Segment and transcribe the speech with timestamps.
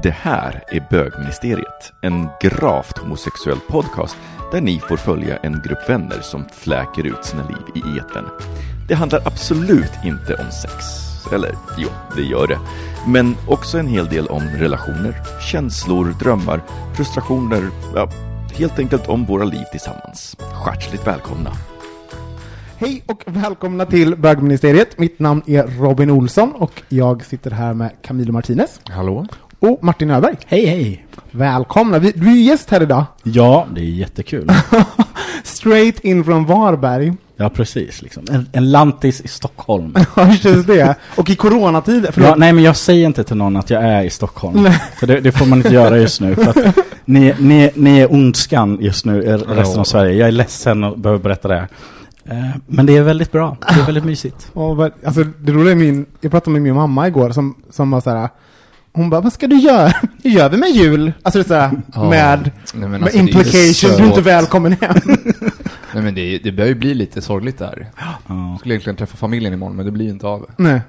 [0.00, 4.16] Det här är Bögministeriet, en gravt homosexuell podcast
[4.52, 8.24] där ni får följa en grupp vänner som fläker ut sina liv i eten.
[8.88, 10.84] Det handlar absolut inte om sex.
[11.32, 12.58] Eller jo, det gör det.
[13.06, 16.60] Men också en hel del om relationer, känslor, drömmar,
[16.96, 18.08] frustrationer, ja,
[18.58, 20.36] helt enkelt om våra liv tillsammans.
[20.66, 21.52] Hjärtligt välkomna!
[22.76, 24.98] Hej och välkomna till Bögministeriet.
[24.98, 29.26] Mitt namn är Robin Olsson och jag sitter här med Camilo Martinez Hallå?
[29.62, 30.36] Och Martin Öberg.
[30.46, 31.06] Hej hej!
[31.30, 31.98] Välkomna!
[31.98, 33.04] Vi, du är ju gäst här idag.
[33.22, 34.48] Ja, det är jättekul.
[35.44, 37.12] Straight in från Varberg.
[37.36, 38.02] Ja, precis.
[38.02, 38.24] Liksom.
[38.30, 39.94] En, en lantis i Stockholm.
[40.16, 40.94] Ja, just det.
[41.16, 42.06] Och i coronatid.
[42.16, 44.62] Ja, nej, men jag säger inte till någon att jag är i Stockholm.
[44.62, 44.82] Nej.
[44.96, 46.34] För det, det får man inte göra just nu.
[46.34, 50.14] För att ni, ni, ni är ondskan just nu resten av Sverige.
[50.14, 51.54] Jag är ledsen att behöva berätta det.
[51.54, 51.68] här.
[52.24, 53.56] Eh, Men det är väldigt bra.
[53.74, 54.50] Det är väldigt mysigt.
[54.52, 58.00] Och, alltså, det roliga är min, jag pratade med min mamma igår som, som var
[58.00, 58.28] så här.
[58.94, 59.92] Hon bara, vad ska du göra?
[60.22, 61.12] Hur gör vi med jul?
[61.22, 62.10] Alltså det är så här, Ja.
[62.10, 64.96] med, Nej, med alltså, det är du är inte välkommen hem.
[65.94, 67.90] Nej men det, det börjar ju bli lite sorgligt där.
[68.28, 68.56] Ja.
[68.58, 70.46] Skulle egentligen träffa familjen imorgon men det blir ju inte av.
[70.56, 70.80] Nej.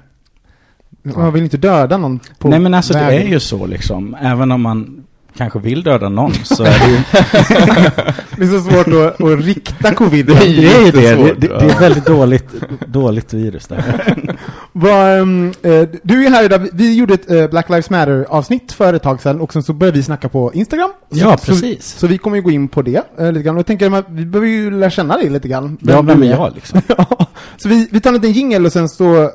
[1.02, 3.26] Man vill inte döda någon på Nej, men alltså det vägen.
[3.26, 4.16] är ju så liksom.
[4.20, 5.04] Även om man
[5.36, 6.98] kanske vill döda någon så är det ju...
[8.36, 10.26] Det är så svårt att, att rikta covid.
[10.26, 10.90] Det är ju det.
[10.90, 12.48] Det, jättesvårt, det, det är väldigt dåligt,
[12.86, 14.14] dåligt virus där.
[14.72, 18.94] Vad, ehm, eh, du är här idag, vi- gjorde ett eh, Black Lives Matter-avsnitt för
[18.94, 20.90] ett tag sedan och sen så började vi snacka på Instagram.
[21.10, 21.84] Så, Ja, Så, precis.
[21.98, 23.54] så vi kommer ju gå in på det eh, lite grann.
[23.54, 25.78] Och jag tänker att vi behöver ju lära känna dig lite grann.
[25.80, 26.80] Ja, vem är jag liksom?
[26.98, 29.30] Ja, så vi, vi tar en liten jingel och sen så eh,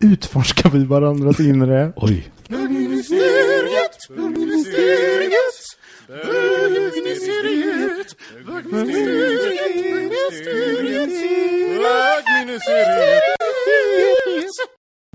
[0.00, 1.92] utforskar vi varandras inre.
[1.96, 2.28] Oj.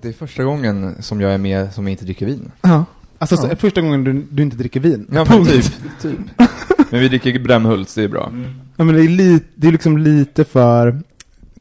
[0.01, 2.51] Det är första gången som jag är med som inte dricker vin.
[2.61, 2.85] Ja.
[3.17, 3.55] Alltså så, Ja.
[3.55, 5.07] första gången du, du inte dricker vin.
[5.11, 5.51] Ja men Punkt.
[5.51, 6.47] typ, typ.
[6.91, 8.31] Men vi dricker Brämhults, det är bra.
[8.77, 11.01] Ja, men det är, li, det är liksom lite för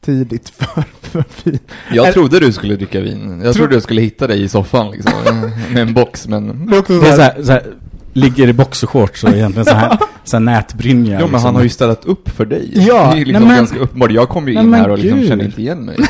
[0.05, 1.59] tidigt för, för vin.
[1.91, 3.29] Jag Är- trodde du skulle dricka vin.
[3.29, 5.13] Jag Tror- trodde jag skulle hitta dig i soffan liksom,
[5.73, 6.67] med en box men...
[6.67, 7.63] Det är så här, så här,
[8.13, 11.11] ligger i boxershorts och egentligen så här, så här nätbrynja.
[11.21, 11.45] Jo men liksom.
[11.45, 12.71] han har ju ställt upp för dig.
[12.73, 14.11] Ja, det är ju liksom nej, men- ganska uppenbart.
[14.11, 15.97] Jag kom ju in här och liksom kände inte igen mig.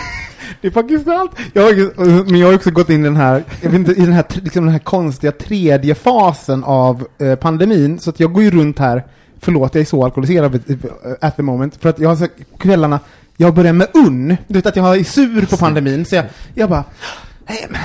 [0.61, 1.31] Det är faktiskt sant.
[1.53, 4.05] Jag har, men jag har också gått in i den här, jag vet inte, i
[4.05, 7.99] den här, liksom den här konstiga tredje fasen av eh, pandemin.
[7.99, 9.03] Så att jag går ju runt här,
[9.41, 10.59] förlåt jag är så alkoholiserad
[11.21, 12.27] at the moment, för att jag har så
[12.59, 12.99] kvällarna,
[13.41, 14.37] jag börjar med unn.
[14.47, 16.83] Du vet att jag är sur på pandemin, så jag, jag bara,
[17.49, 17.79] nej men,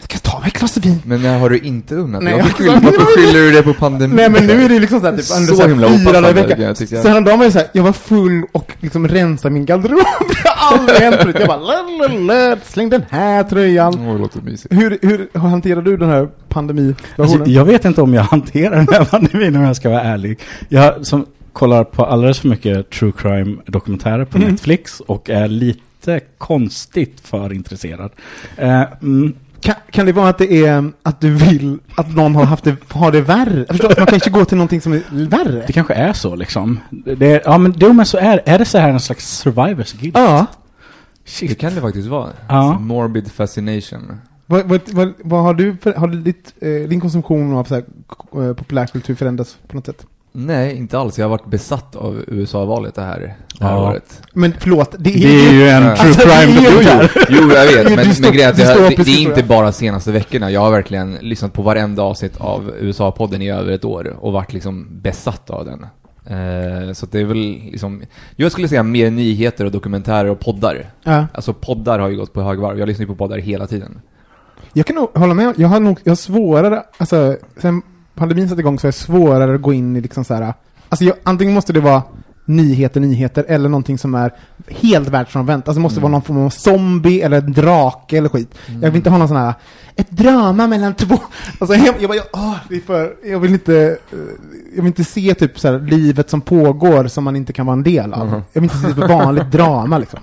[0.00, 1.02] ska jag ta mig ett glas vin?
[1.04, 2.42] Men när har du inte unnat Nej, dig?
[2.42, 4.16] Varför jag- skyller- Varför skyller du det på pandemin?
[4.16, 6.32] Nej men nu är det liksom såhär, typ, Så så här himla fyra dagar i
[6.32, 6.60] veckan.
[6.60, 6.76] jag.
[6.88, 9.98] Så häromdagen var det såhär, jag var full och liksom rensade min garderob.
[10.28, 11.36] Det har aldrig hänt förut.
[11.38, 13.94] Jag bara, lalalala, släng den här tröjan.
[14.08, 14.74] Åh, det låter mysigt.
[14.74, 17.40] Hur, hur hanterar du den här pandemisituationen?
[17.40, 20.38] Alltså, jag vet inte om jag hanterar den här pandemin om jag ska vara ärlig.
[20.68, 24.50] Jag som kollar på alldeles för mycket true crime dokumentärer på Mm.
[24.50, 28.10] Netflix och är lite konstigt för intresserad.
[28.56, 32.44] Eh, mm, kan, kan det vara att det är att du vill att någon har
[32.44, 33.58] haft det, har det värre?
[33.58, 35.64] Jag förstår att man kan inte gå till någonting som är värre.
[35.66, 36.80] det kanske är så liksom.
[36.90, 39.92] Det, är- ja men, jo, men så är är det så här en slags survivors
[39.92, 40.16] guilt?
[40.18, 40.46] Ja.
[41.24, 41.58] Det Shit.
[41.58, 42.28] kan det faktiskt vara.
[42.48, 42.54] Ja.
[42.54, 44.20] Alltså, morbid fascination.
[44.46, 47.74] Vad, vad, vad, vad har du, för, har du ditt, eh, din konsumtion av så
[47.74, 47.84] här,
[48.48, 50.06] eh, populärkultur förändrats på något sätt?
[50.34, 51.18] Nej, inte alls.
[51.18, 53.90] Jag har varit besatt av USA-valet det här, det här Ja.
[53.90, 54.22] året.
[54.32, 55.96] Men förlåt, det är, Det är ju en Ja.
[55.96, 57.10] true Alltså, det är crime ju- dokumentär.
[57.28, 60.50] Jo, jag vet, men, men grejen är det, det är inte bara senaste veckorna.
[60.50, 64.52] Jag har verkligen lyssnat på varenda avsnitt av USA-podden i över ett år och varit
[64.52, 65.86] liksom besatt av den.
[66.26, 67.38] Eh, så det är väl
[67.70, 68.02] liksom,
[68.36, 70.90] jag skulle säga mer nyheter och dokumentärer och poddar.
[71.04, 71.26] ja.
[71.34, 72.78] Alltså poddar har ju gått på högvarv.
[72.78, 74.00] Jag lyssnar ju på poddar hela tiden.
[74.72, 77.82] Jag kan nog hålla med, jag har nog, jag har svårare, alltså, sen
[78.14, 80.54] pandemin satte igång så är det svårare att gå in i liksom så här.
[80.88, 82.02] Alltså jag, antingen måste det vara
[82.44, 84.32] nyheter, nyheter, eller någonting som är
[84.68, 85.68] helt världsfrånvänt.
[85.68, 86.02] Alltså det måste Mm.
[86.02, 88.54] vara någon form av zombie eller drake eller skit.
[88.66, 89.54] Jag vill inte ha någon sån här,
[89.96, 91.18] ett drama mellan två.
[91.58, 93.74] Alltså jag, jag bara, jag, åh, det är för, jag vill inte,
[94.12, 94.18] eh,
[94.76, 97.76] jag vill inte se typ så här, livet som pågår som man inte kan vara
[97.76, 98.26] en del av.
[98.26, 98.42] Mhm.
[98.52, 100.20] Jag vill inte se typ vanligt drama liksom.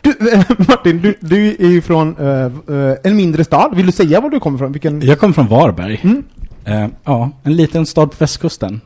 [0.00, 2.44] Du, eh, Martin, du, du är ju från eh,
[2.76, 3.76] eh, en mindre stad.
[3.76, 4.72] Vill du säga var du kommer ifrån?
[4.72, 5.00] Vilken?
[5.00, 6.00] Jag kommer från Varberg.
[6.02, 6.22] Mm.
[6.64, 8.80] Eh, ja, en liten stad på västkusten.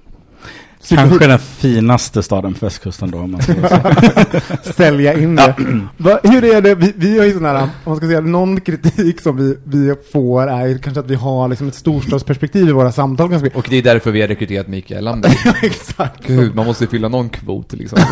[0.89, 4.41] Kanske den finaste staden på västkusten då, om man ska säga.
[4.63, 5.55] sälja in det.
[5.97, 8.61] Va, hur är det, vi, vi har ju sån här, om man ska säga, någon
[8.61, 12.73] kritik som vi, vi får är ju kanske att vi har liksom ett storstadsperspektiv i
[12.73, 13.57] våra samtal mycket.
[13.57, 15.33] Och det är därför vi har rekryterat Mikael Lamberg.
[15.63, 16.27] Exakt.
[16.27, 17.99] Gud, man måste fylla någon kvot liksom.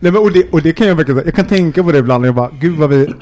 [0.00, 2.24] Nej, men, och, det, och det kan jag verkligen jag kan tänka på det ibland
[2.24, 3.14] och jag bara, gud vad vi,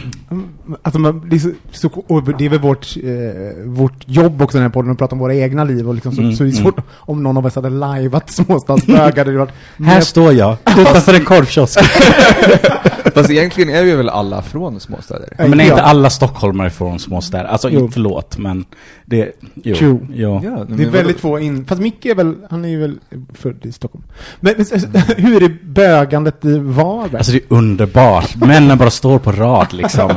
[0.82, 4.56] alltså man, det, är så, så, och det är väl vårt, eh, vårt jobb också
[4.58, 6.50] den här podden, att prata om våra egna liv och liksom, så, Mm, så det
[6.50, 11.14] är svårt om någon av oss hade lajvat småstadsbögar, det varit Här står jag, utanför
[11.14, 11.80] en korvkiosk.
[13.14, 15.28] Fast egentligen är vi väl alla från småstäder?
[15.38, 15.70] Ja, men är Ja.
[15.70, 17.44] inte alla stockholmare från småstäder?
[17.44, 17.90] Alltså, Jo.
[17.92, 18.64] förlåt, men
[19.04, 19.32] det...
[19.54, 19.74] Jo.
[19.74, 19.98] True.
[20.14, 20.40] Jo.
[20.44, 22.98] Ja, men Det är väldigt få in, fast Micke är väl, han är ju väl
[23.34, 24.04] född i Stockholm.
[24.40, 27.16] Men, men hur är det bögandet i Varberg?
[27.16, 28.36] Alltså det är underbart.
[28.36, 30.10] Männen bara står på rad liksom.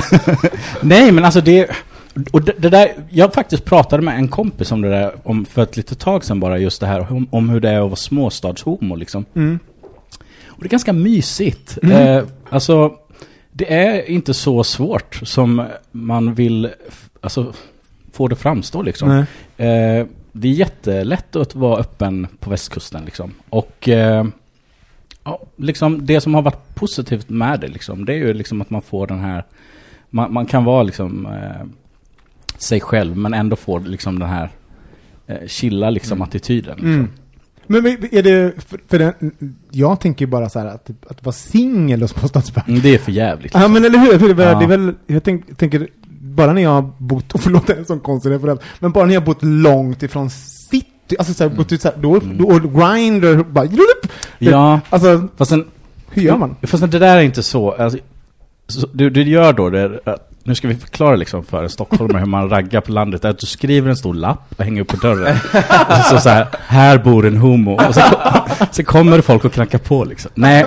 [0.82, 1.70] Nej men alltså det...
[2.32, 5.62] Och det, det där, jag faktiskt pratade med en kompis om det där om, för
[5.62, 7.96] ett litet tag sedan bara, just det här om, om hur det är att vara
[7.96, 9.24] småstadshomo liksom.
[9.34, 9.58] Mm.
[10.46, 11.78] Och det är ganska mysigt.
[11.82, 11.96] Mm.
[11.96, 12.94] Eh, alltså,
[13.52, 16.70] det är inte så svårt som man vill
[17.20, 17.52] alltså,
[18.12, 19.10] få det framstå liksom.
[19.56, 23.34] Eh, det är jättelätt att vara öppen på västkusten liksom.
[23.48, 24.26] Och eh,
[25.24, 28.70] ja, liksom det som har varit positivt med det liksom, det är ju liksom att
[28.70, 29.44] man får den här,
[30.10, 31.66] man, man kan vara liksom eh,
[32.58, 34.50] sig själv men ändå få liksom den här
[35.26, 36.22] eh, chilla liksom Mm.
[36.28, 36.74] attityden.
[36.76, 36.92] Liksom.
[36.92, 37.08] Mm.
[37.66, 39.12] Men men är det, för, för den,
[39.70, 42.64] jag tänker ju bara så här att, att vara singel och småstadsbög.
[42.68, 43.54] Mm, Det är för jävligt.
[43.54, 44.58] Ja men eller hur, för det, är- Ja.
[44.58, 45.88] det är väl, jag tänk, tänker,
[46.20, 49.20] bara när jag har bott, och förlåt en sån konstig referens, men bara när jag
[49.20, 52.38] har bott långt ifrån city, alltså så här, gått ut så här, då, Mm.
[52.38, 53.68] då, och Grindr, bara,
[54.38, 55.64] Ja, alltså fast sen,
[56.10, 56.56] hur gör man?
[56.62, 57.70] Fast det där är inte så.
[57.72, 58.04] Alltså, så
[58.92, 62.26] du, du gör då det, att- nu ska vi förklara liksom för en stockholmare hur
[62.26, 65.36] man raggar på landet, att du skriver en stor lapp och hänger upp på dörren.
[65.88, 67.72] och så, så, här, här bor en homo.
[67.88, 68.00] Och så,
[68.70, 70.30] så kommer det folk och knackar på liksom.
[70.34, 70.66] Nej,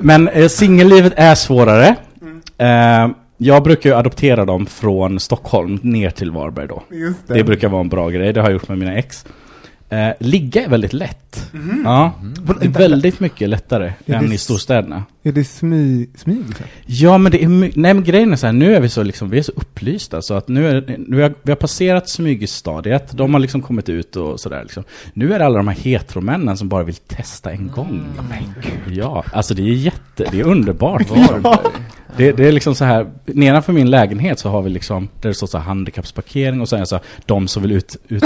[0.00, 1.94] men eh, singellivet är svårare.
[2.58, 6.82] Eh, jag brukar ju adoptera dem från Stockholm ner till Varberg då.
[6.90, 9.24] Just Det brukar vara en bra grej, det har jag gjort med mina ex.
[9.88, 11.50] Eh, ligga är väldigt lätt.
[11.84, 12.12] Ja,
[12.60, 15.02] det är väldigt mycket lättare Ja, än det- i storstäderna.
[15.26, 16.44] Är det smy, smyg?
[16.56, 16.70] Så här?
[16.86, 19.30] Ja men det är nej men grejen är så här, nu är vi så liksom,
[19.30, 23.34] vi är så upplysta så att nu är nu har, vi har passerat smygstadiet, de
[23.34, 24.84] har liksom kommit ut och sådär liksom.
[25.12, 28.04] Nu är det alla de här heteromännen som bara vill testa en gång.
[28.92, 31.10] Ja, alltså det är jätte, det är underbart.
[31.10, 31.58] Varberg.
[32.16, 35.34] Det, det är liksom så här, nedanför min lägenhet så har vi liksom, där det
[35.34, 38.24] står så här handikappsparkering och så är så här, de som vill ut, ut,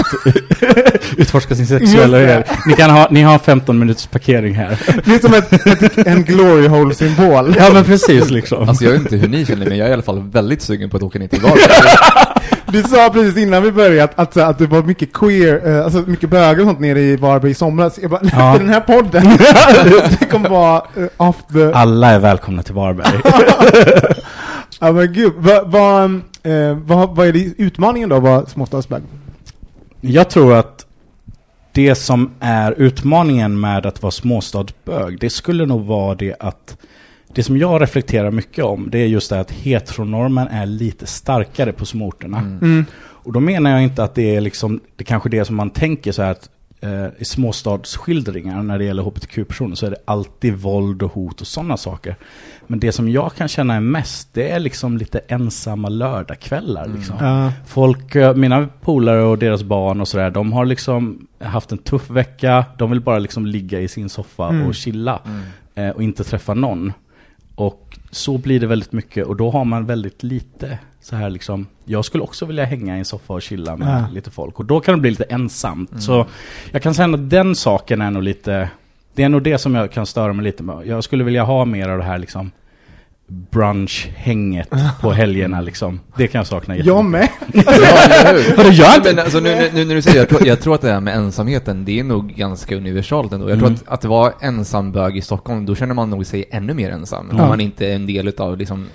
[1.17, 2.43] utforska sin sexuella.
[2.67, 4.79] Ni kan ha, ni har 15 minuters parkering här.
[5.05, 7.55] Det är som ett, ett, en glory hole-symbol.
[7.57, 8.69] Ja men precis liksom.
[8.69, 10.89] Alltså jag vet inte hur ni känner, men jag är i alla fall väldigt sugen
[10.89, 11.61] på att åka ner till Varberg.
[12.71, 16.03] Du sa precis innan vi började att, att, att det var mycket queer, eh, alltså
[16.07, 17.99] mycket bögar och sånt nere i Varberg i somras.
[18.01, 18.55] Jag bara, Ja.
[18.59, 19.37] den här podden,
[20.19, 21.71] det kommer vara eh, off the...
[21.73, 23.21] Alla är välkomna till Varberg.
[24.79, 29.01] Ja men gud, vad, vad, eh, vad, vad är det utmaningen då att vara småstadsbög?
[30.01, 30.85] Jag tror att
[31.71, 36.77] det som är utmaningen med att vara småstadsbög, det skulle nog vara det att
[37.33, 41.73] det som jag reflekterar mycket om, det är just det att heteronormen är lite starkare
[41.73, 42.39] på småorterna.
[42.39, 42.85] Mm.
[42.99, 46.11] Och då menar jag inte att det är liksom, det kanske det som man tänker
[46.11, 46.49] så här att
[46.81, 51.47] eh, i småstadsskildringar när det gäller hbtq-personer så är det alltid våld och hot och
[51.47, 52.15] sådana saker.
[52.67, 57.15] Men det som jag kan känna är mest, det är liksom lite ensamma lördagskvällar liksom.
[57.19, 57.51] Ja.
[57.67, 62.09] Folk, eh, mina polare och deras barn och sådär, de har liksom haft en tuff
[62.09, 62.65] vecka.
[62.77, 64.67] De vill bara liksom ligga i sin soffa Mm.
[64.67, 65.21] och chilla
[65.75, 66.93] eh, och inte träffa någon.
[67.55, 70.79] Och så blir det väldigt mycket och då har man väldigt lite
[71.09, 71.67] så här liksom.
[71.85, 74.13] Jag skulle också vilja hänga i en soffa och chilla med Ja.
[74.13, 76.03] lite folk och då kan det bli lite ensamt.
[76.03, 76.25] Så
[76.71, 78.69] jag kan säga att den saken är nog lite,
[79.13, 80.87] det är nog det som jag kan störa mig lite med.
[80.87, 82.51] Jag skulle vilja ha mer av det här liksom
[83.29, 84.69] brunch-hänget
[85.01, 85.99] på helgerna liksom.
[86.17, 87.29] Det kan jag sakna Jag med.
[87.53, 88.57] Ja, eller hur?
[88.57, 90.61] Vadå, gör inte- Men alltså, nu, nu, nu när du säger det, jag tror, jag
[90.61, 93.49] tror att det här med ensamheten, det är nog ganska universalt ändå.
[93.49, 93.79] Jag tror Mm.
[93.85, 97.29] att, att vara ensambög i Stockholm, då känner man nog sig ännu mer ensam.
[97.31, 97.41] Ja.
[97.43, 98.85] Om man inte är en del av liksom,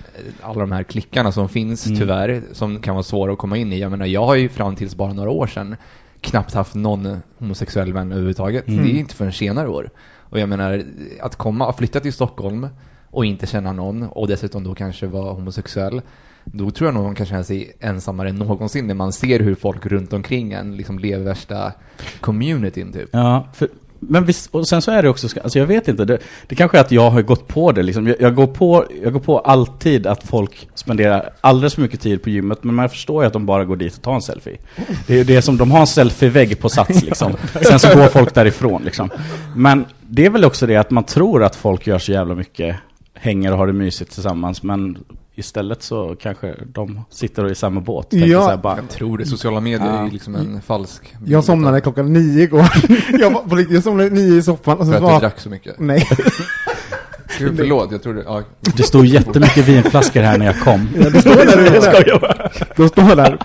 [0.43, 1.99] alla de här klickarna som finns, Mm.
[1.99, 3.79] tyvärr, som kan vara svåra att komma in i.
[3.81, 5.77] Jag menar, jag har ju fram tills bara några år sedan
[6.21, 8.69] knappt haft någon homosexuell vän överhuvudtaget.
[8.69, 8.85] Mm.
[8.85, 9.91] Det är inte förrän senare år.
[10.31, 10.83] Och jag menar,
[11.23, 12.69] att komma, att flytta till Stockholm
[13.15, 16.03] och inte känna någon och dessutom då kanske vara homosexuell.
[16.45, 19.55] Då tror jag nog man kan känna sig ensammare än någonsin när man ser hur
[19.55, 21.73] folk runt omkring en liksom lever värsta
[22.21, 23.09] communityn typ.
[23.13, 23.69] Ja, för,
[24.09, 26.79] men visst, och sen så är det också, alltså jag vet inte, det, det kanske
[26.79, 28.07] är att jag har gått på det liksom.
[28.07, 32.23] Jag, jag, går på, jag går på alltid att folk spenderar alldeles för mycket tid
[32.23, 34.59] på gymmet, men man förstår ju att de bara går dit och tar en selfie.
[35.07, 37.33] Det är det som, de har en selfie-vägg på Sats liksom.
[37.63, 39.11] Sen så går folk därifrån liksom.
[39.57, 42.77] Men det är väl också det att man tror att folk gör så jävla mycket,
[43.15, 44.99] hänger och har det mysigt tillsammans, men
[45.35, 48.07] istället så kanske de sitter i samma båt.
[48.11, 48.43] Ja.
[48.43, 49.27] så här bara, Jag tror det.
[49.27, 50.07] Sociala medier Ja.
[50.07, 51.15] är liksom en falsk...
[51.27, 52.67] Jag somnade klockan nio igår.
[53.21, 55.21] jag, var, jag somnade nio i soffan och För så att du var...
[55.21, 55.75] drack så mycket.
[55.79, 56.09] Nej.
[57.39, 58.23] Gud, förlåt, jag trodde...
[58.27, 58.43] Ja.
[58.77, 60.89] det stod jättemycket vinflaskor här när jag kom.
[60.99, 62.51] Ja, det står där Jag skojar bara.
[62.77, 63.39] De står där.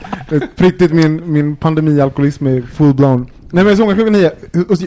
[0.56, 3.26] På riktigt, min, min pandemialkoholism är full-blown.
[3.51, 4.32] Nej men jag somnade klockan nio.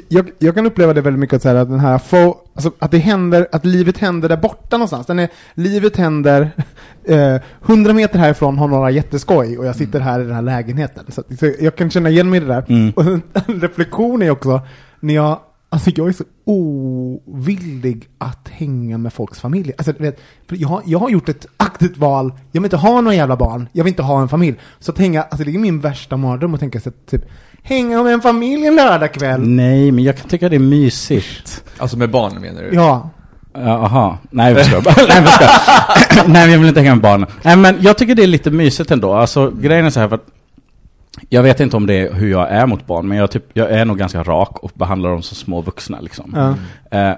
[0.09, 2.73] Jag, jag kan uppleva det väldigt mycket att, så här, att den här få, alltså,
[2.79, 5.07] att det händer, att livet händer där borta någonstans.
[5.07, 6.51] Den är, livet händer,
[7.05, 11.05] eh, hundra meter härifrån har några jätteskoj och jag sitter här i den här lägenheten.
[11.09, 12.65] Så, så jag kan känna igen mig i det där.
[12.69, 12.93] Mm.
[12.97, 14.61] Och en, en reflektion är också,
[15.01, 19.75] när jag, alltså jag är så ovillig att hänga med folks familjer.
[19.79, 23.15] Alltså, vet, jag, har, jag har gjort ett aktivt val, jag vill inte ha några
[23.15, 24.59] jävla barn, jag vill inte ha en familj.
[24.79, 27.25] Så att hänga, alltså det är min värsta mardröm att tänka sig att typ,
[27.63, 29.41] hänga med en familj en lördagkväll.
[29.41, 31.65] Nej, men jag kan tycka det är mysigt.
[31.79, 32.71] Alltså med barn menar du?
[32.73, 33.11] Ja.
[33.55, 34.95] Jaha, nej jag bara.
[35.09, 36.29] Nej jag skojar.
[36.29, 37.29] Nej jag vill inte hänga med barnen.
[37.43, 39.15] Nej men jag tycker det är lite mysigt ändå.
[39.15, 40.27] Alltså grejen är så här för att
[41.29, 43.71] jag vet inte om det är hur jag är mot barn, men jag, typ, jag
[43.71, 46.57] är nog ganska rak och behandlar dem som små vuxna liksom.
[46.91, 46.99] ja.
[46.99, 47.17] Eh,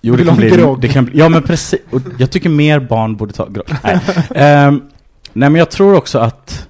[0.00, 3.16] jo, det kan, bli, det kan bli, ja men precis, och jag tycker mer barn
[3.16, 3.66] borde ta grogg.
[3.84, 4.00] Nej.
[4.34, 4.82] Ehm,
[5.32, 6.68] nej men jag tror också att,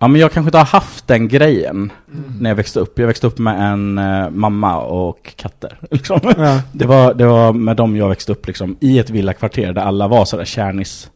[0.00, 1.92] ja men jag kanske inte har haft den grejen
[2.40, 2.98] när jag växte upp.
[2.98, 5.78] Jag växte upp med en eh, mamma och katter.
[5.90, 6.20] Liksom.
[6.22, 6.62] Ja.
[6.72, 10.08] Det var, det var med dem jag växte upp liksom, i ett villakvarter där alla
[10.08, 11.10] var sådär kärnis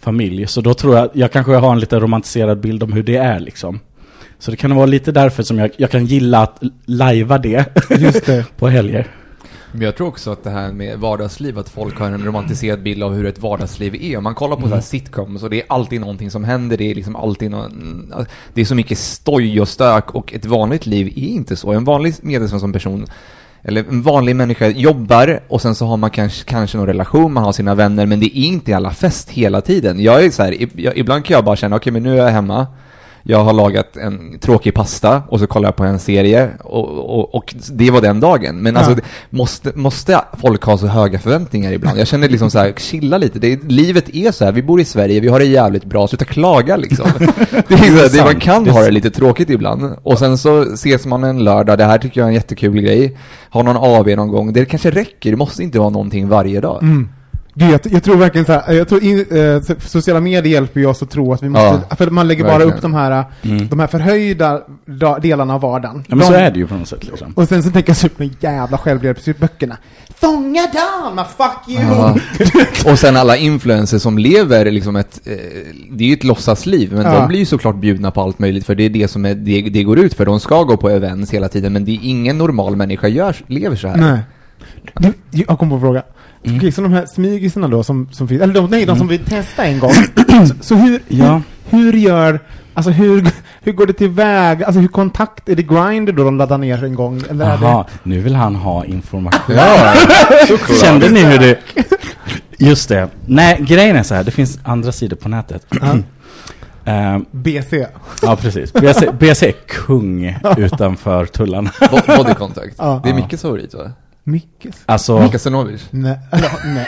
[0.00, 0.46] familj.
[0.46, 3.40] Så då tror jag, jag kanske har en lite romantiserad bild om hur det är
[3.40, 3.80] liksom.
[4.38, 8.46] Så det kan vara lite därför som jag, jag kan gilla att lajva det det.
[8.56, 9.06] på helger.
[9.72, 13.02] Men jag tror också att det här med vardagsliv, att folk har en romantiserad bild
[13.02, 14.16] av hur ett vardagsliv är.
[14.16, 16.90] Om man kollar på så här sitcoms och det är alltid någonting som händer, det
[16.90, 18.14] är liksom alltid någon,
[18.54, 21.72] Det är så mycket stoj och stök och ett vanligt liv är inte så.
[21.72, 23.06] En vanlig medelsvensson person
[23.62, 27.44] eller en vanlig människa jobbar och sen så har man kanske, kanske någon relation, man
[27.44, 30.00] har sina vänner, men det är inte alla fest hela tiden.
[30.00, 30.56] Jag är så här,
[30.98, 32.66] ibland kan jag bara känna, okej men nu är jag hemma,
[33.22, 37.34] jag har lagat en tråkig pasta och så kollar jag på en serie och, och,
[37.34, 38.56] och det var den dagen.
[38.56, 38.96] Men alltså, Ja.
[38.96, 41.98] det- måste, måste folk ha så höga förväntningar ibland?
[41.98, 43.38] Jag känner liksom så här, chilla lite.
[43.38, 46.24] Det, livet är så här, vi bor i Sverige, vi har det jävligt bra, sluta
[46.24, 47.06] klaga liksom.
[47.68, 49.92] Det är så här, det, man kan ha det lite tråkigt ibland.
[50.02, 53.16] Och sen så ses man en lördag, det här tycker jag är en jättekul grej.
[53.50, 56.82] Ha någon AV någon gång, det kanske räcker, det måste inte vara någonting varje dag.
[56.82, 57.08] Mm.
[57.54, 60.80] Gud, jag, jag tror verkligen så här, jag tror in, eh, so- sociala medier hjälper
[60.80, 62.74] ju oss att tro att vi måste, Ja, för man lägger bara verkligen.
[62.76, 63.68] upp de här, Mm.
[63.68, 66.04] de här förhöjda da, delarna av vardagen.
[66.08, 67.32] Ja men så De- är det ju på något sätt liksom.
[67.36, 69.76] Och sen så tänker jag så på de jävla självhjälpsböckerna.
[70.14, 71.82] Fånga damer, fuck you!
[71.82, 72.16] Ja.
[72.92, 75.32] Och sen alla influencers som lever liksom ett, eh,
[75.90, 77.20] det är ju ett låtsasliv, men Ja.
[77.20, 79.60] de blir ju såklart bjudna på allt möjligt, för det är det som är, det,
[79.62, 80.26] det går ut för.
[80.26, 83.76] De ska gå på events hela tiden, men det är ingen normal människa gör, lever
[83.76, 83.96] så här.
[83.96, 84.18] Nej.
[84.94, 86.02] Du, jag kom på en fråga.
[86.44, 86.56] Mm.
[86.56, 89.24] Okej, så de här smygisarna då som, som finns, eller de, nej, de som vill
[89.24, 89.92] testa en gång.
[90.48, 91.40] så, så hur, Ja.
[91.70, 92.40] hur, hur gör,
[92.74, 93.28] alltså hur,
[93.60, 94.66] hur går det tillväga?
[94.66, 97.22] Alltså hur kontakt, är det Grindr då de laddar ner en gång?
[97.30, 99.56] Eller är Jaha, nu vill han ha information.
[99.56, 99.94] Ja,
[100.82, 101.58] Kände ni hur det...
[102.58, 103.08] Just det.
[103.26, 105.66] Nej, grejen är så här, det finns andra sidor på nätet.
[106.84, 107.86] Ehm, det BC?
[108.22, 108.72] ja, precis.
[108.72, 111.70] BC, BC är kung utanför tullarna.
[111.90, 112.76] Bo- Body contact.
[112.76, 113.92] Det är Mickes favorit va?
[114.24, 114.82] Mickes?
[114.86, 115.88] Alltså, Micke Sanovic.
[115.90, 116.18] Nej.
[116.64, 116.86] Nej.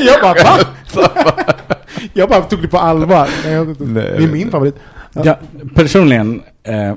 [0.00, 0.58] jag bara, va?
[2.12, 3.28] jag bara tog det på allvar.
[3.44, 4.74] Nej, jag, det är min favorit.
[5.12, 5.38] ja,
[5.74, 6.94] personligen eh,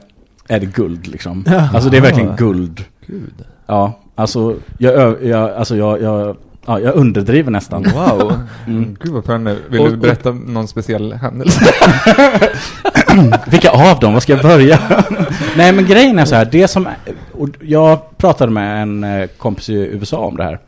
[0.48, 1.46] är det guld liksom.
[1.74, 2.86] Alltså det är verkligen guld.
[3.08, 3.46] Gud.
[3.66, 7.84] Ja, alltså jag, jag, alltså jag, jag, ja, jag underdriver nästan.
[7.84, 8.34] Wow.
[8.68, 8.96] Mm.
[9.00, 9.58] Gud vad spännande.
[9.70, 11.62] Vill Och- du berätta någon speciell händelse?
[13.48, 14.14] Vilka av dem?
[14.14, 14.80] Vad ska jag börja?
[15.58, 16.88] Nej men grejen är så här, det som,
[17.32, 20.60] och jag pratade med en eh, kompis i USA om det här.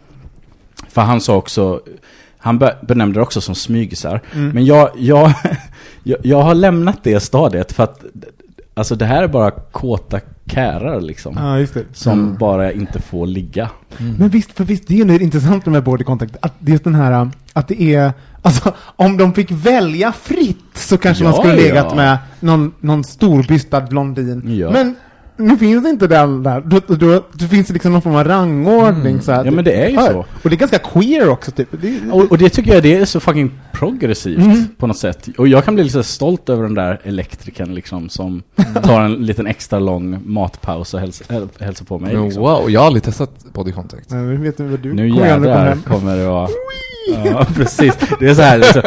[0.89, 1.81] För han sa också,
[2.37, 4.21] han be- benämnde det också som smygisar.
[4.33, 4.49] Mm.
[4.49, 5.33] Men jag, jag,
[6.03, 8.03] jag, jag har lämnat det stadiet för att,
[8.75, 11.35] alltså det här är bara kåta kärar liksom.
[11.37, 11.85] Ja, just det.
[11.93, 13.69] Som bara inte får ligga.
[13.97, 16.83] Men visst, för visst, det är ju intressant med body contact, att det är just
[16.83, 21.39] den här, att det är, alltså om de fick välja fritt så kanske Ja, man
[21.39, 21.95] skulle legat ja.
[21.95, 24.57] med någon, någon storbystad blondin.
[24.57, 24.71] Ja.
[24.71, 24.95] Men
[25.37, 26.61] nu finns inte den där.
[26.61, 29.41] Då, då, då, då finns det liksom någon form av rangordning så här.
[29.41, 29.53] Mm.
[29.53, 30.17] Ja, men det är ju Ja, så.
[30.43, 31.67] Och det är ganska queer också typ.
[31.81, 34.67] Det, Och, och det tycker jag det är så fucking progressivt Mm.
[34.77, 35.27] på något sätt.
[35.37, 38.43] Och jag kan bli lite stolt över den där elektrikern liksom som
[38.83, 42.13] tar en liten extra lång matpaus och hälsar, häl- hälsar på mig.
[42.13, 42.43] Men Liksom.
[42.43, 44.09] wow, jag har aldrig testat body contact.
[44.09, 46.49] Nej, men vet du vad du Nu kommer jävlar kommer det vara...
[47.25, 47.93] Ja, precis.
[48.19, 48.61] Det är så här.
[48.61, 48.81] Så.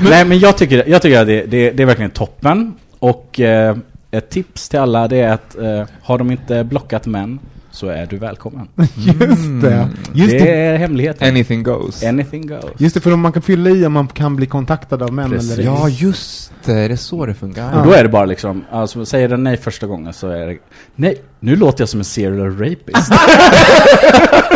[0.10, 2.74] Nej, men jag tycker, jag tycker att det, det, det är verkligen toppen.
[2.98, 3.76] Och eh,
[4.16, 7.38] ett tips till alla det är att eh, har de inte blockat män
[7.74, 8.68] så är du välkommen.
[8.96, 9.88] Just det.
[10.12, 10.50] Just det det.
[10.50, 11.28] är hemligheten.
[11.28, 12.04] Anything goes.
[12.04, 12.64] Anything goes.
[12.78, 15.30] Just det, för om man kan fylla i om man kan bli kontaktad av män
[15.30, 15.52] Precis.
[15.52, 15.64] eller.
[15.64, 16.72] Ja, just det.
[16.72, 17.78] Det är så det funkar.
[17.80, 20.58] Och då är det bara liksom, alltså säger den nej första gången så är det,
[20.94, 23.12] nej, nu låter jag som en serial rapist.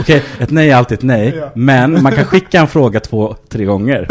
[0.00, 1.50] Okej, ett nej är alltid ett nej, Ja.
[1.54, 4.08] men man kan skicka en fråga två, tre gånger.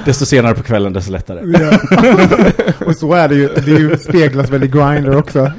[0.04, 1.40] desto senare på kvällen, desto lättare.
[1.60, 1.78] Ja.
[2.86, 3.48] och så är det ju.
[3.48, 5.52] Det är ju speglas väl i Grindr också.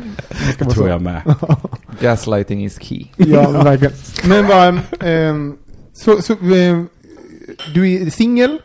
[0.59, 0.87] Det tror så.
[0.87, 1.21] jag med.
[2.01, 3.05] Gaslighting is key.
[3.15, 3.93] Ja, verkligen.
[4.25, 5.55] Men vad, ehm,
[5.93, 6.87] så, så ehm,
[7.73, 8.51] du är singel?
[8.51, 8.57] Och-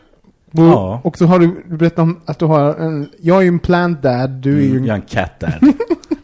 [0.63, 1.01] Ja.
[1.03, 4.03] Och så har du berättat om att du har en, jag är ju en plant
[4.03, 5.53] dad, du är ju Mm, en, jag är en cat dad.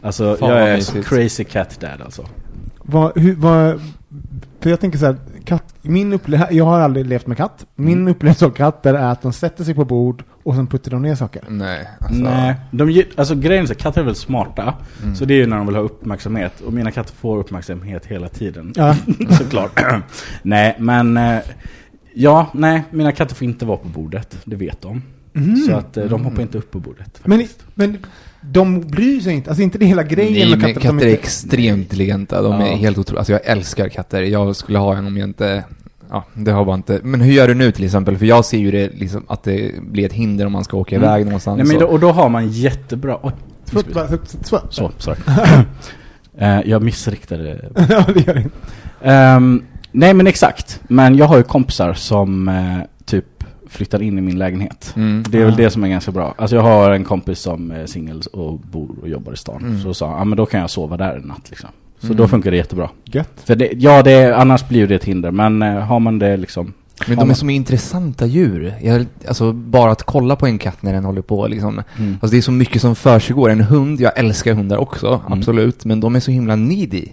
[0.02, 1.08] Alltså, Fan, jag är mysigt.
[1.08, 2.24] crazy cat dad alltså.
[2.90, 3.80] Vad, hur, vad,
[4.60, 7.66] för jag tänker så här, katt, min upplevelse, jag har aldrig levt med katt.
[7.76, 8.08] Min Mm.
[8.08, 11.14] upplevelse av katter är att de sätter sig på bord och sen puttar de ner
[11.14, 11.42] saker.
[11.48, 12.22] Nej, alltså.
[12.22, 14.74] Nej, de, alltså grejen är så, katter är väldigt smarta.
[15.02, 15.14] Mm.
[15.16, 16.60] Så det är ju när de vill ha uppmärksamhet.
[16.60, 18.72] Och mina katter får uppmärksamhet hela tiden.
[18.76, 18.96] Ja.
[19.30, 19.80] Såklart.
[20.42, 21.16] nej, men...
[21.16, 21.38] eh,
[22.14, 24.38] Ja, nej, mina katter får inte vara på bordet.
[24.44, 25.02] Det vet de.
[25.68, 27.20] Så att eh, de hoppar inte upp på bordet.
[27.24, 27.64] Men, Faktiskt.
[27.74, 27.98] men
[28.42, 30.70] de bryr sig inte, alltså inte det hela grejen Nej, med men katter.
[30.70, 32.42] att de katter är inte- extremt intelligenta.
[32.42, 32.76] De är Ja.
[32.76, 33.18] helt otroliga.
[33.18, 34.22] Alltså jag älskar katter.
[34.22, 35.64] Jag skulle ha en om jag inte...
[36.10, 37.00] Ja, det har bara inte...
[37.02, 38.18] Men hur gör du nu till exempel?
[38.18, 40.96] För jag ser ju det liksom att det blir ett hinder om man ska åka
[40.96, 41.08] Mm.
[41.08, 41.58] iväg någonstans.
[41.58, 43.18] Nej, men då, och då har man jättebra...
[43.22, 43.32] Oj,
[44.70, 45.18] Så, sorry.
[46.38, 48.56] Eh, jag missriktade ja, det gör det inte.
[49.02, 50.80] Ehm, nej men exakt.
[50.88, 52.78] Men jag har ju kompisar som eh,
[53.70, 54.92] flyttar in i min lägenhet.
[54.96, 55.24] Mm.
[55.30, 55.56] Det är väl Ah.
[55.56, 56.34] det som är ganska bra.
[56.38, 59.62] Alltså jag har en kompis som är singel och bor och jobbar i stan.
[59.64, 59.80] Mm.
[59.82, 61.68] Så sa han, ja men då kan jag sova där en natt liksom.
[61.98, 62.16] Så Mm.
[62.16, 62.88] då funkar det jättebra.
[63.04, 63.32] Gött.
[63.44, 65.30] För det, ja, det, annars blir det ett hinder.
[65.30, 66.72] Men eh, har man det liksom...
[67.08, 68.74] Men de är som intressanta djur.
[68.82, 71.82] Jag, alltså bara att kolla på en katt när den håller på liksom.
[71.98, 72.12] Mm.
[72.12, 73.50] Alltså det är så mycket som försiggår.
[73.50, 75.38] En hund, jag älskar hundar också, Mm.
[75.38, 75.84] absolut.
[75.84, 77.06] Men de är så himla needy.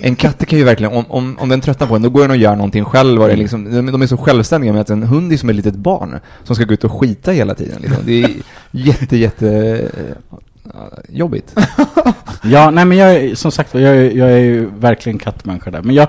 [0.00, 2.30] En katt kan ju verkligen, om, om, om den tröttnar på en, då går den
[2.30, 3.20] och gör någonting själv.
[3.22, 5.48] Och det är liksom, de, de är så självständiga med att en hund är som
[5.50, 7.82] ett litet barn som ska gå ut och skita hela tiden.
[7.82, 8.02] Liksom.
[8.06, 8.30] Det är
[8.70, 9.48] jätte, jätte
[10.64, 10.72] eh,
[11.08, 11.54] jobbigt.
[12.42, 15.82] Ja, nej men jag är, som sagt jag är, jag är ju verkligen kattmänniska där.
[15.82, 16.08] Men jag,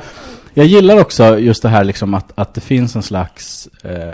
[0.54, 3.70] jag gillar också just det här liksom att, att det finns en slags...
[3.84, 4.14] Eh,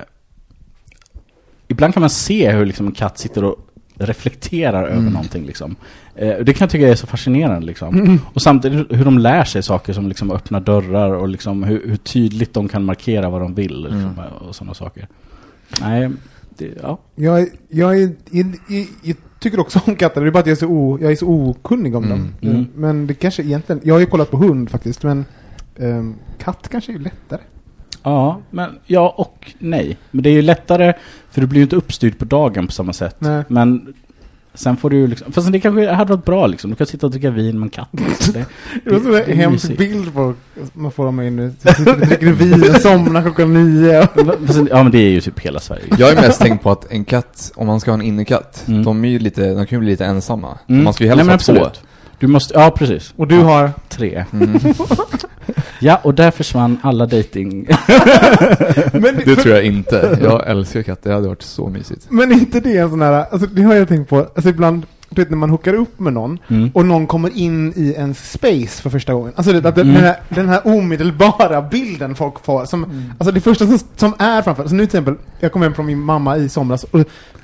[1.67, 3.55] ibland kan man se hur liksom en katt sitter och
[3.95, 5.13] reflekterar över Mm.
[5.13, 5.75] någonting liksom.
[6.17, 7.95] Eh, det kan jag tycka är så fascinerande liksom.
[7.99, 8.19] Mm.
[8.33, 11.95] Och samtidigt hur de lär sig saker som liksom öppnar dörrar och liksom hur, hur
[11.97, 14.33] tydligt de kan markera vad de vill liksom, Mm.
[14.47, 15.07] och sådana saker.
[15.81, 16.09] Nej,
[16.57, 16.99] det, ja.
[17.15, 20.59] Jag, jag, är, jag, jag, tycker också om katter, det är bara att jag är
[20.59, 22.17] så, o, jag är så okunnig om Mm.
[22.17, 22.51] dem.
[22.51, 22.67] Mm.
[22.75, 25.25] Men det kanske egentligen, jag har ju kollat på hund faktiskt, men
[25.79, 27.41] ehm, katt kanske är lättare.
[28.03, 29.97] Ja, men ja och nej.
[30.11, 30.93] Men det är ju lättare,
[31.29, 33.15] för du blir ju inte uppstyrd på dagen på samma sätt.
[33.19, 33.43] Nej.
[33.47, 33.93] Men
[34.57, 36.69] sen får du liksom, fast det kanske hade varit bra liksom.
[36.69, 37.89] Du kan sitta och dricka vin med en katt.
[38.19, 38.45] Så det,
[38.85, 40.33] Det så det är en hemsk bild på
[40.73, 44.07] man får dem in och dricker vin och somnar klockan nio.
[44.69, 45.83] Ja men det är ju typ hela Sverige.
[45.97, 48.83] Jag är mest tänkt på att en katt, om man ska ha en innekatt, Mm.
[48.83, 50.57] de, är ju lite, de kan ju bli lite ensamma.
[50.67, 50.83] Mm.
[50.83, 51.69] Man ska ju helst ha två.
[52.19, 53.13] Du måste, ja precis.
[53.17, 54.25] Och du har, Tre.
[54.33, 54.59] Mm.
[55.79, 57.67] Ja, och där försvann alla dating.
[58.93, 60.19] men, Det tror jag inte.
[60.21, 62.05] Jag älskar katter, det hade varit så mysigt.
[62.09, 65.21] men inte det en sån här, alltså det har jag tänkt på, alltså ibland, du
[65.21, 66.71] vet när man hookar upp med någon Mm.
[66.73, 69.33] och någon kommer in i ens space för första gången.
[69.35, 69.93] Alltså det, att Mm.
[69.93, 74.41] den, här, den här omedelbara bilden folk får, som, alltså det första som, som är
[74.41, 76.99] framför, alltså nu till exempel, jag kom hem från min mamma i somras och,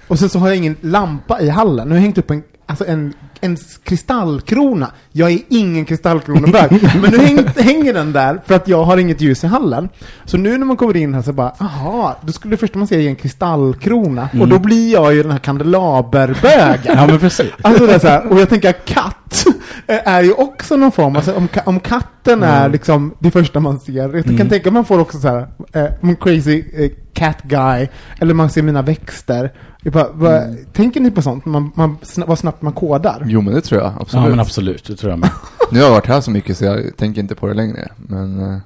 [0.07, 1.87] och sen så har jag ingen lampa i hallen.
[1.87, 4.91] Nu har jag hängt upp en, alltså en, en kristallkrona.
[5.11, 9.21] Jag är ingen kristallkronobög, men nu häng, hänger den där för att jag har inget
[9.21, 9.89] ljus i hallen.
[10.25, 12.87] Så nu när man kommer in här så bara, aha, då skulle det första man
[12.87, 14.29] ser är en kristallkrona.
[14.39, 16.79] Och då blir jag ju den här kandelaberbögen.
[16.95, 17.51] Ja men precis.
[17.61, 19.45] Alltså det är så här, och jag tänker att katt
[19.87, 23.93] är ju också någon form, alltså om, om katten är liksom det första man ser,
[24.15, 24.49] jag kan Mm.
[24.49, 27.87] tänka man får också så här, eh, crazy eh, cat guy,
[28.19, 29.51] eller man ser mina växter.
[29.81, 31.97] Jag bara, vad, Tänker ni på sånt, man, man,
[32.27, 33.23] vad snabbt man kodar?
[33.27, 34.23] Jo men det tror jag, absolut.
[34.23, 35.29] Ja men absolut, det tror jag med.
[35.71, 37.91] Nu har jag varit här så mycket så jag tänker inte på det längre.
[37.97, 38.57] Men eh,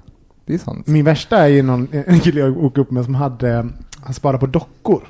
[0.45, 0.87] det är sant.
[0.87, 3.69] Min värsta är ju någon, en kille jag åkte upp med som hade,
[4.01, 5.01] han sparade på dockor.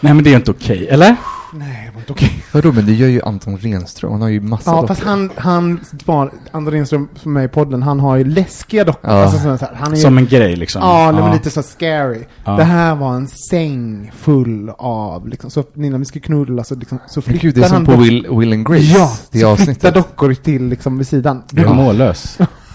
[0.00, 1.16] Nej men det är inte okej, eller?
[1.52, 2.44] Nej, det var inte okej.
[2.52, 4.12] Vadå, men det gör ju Anton Renström.
[4.12, 4.86] Han har ju massa Ja, dockor.
[4.88, 8.84] fast han, han, var, Anders Lindström som är med i podden, han har ju läskiga
[8.84, 9.10] dockor.
[9.10, 9.22] Ja.
[9.22, 10.82] Alltså, så här, han är ju, Som en grej liksom.
[10.82, 12.24] Ja, det var lite så scary.
[12.44, 12.52] Ja.
[12.52, 16.98] Det här var en säng full av, liksom, så när vi ska knulla så, liksom,
[17.08, 18.82] så Men flyttar gud, det är som han på Will, Will and Grace.
[18.84, 19.82] Ja, det så avsnittet.
[19.82, 21.42] flyttar dockor till liksom vid sidan.
[21.50, 22.38] Du är mållös.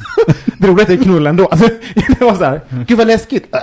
[0.58, 1.46] Det roliga är att det är knull ändå.
[1.46, 1.68] Alltså,
[2.20, 3.56] det var så här, gud vad läskigt.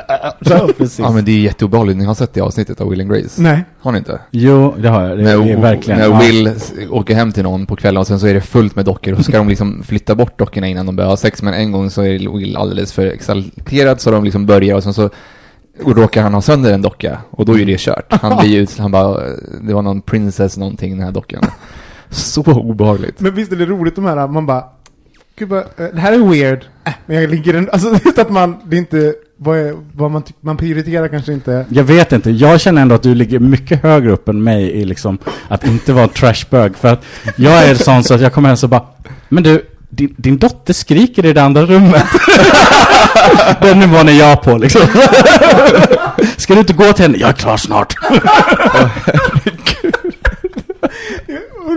[0.42, 1.02] Så.
[1.02, 1.98] Ja, men det är jätteobehagligt.
[1.98, 3.42] Ni har sett det avsnittet av Will and Grace?
[3.42, 3.64] nej.
[3.80, 4.20] Har ni inte?
[4.30, 5.18] Jo, det har jag.
[5.18, 6.00] Det är när, verkligen.
[6.00, 6.18] när ja.
[6.20, 8.84] Will s- åker hem till någon på kvällen och sen så är det fullt med
[8.84, 11.54] dockor och så ska de liksom flytta bort dockorna innan de börjar ha sex men
[11.54, 15.10] en gång så är Will alldeles för exalterad så de liksom börjar och sen så
[15.86, 18.12] råkar han ha sönder en docka och då är det kört.
[18.22, 19.20] Han blir ju, han bara,
[19.62, 21.42] det var någon princess någonting den här dockan.
[22.10, 23.20] Så obehagligt.
[23.20, 24.64] Men visst är det roligt de här, man bara,
[25.38, 28.30] gud vad, eh, det här är weird, äh, men jag ligger ändå, alltså just att
[28.30, 31.66] man, det är inte, vad, är, vad man, man prioriterar kanske inte.
[31.68, 34.84] Jag vet inte, jag känner ändå att du ligger mycket högre upp än mig i
[34.84, 36.76] liksom att inte vara en trashbög.
[36.76, 37.04] För att
[37.36, 38.86] jag är sån så att jag kommer hem så bara,
[39.28, 42.06] men du, din, din dotter skriker i det andra rummet.
[43.60, 44.80] Den nivån är jag på liksom.
[46.36, 47.18] Ska du inte gå till henne?
[47.18, 47.94] Jag är klar snart.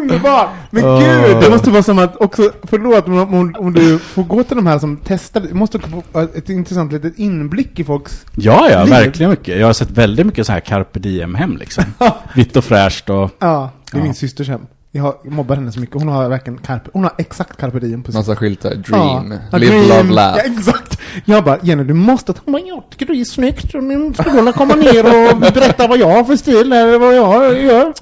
[0.01, 0.49] Underbart!
[0.69, 0.99] Men Åh.
[0.99, 4.55] gud, det måste vara som att också, förlåt om, om, om du får gå till
[4.55, 8.25] de här som testar, det måste få ett intressant litet inblick i folks...
[8.35, 8.89] Ja, ja, Liv.
[8.93, 9.59] verkligen mycket.
[9.59, 11.83] Jag har sett väldigt mycket så här carpe diem hem liksom.
[12.35, 13.29] Vitt och fräscht och...
[13.39, 14.03] Ja, det är Ja.
[14.03, 14.61] min systers hem.
[14.93, 18.11] Jag mobbar henne så mycket, hon har verkligen carpe, hon har exakt carpe diem på
[18.11, 18.19] sin...
[18.19, 18.75] Massa skyltar.
[18.75, 19.33] Dream.
[19.51, 19.89] Ja, Live, dream.
[19.89, 20.37] love, laugh.
[20.45, 20.99] Ja, exakt.
[21.25, 23.73] Jag bara, Jenny du måste ta mig, jag tycker det är snyggt.
[23.73, 27.61] Nu ska du komma ner och berätta vad jag har för stil eller vad jag
[27.63, 27.93] gör.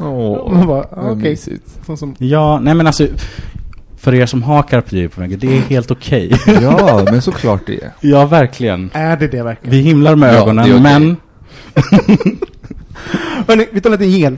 [0.65, 1.29] Bara, vad okej.
[1.29, 1.85] mysigt.
[1.85, 3.07] Sån som, Ja, nej men alltså...
[3.97, 6.31] För er som har carpe diem på väggen, det är helt okej.
[6.61, 7.91] Ja, men såklart det är.
[8.01, 8.89] ja, verkligen.
[8.93, 9.71] är det det verkligen?
[9.71, 10.79] Vi himlar med Ja, ögonen, okej.
[10.81, 11.17] men...
[13.47, 14.37] Hörni, vi tar lite gel.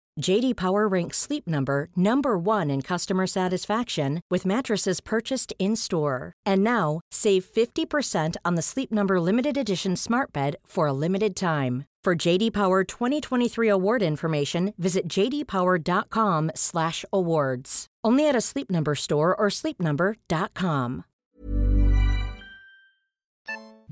[0.21, 6.33] JD Power ranks Sleep Number number 1 in customer satisfaction with mattresses purchased in-store.
[6.45, 11.35] And now, save 50% on the Sleep Number limited edition Smart Bed for a limited
[11.35, 11.85] time.
[12.03, 17.85] For JD Power 2023 award information, visit jdpower.com/awards.
[18.03, 21.03] Only at a Sleep Number store or sleepnumber.com.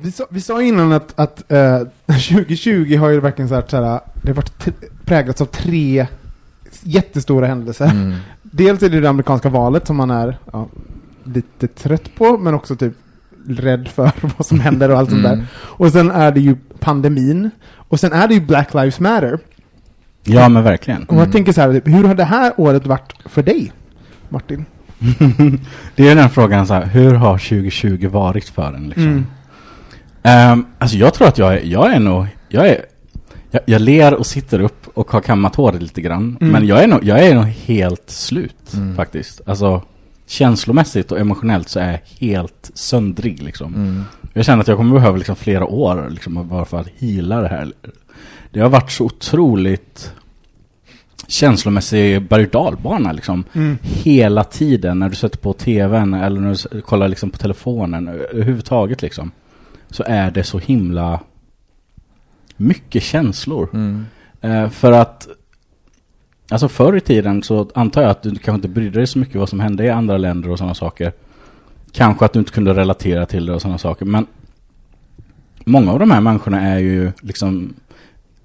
[0.02, 4.28] Vi sa, vi sa innan att, att eh, 2020 har ju verkligen så här, det
[4.28, 4.68] har varit
[5.06, 6.08] präglats av tre
[6.84, 7.86] jättestora händelser.
[7.86, 8.16] Mm.
[8.42, 10.68] Dels är det det amerikanska valet som man är ja,
[11.24, 12.94] lite trött på, men också typ
[13.48, 15.40] rädd för vad som händer och allt sånt Mm.
[15.40, 15.48] där.
[15.56, 17.50] Och sen är det ju pandemin.
[17.76, 19.40] Och sen är det ju Black Lives Matter.
[20.24, 21.04] Ja, men verkligen.
[21.04, 23.72] Och jag tänker så här, hur har det här året varit för dig,
[24.30, 24.66] Martin?
[25.96, 29.04] det är den frågan så här, hur har 2020 varit för en liksom?
[29.08, 29.26] Mm.
[30.24, 32.86] Ehm, alltså jag tror att jag jag är nog, jag är,
[33.52, 36.38] jag, jag ler och sitter upp och har kammat håret lite grann.
[36.42, 36.52] Mm.
[36.54, 38.96] Men jag är nog, jag är nog helt slut Mm.
[38.96, 39.42] faktiskt.
[39.46, 39.82] Alltså
[40.26, 43.76] känslomässigt och emotionellt så är jag helt söndrig liksom.
[43.76, 44.04] Mm.
[44.34, 47.48] Jag känner att jag kommer behöva liksom flera år liksom bara för att hila det
[47.48, 47.74] här.
[48.52, 50.14] Det har varit så otroligt
[51.28, 53.44] känslomässig berg och dalbana liksom.
[53.54, 53.78] Mm.
[53.82, 59.02] Hela tiden när du sätter på tvn eller när du kollar liksom på telefonen överhuvudtaget
[59.02, 59.32] liksom.
[59.90, 61.20] Så är det så himla
[62.58, 63.70] mycket känslor.
[63.74, 64.06] Mm.
[64.42, 65.28] Eh, för att
[66.52, 69.36] Alltså förr i tiden så antar jag att du kanske inte brydde dig så mycket
[69.36, 71.12] vad som hände i andra länder och sådana saker.
[71.92, 74.06] Kanske att du inte kunde relatera till det och sådana saker.
[74.06, 74.28] Men
[75.66, 77.74] många av de här människorna är ju liksom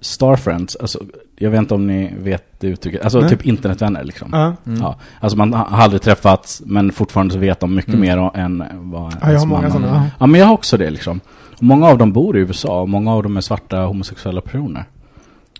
[0.00, 0.76] Starfriends.
[0.76, 0.98] Alltså,
[1.36, 3.02] jag vet inte om ni vet det uttrycket.
[3.04, 3.28] Alltså Nej.
[3.30, 4.28] typ internetvänner liksom.
[4.32, 4.54] Ja.
[4.80, 8.00] Ja, alltså man har aldrig träffats men fortfarande så vet de mycket Mm.
[8.00, 9.88] mer än vad Ja, jag har många sådana.
[9.88, 10.02] Mm.
[10.02, 10.10] Ja.
[10.18, 11.20] Ja, men jag har också det liksom.
[11.56, 14.84] Och många av dem bor i USA och många av dem är svarta homosexuella personer.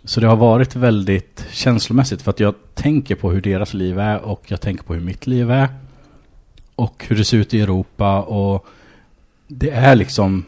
[0.04, 4.20] Så det har varit väldigt känslomässigt för att jag tänker på hur deras liv är
[4.20, 5.68] och jag tänker på hur mitt liv är.
[6.74, 8.66] Och hur det ser ut i Europa och
[9.48, 10.44] det är liksom...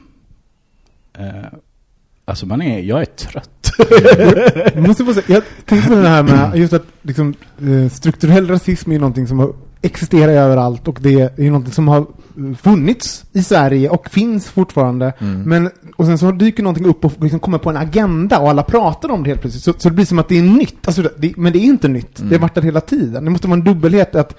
[1.19, 1.47] Eh,
[2.25, 3.51] alltså man är, jag är trött.
[4.75, 8.49] Jag måste få säga, jag tänkte på det här med just att liksom, eh, strukturell
[8.49, 12.07] rasism är någonting som har existerar överallt och det är ju någonting som har
[12.63, 15.13] funnits i Sverige och finns fortfarande.
[15.19, 15.43] Mm.
[15.43, 18.63] Men, och sen så dyker någonting upp och liksom kommer på en agenda och alla
[18.63, 19.65] pratar om det helt plötsligt.
[19.65, 20.87] Så, så det blir som att det är nytt.
[20.87, 22.19] Alltså, det, men det är inte nytt.
[22.19, 22.29] Mm.
[22.31, 23.25] Det har varit där hela tiden.
[23.25, 24.37] Det måste vara en dubbelhet att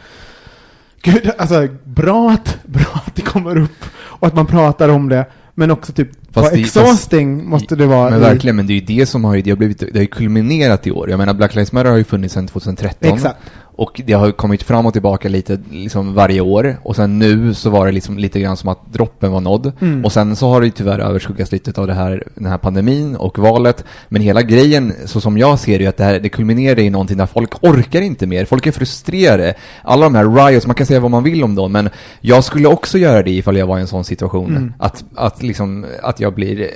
[1.01, 5.25] Gud, alltså bra att, bra att det kommer upp och att man pratar om det.
[5.59, 8.09] Men också typ, vad Fast det- exhausting måste det vara.
[8.09, 10.07] Men verkligen, men det är ju det som har det har blivit, det har ju
[10.07, 11.09] kulminerat i år.
[11.09, 13.13] Jag menar, Black Lives Matter har ju funnits sedan 2013.
[13.13, 13.39] Exakt.
[13.77, 16.77] Och det har kommit fram och tillbaka lite liksom varje år.
[16.83, 19.71] Och sen nu så var det liksom lite grann som att droppen var nådd.
[19.81, 20.05] Mm.
[20.05, 23.15] Och sen så har det ju tyvärr överskuggats lite av det här, den här pandemin
[23.15, 23.85] och valet.
[24.09, 26.89] Men hela grejen, så som jag ser det, är att det, här, det kulminerar i
[26.89, 28.45] någonting där folk orkar inte mer.
[28.45, 29.53] Folk är frustrerade.
[29.83, 31.89] Alla de här riots, man kan säga vad man vill om dem, men
[32.21, 34.51] jag skulle också göra det ifall jag var i en sån situation.
[34.51, 34.73] Mm.
[34.79, 36.67] Att, att, liksom, att jag blir eh,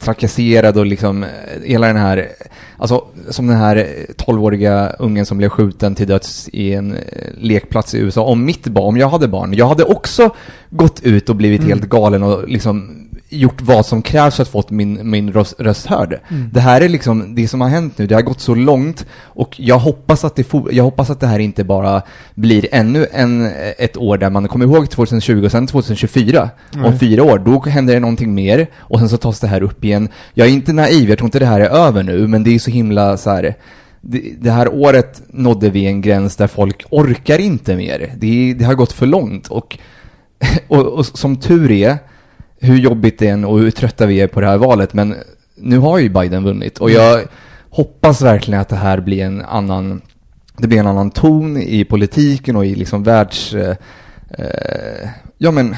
[0.00, 1.28] trakasserad och liksom eh,
[1.64, 2.28] hela den här,
[2.76, 6.98] alltså som den här eh, 12-åriga ungen som blev skjuten till döds i en eh,
[7.38, 8.22] lekplats i USA.
[8.22, 10.34] Om mitt barn, om jag hade barn, jag hade också
[10.70, 11.68] gått ut och blivit Mm.
[11.70, 15.86] helt galen och liksom gjort vad som krävs för att få min, min röst, röst
[15.86, 16.20] hörd.
[16.28, 16.50] Mm.
[16.52, 19.60] Det här är liksom, det som har hänt nu, det har gått så långt och
[19.60, 22.02] jag hoppas att det, for, jag hoppas att det här inte bara
[22.34, 26.50] blir ännu en, ett år där man kommer ihåg 2020 och sen 2024.
[26.74, 26.98] Om Nej.
[26.98, 30.08] fyra år, då händer det någonting mer och sen så tas det här upp igen.
[30.34, 32.58] Jag är inte naiv, jag tror inte det här är över nu, men det är
[32.58, 33.54] så himla så här.
[34.00, 38.14] Det, det här året nådde vi en gräns där folk orkar inte mer.
[38.16, 39.78] Det, det har gått för långt och,
[40.68, 41.98] och, och som tur är,
[42.60, 45.14] hur jobbigt det är och hur trötta vi är på det här valet, men
[45.56, 47.22] nu har ju Biden vunnit och jag
[47.70, 50.00] hoppas verkligen att det här blir en annan,
[50.56, 53.54] det blir en annan ton i politiken och i liksom världs...
[53.54, 53.76] Eh,
[54.38, 55.76] eh, ja men,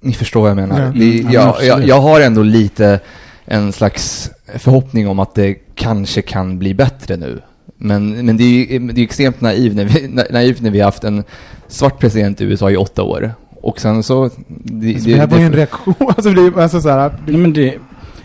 [0.00, 0.80] ni förstår vad jag menar.
[0.80, 0.86] Ja.
[0.86, 3.00] Det, Mm, ja, jag, jag, jag har ändå lite
[3.44, 7.40] en slags förhoppning om att det kanske kan bli bättre nu.
[7.76, 10.78] Men, men det är ju det är extremt naivt när, vi, na- naivt när vi
[10.80, 11.24] har haft en
[11.68, 13.34] svart president i USA i åtta år.
[13.64, 14.30] Och sen så...
[14.48, 15.94] Det, Alltså, det här var ju en reaktion.
[16.08, 17.78] Alltså, det, alltså så här, Nej, men det,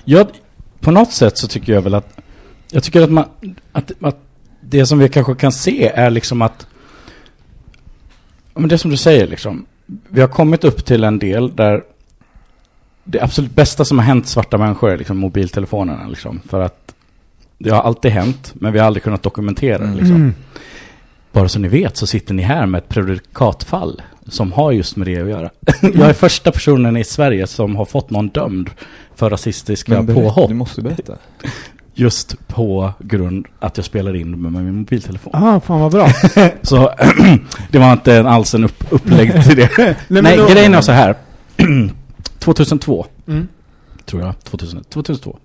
[0.06, 0.28] jag,
[0.80, 2.20] på något sätt så tycker jag väl att,
[2.72, 3.26] jag tycker att man,
[3.72, 4.18] att, att
[4.62, 6.68] det som vi kanske kan se är liksom att,
[8.54, 9.66] men det som du säger liksom,
[10.10, 11.84] vi har kommit upp till en del där
[13.04, 16.96] det absolut bästa som har hänt svarta människor är liksom mobiltelefonerna liksom, för att
[17.58, 20.16] det har alltid hänt, men vi har aldrig kunnat dokumentera det liksom.
[20.16, 20.34] Mm.
[21.32, 25.08] Bara så ni vet så sitter ni här med ett prejudikatfall som har just med
[25.08, 25.50] det att göra.
[25.82, 28.70] jag är första personen i Sverige som har fått någon dömd
[29.16, 30.48] för rasistiska Men berätta, påhopp.
[30.50, 31.14] Du måste berätta.
[31.94, 35.32] Just på grund att jag spelar in med min mobiltelefon.
[35.36, 36.08] Ah, fan vad bra.
[36.62, 36.94] Så
[37.72, 39.70] det var inte alls en upp, upplägg till det.
[40.08, 41.16] Nej, Nej, då- grejen är så här.
[42.40, 43.48] 2002, Mm.
[44.06, 44.44] tror jag.
[44.44, 45.38] 2000, 2002.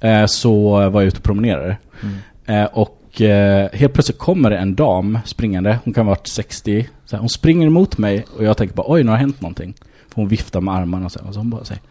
[0.00, 1.76] Eh, så var jag ute och promenerade.
[2.02, 2.62] Mm.
[2.62, 5.78] Eh, och eh, helt plötsligt kommer det en dam springande.
[5.84, 6.88] Hon kan ha varit 60.
[7.04, 9.74] Så här, hon springer emot mig och jag tänker bara oj, nu har hänt någonting.
[10.08, 11.82] För hon viftar med armarna och så, och så hon bara säger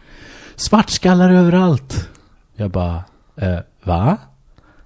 [0.56, 2.08] Svartskallar överallt.
[2.56, 3.04] Jag bara,
[3.36, 4.16] eh, va?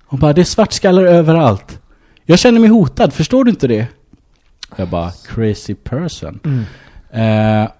[0.05, 1.81] Hon bara, det är svartskallar överallt.
[2.25, 3.87] Jag känner mig hotad, förstår du inte det?
[4.77, 6.41] Jag bara, crazy person.
[6.45, 7.63] Mm.
[7.65, 7.71] Eh,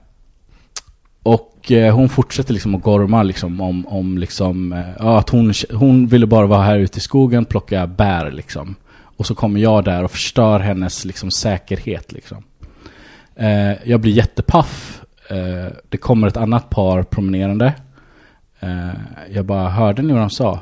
[1.23, 5.53] och eh, hon fortsätter liksom att gorma liksom om, om liksom, eh, ja, att hon,
[5.73, 8.75] hon ville bara vara här ute i skogen, plocka bär liksom.
[9.17, 12.45] Och så kommer jag där och förstör hennes liksom säkerhet liksom.
[13.37, 15.03] Eh, jag blir jättepaff.
[15.29, 17.73] Eh, det kommer ett annat par promenerande.
[19.31, 20.61] Jag bara, hörde ni vad de sa?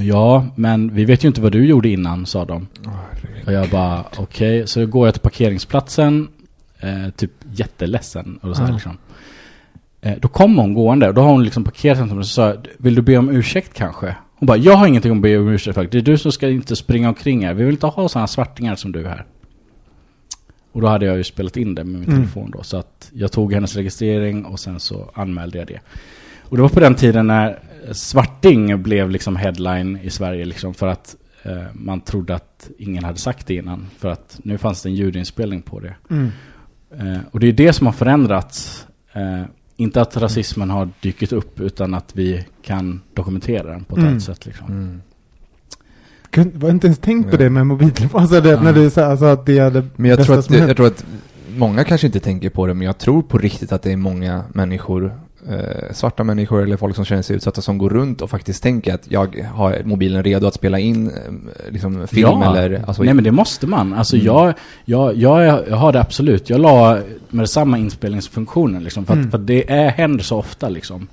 [0.00, 2.66] Ja, men vi vet ju inte vad du gjorde innan, sa de.
[3.46, 4.66] Och jag bara, okej.
[4.66, 6.28] Så då går jag till parkeringsplatsen,
[7.16, 8.38] typ jätteledsen.
[8.42, 8.98] Och så här, liksom.
[10.06, 12.54] Eh, då kommer hon gående och då har hon liksom parkerat framför mig och sa
[12.78, 14.16] vill du be om ursäkt kanske?
[14.38, 15.84] Hon bara, jag har ingenting att be om ursäkt för.
[15.84, 17.54] Det är du som ska inte springa omkring här.
[17.54, 19.24] Vi vill inte ha sådana svartingar som du här.
[20.72, 22.16] Och då hade jag ju spelat in det med min Mm.
[22.20, 22.62] telefon då.
[22.62, 25.80] Så att jag tog hennes registrering och sen så anmälde jag det.
[26.42, 27.58] Och det var på den tiden när
[27.92, 33.18] svarting blev liksom headline i Sverige liksom för att eh, man trodde att ingen hade
[33.18, 33.86] sagt det innan.
[33.98, 35.94] För att nu fanns det en ljudinspelning på det.
[36.10, 36.30] Mm.
[36.98, 38.86] Eh, och det är det som har förändrats.
[39.12, 39.42] Eh,
[39.76, 44.10] inte att rasismen har dykt upp utan att vi kan dokumentera den på ett Mm.
[44.10, 44.46] annat sätt.
[44.46, 44.66] Liksom.
[44.66, 45.00] Mm.
[46.34, 48.20] Jag har inte ens tänkt på det med mobiltelefon.
[48.20, 48.62] Alltså det, Ja.
[48.62, 50.86] när du sa alltså att det är det Men jag bästa tror, att, jag tror
[50.86, 51.04] att
[51.56, 54.44] många kanske inte tänker på det, men jag tror på riktigt att det är många
[54.52, 58.62] människor, eh, svarta människor eller folk som känner sig utsatta som går runt och faktiskt
[58.62, 62.56] tänker att jag har mobilen redo att spela in eh, liksom film Ja.
[62.56, 62.84] eller...
[62.86, 63.94] Alltså, Nej men det måste man.
[63.94, 64.26] Alltså Mm.
[64.26, 64.54] jag,
[64.84, 66.50] jag, jag, jag har det absolut.
[66.50, 69.04] Jag la med samma inspelningsfunktionen liksom.
[69.04, 69.24] För, Mm.
[69.26, 71.08] att, för att det är, händer så ofta liksom.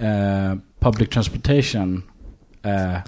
[0.00, 2.02] Eh, public transportation,
[2.62, 2.98] eh,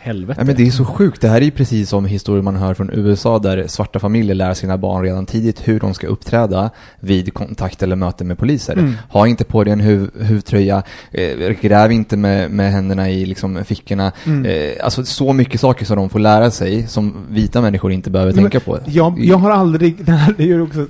[0.00, 0.40] helvete.
[0.40, 1.20] Nej, men det är så sjukt.
[1.20, 4.54] Det här är ju precis som historier man hör från USA där svarta familjer lär
[4.54, 6.70] sina barn redan tidigt hur de ska uppträda
[7.00, 8.72] vid kontakt eller möte med poliser.
[8.72, 8.94] Mm.
[9.08, 13.64] Ha inte på dig en huv, huvtröja, eh, gräv inte med, med händerna i liksom,
[13.64, 14.12] fickorna.
[14.24, 14.44] Mm.
[14.44, 18.32] Eh, alltså så mycket saker som de får lära sig som vita människor inte behöver
[18.32, 18.78] men tänka på.
[18.86, 20.86] Jag, jag har aldrig, det här är ju också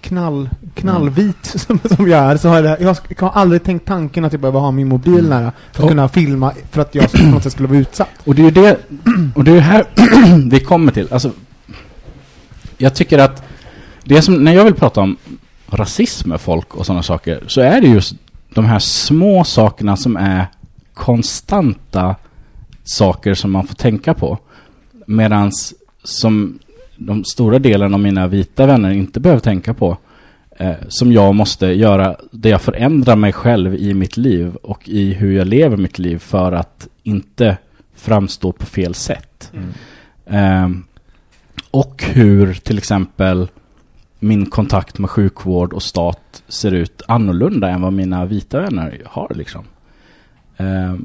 [0.00, 4.32] knall, knallvit som, som jag är, så har jag, jag har aldrig tänkt tanken att
[4.32, 5.30] jag behöver ha min mobil Mm.
[5.30, 8.10] nära för att Och- kunna filma, för att jag på något sätt skulle vara utsatt.
[8.24, 8.78] Och det är ju det,
[9.34, 9.84] och det är här
[10.50, 11.12] vi kommer till.
[11.12, 11.32] Alltså,
[12.78, 13.42] jag tycker att
[14.04, 15.16] det som, när jag vill prata om
[15.66, 18.14] rasism med folk och sådana saker, så är det just
[18.54, 20.46] de här små sakerna som är
[20.94, 22.16] konstanta
[22.84, 24.38] saker som man får tänka på.
[25.06, 26.58] Medans som
[26.96, 29.96] de stora delen av mina vita vänner inte behöver tänka på.
[30.56, 35.12] Eh, som jag måste göra, där jag förändrar mig själv i mitt liv och i
[35.12, 37.56] hur jag lever mitt liv för att inte
[38.00, 39.52] framstå på fel sätt.
[40.26, 40.84] Ehm,
[41.70, 43.48] och hur till exempel
[44.18, 49.32] min kontakt med sjukvård och stat ser ut annorlunda än vad mina vita vänner har
[49.34, 49.64] liksom.
[50.56, 51.04] Ehm,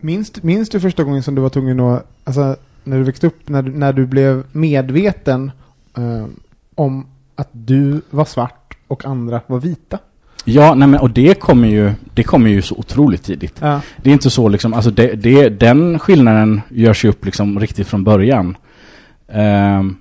[0.00, 3.48] Minns, minns du första gången som du var tvungen att, alltså när du växte upp,
[3.48, 5.50] när du, när du blev medveten
[5.96, 6.26] eh,
[6.74, 9.98] om att du var svart och andra var vita?
[10.46, 13.56] Ja, nej men och det kommer ju, det kommer ju så otroligt tidigt.
[13.60, 13.80] Ja.
[13.96, 17.86] Det är inte så liksom, alltså det, det, den skillnaden görs ju upp liksom riktigt
[17.86, 18.56] från början.
[19.28, 19.96] Ehm,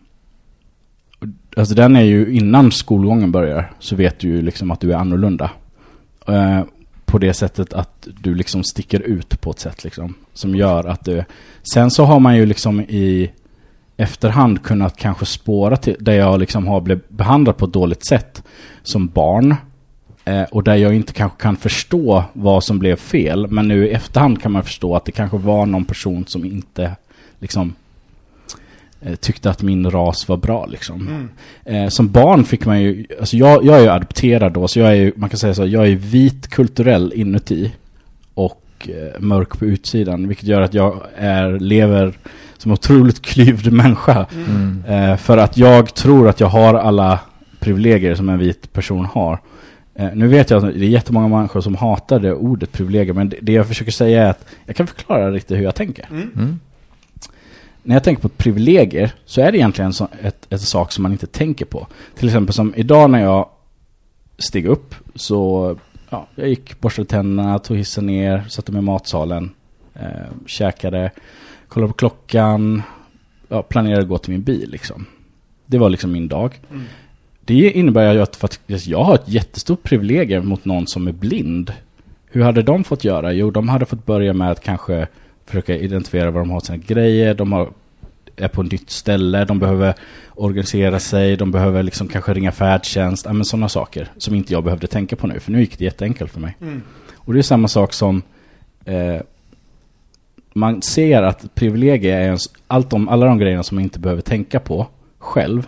[1.58, 4.98] alltså den är ju innan skolgången börjar så vet du ju liksom att du är
[4.98, 5.52] annorlunda.
[6.28, 6.62] Eh,
[7.06, 10.14] på det sättet att du liksom sticker ut på ett sätt liksom.
[10.34, 11.24] Som gör att du...
[11.74, 13.32] Sen så har man ju liksom i
[13.98, 18.44] efterhand kunnat kanske spåra till där jag liksom har blivit behandlad på ett dåligt sätt
[18.84, 19.56] som barn.
[20.26, 23.48] Eh, och där jag inte kanske kan förstå vad som blev fel.
[23.48, 26.96] Men nu i efterhand kan man förstå att det kanske var någon person som inte
[27.40, 27.74] liksom
[29.02, 31.08] eh, tyckte att min ras var bra liksom.
[31.08, 31.30] Mm.
[31.66, 34.90] Eh, som barn fick man ju, alltså jag, jag är ju adopterad då, så jag
[34.90, 37.72] är ju, man kan säga så, jag är vit kulturell inuti
[38.34, 42.18] och mörk på utsidan, vilket gör att jag är, lever
[42.58, 44.26] som otroligt klyvd människa.
[44.34, 45.18] Mm.
[45.18, 47.20] För att jag tror att jag har alla
[47.60, 49.40] privilegier som en vit person har.
[49.96, 53.34] Eh, nu vet jag att det är jättemånga människor som hatar det ordet privilegier, men
[53.42, 56.08] det, jag försöker säga är att jag kan förklara riktigt hur jag tänker.
[56.12, 56.60] Mm.
[57.84, 61.12] När jag tänker på privilegier så är det egentligen så ett, ett sak som man
[61.12, 61.88] inte tänker på.
[62.16, 63.50] Till exempel som idag när jag
[64.38, 65.78] steg upp så
[66.10, 69.52] ja, jag gick, borstade tänderna, tog hissen ner, satte mig i matsalen,
[69.94, 70.08] eh,
[70.46, 71.12] käkade,
[71.68, 72.82] kollade på klockan,
[73.48, 75.06] ja, planerade att gå till min bil liksom.
[75.66, 76.60] Det var liksom min dag.
[77.46, 81.12] Det innebär ju att för att jag har ett jättestort privilegium mot någon som är
[81.12, 81.74] blind.
[82.26, 83.34] Hur hade de fått göra?
[83.34, 85.08] Jo, de hade fått börja med att kanske
[85.46, 87.70] försöka identifiera var de har sina grejer, de har,
[88.36, 89.94] är på ett nytt ställe, de behöver
[90.34, 94.88] organisera sig, de behöver liksom kanske ringa färdtjänst, men sådana saker som inte jag behövde
[94.88, 96.58] tänka på nu, för nu gick det jätteenkelt för mig.
[97.16, 98.22] Och det är samma sak som
[98.86, 99.22] eh,
[100.54, 104.22] man ser att privilegier är ens, allt om, alla de grejerna som man inte behöver
[104.22, 104.88] tänka på
[105.20, 105.68] själv.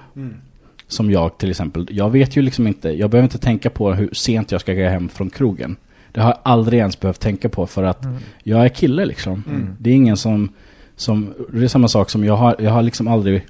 [0.87, 4.09] Som jag till exempel, jag vet ju liksom inte, jag behöver inte tänka på hur
[4.13, 5.75] sent jag ska gå hem från krogen.
[6.11, 8.05] Det har jag aldrig ens behövt tänka på för att
[8.43, 9.43] jag är kille liksom.
[9.79, 10.49] Det är ingen som,
[10.95, 13.45] som, det är samma sak som jag har, jag har liksom aldrig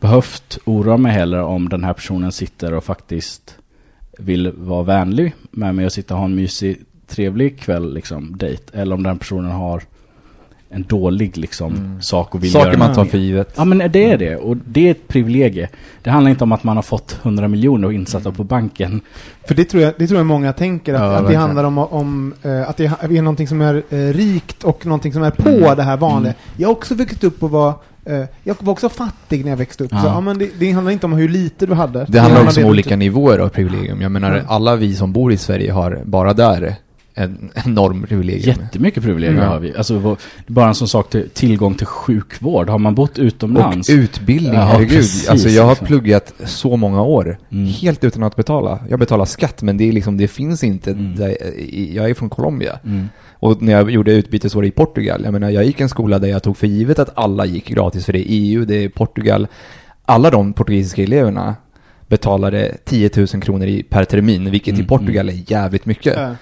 [0.00, 3.58] behövt oroa mig heller om den här personen sitter och faktiskt
[4.18, 8.78] vill vara vänlig med mig och sitta och ha en mysig, trevlig kväll liksom, dejt.
[8.78, 9.82] Eller om den personen har
[10.70, 13.54] en dålig liksom sak och vill Saker göra man tar för givet.
[13.56, 14.36] Ja men det är det.
[14.36, 15.68] Och det är ett privilegie.
[16.02, 19.00] Det handlar inte om att man har fått 100 miljoner insatta på banken.
[19.48, 21.78] För det tror jag, det tror jag många tänker, att, Ja, att det handlar om,
[21.78, 25.48] om eh, att det är någonting som är eh, rikt och någonting som är på
[25.48, 25.76] Mm.
[25.76, 26.34] det här vanliga.
[26.56, 29.84] Jag har också växt upp och var, eh, jag var också fattig när jag växte
[29.84, 29.90] upp.
[29.92, 30.00] Ja.
[30.00, 32.04] Så, ja, men det, det handlar inte om hur lite du hade.
[32.08, 34.00] Det handlar också om det- olika nivåer av privilegium.
[34.00, 34.44] Jag menar, Mm.
[34.48, 36.74] alla vi som bor i Sverige har bara där
[37.18, 38.56] en enorm privilegium.
[38.62, 39.48] Jättemycket privilegier Mm.
[39.48, 39.76] har vi.
[39.76, 42.68] Alltså, bara en sån sak till tillgång till sjukvård.
[42.68, 43.90] Har man bott Och utomlands?
[43.90, 44.90] utbildning, Ja, herregud.
[44.90, 45.86] precis, alltså jag har liksom.
[45.86, 47.66] pluggat så många år, Mm.
[47.66, 48.78] helt utan att betala.
[48.90, 50.90] Jag betalar skatt, men det, är liksom, det finns inte.
[50.90, 51.16] Mm.
[51.16, 51.36] Där,
[51.94, 52.78] jag är från Colombia.
[52.84, 53.08] Mm.
[53.38, 56.28] Och när jag gjorde utbytesår i Portugal, jag menar, jag gick i en skola där
[56.28, 59.46] jag tog för givet att alla gick gratis, för det är EU, det är Portugal.
[60.04, 61.54] Alla de portugisiska eleverna
[62.08, 66.14] betalade 10 000 kronor i, per termin, vilket i Mm, Portugal är jävligt mycket.
[66.16, 66.34] Ja.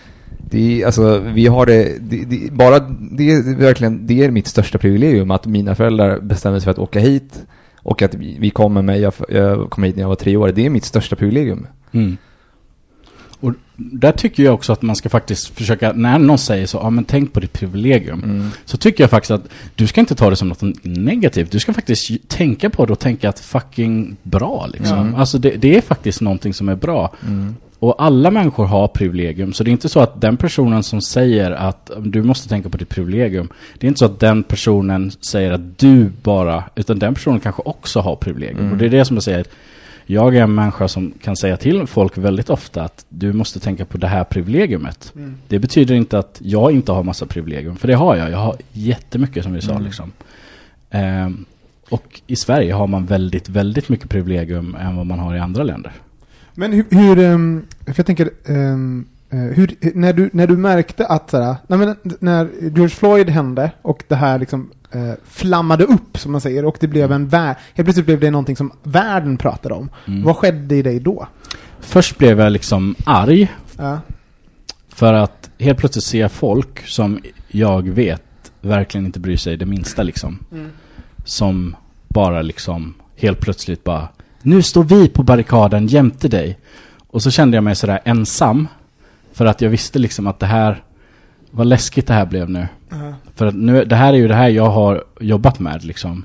[0.50, 2.78] Det är, alltså, vi har det, det, det bara,
[3.10, 6.78] det är verkligen, det är mitt största privilegium att mina föräldrar bestämde sig för att
[6.78, 7.44] åka hit
[7.76, 10.52] och att vi, vi kom med jag, jag kom hit när jag var tre år.
[10.52, 11.66] Det är mitt största privilegium.
[11.92, 12.16] Mm.
[13.40, 16.90] Och där tycker jag också att man ska faktiskt försöka, när någon säger så, ja
[16.90, 18.22] men tänk på ditt privilegium.
[18.24, 18.50] Mm.
[18.64, 21.50] Så tycker jag faktiskt att du ska inte ta det som något negativt.
[21.50, 24.98] Du ska faktiskt tänka på det och tänka att fucking bra liksom.
[24.98, 25.14] Mm.
[25.14, 27.14] Alltså det, det är faktiskt någonting som är bra.
[27.26, 27.54] Mm.
[27.84, 29.52] Och alla människor har privilegium.
[29.52, 32.76] Så det är inte så att den personen som säger att du måste tänka på
[32.76, 33.48] ditt privilegium.
[33.78, 37.62] Det är inte så att den personen säger att du bara, utan den personen kanske
[37.64, 38.58] också har privilegium.
[38.58, 38.72] Mm.
[38.72, 39.46] Och det är det som jag säger.
[40.06, 43.84] Jag är en människa som kan säga till folk väldigt ofta att du måste tänka
[43.84, 45.12] på det här privilegiumet.
[45.16, 45.36] Mm.
[45.48, 47.76] Det betyder inte att jag inte har massa privilegium.
[47.76, 48.30] För det har jag.
[48.30, 49.84] Jag har jättemycket som vi sa Mm.
[49.84, 50.12] liksom.
[50.90, 51.44] Ehm,
[51.88, 55.62] och i Sverige har man väldigt, väldigt mycket privilegium än vad man har i andra
[55.62, 55.92] länder.
[56.54, 61.06] Men hur, hur ehm, för jag tänker, ehm, eh, hur, när, du, när du märkte
[61.06, 66.32] att sådär, men, när George Floyd hände och det här liksom eh, flammade upp som
[66.32, 69.74] man säger och det blev en värld, helt plötsligt blev det någonting som världen pratade
[69.74, 69.90] om.
[70.06, 70.22] Mm.
[70.22, 71.28] Vad skedde i dig då?
[71.80, 74.00] Först blev jag liksom arg Ja.
[74.88, 78.22] för att helt plötsligt se folk som jag vet
[78.60, 80.38] verkligen inte bryr sig det minsta liksom.
[80.52, 80.70] Mm.
[81.24, 81.76] Som
[82.08, 84.08] bara liksom helt plötsligt bara
[84.46, 86.58] Nu står vi på barrikaden jämte dig.
[87.06, 88.68] Och så kände jag mig sådär ensam.
[89.32, 90.82] För att jag visste liksom att det här
[91.50, 92.68] Vad läskigt det här blev nu.
[92.90, 93.14] Ja.
[93.34, 96.24] För att nu, det här är ju det här jag har jobbat med liksom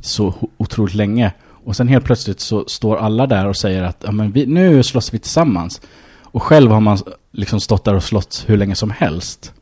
[0.00, 1.32] Så otroligt länge.
[1.64, 4.82] Och sen helt plötsligt så står alla där och säger att ja, men vi, nu
[4.82, 5.80] slåss vi tillsammans.
[6.22, 6.98] Och själv har man
[7.32, 9.52] liksom stått där och slått hur länge som helst.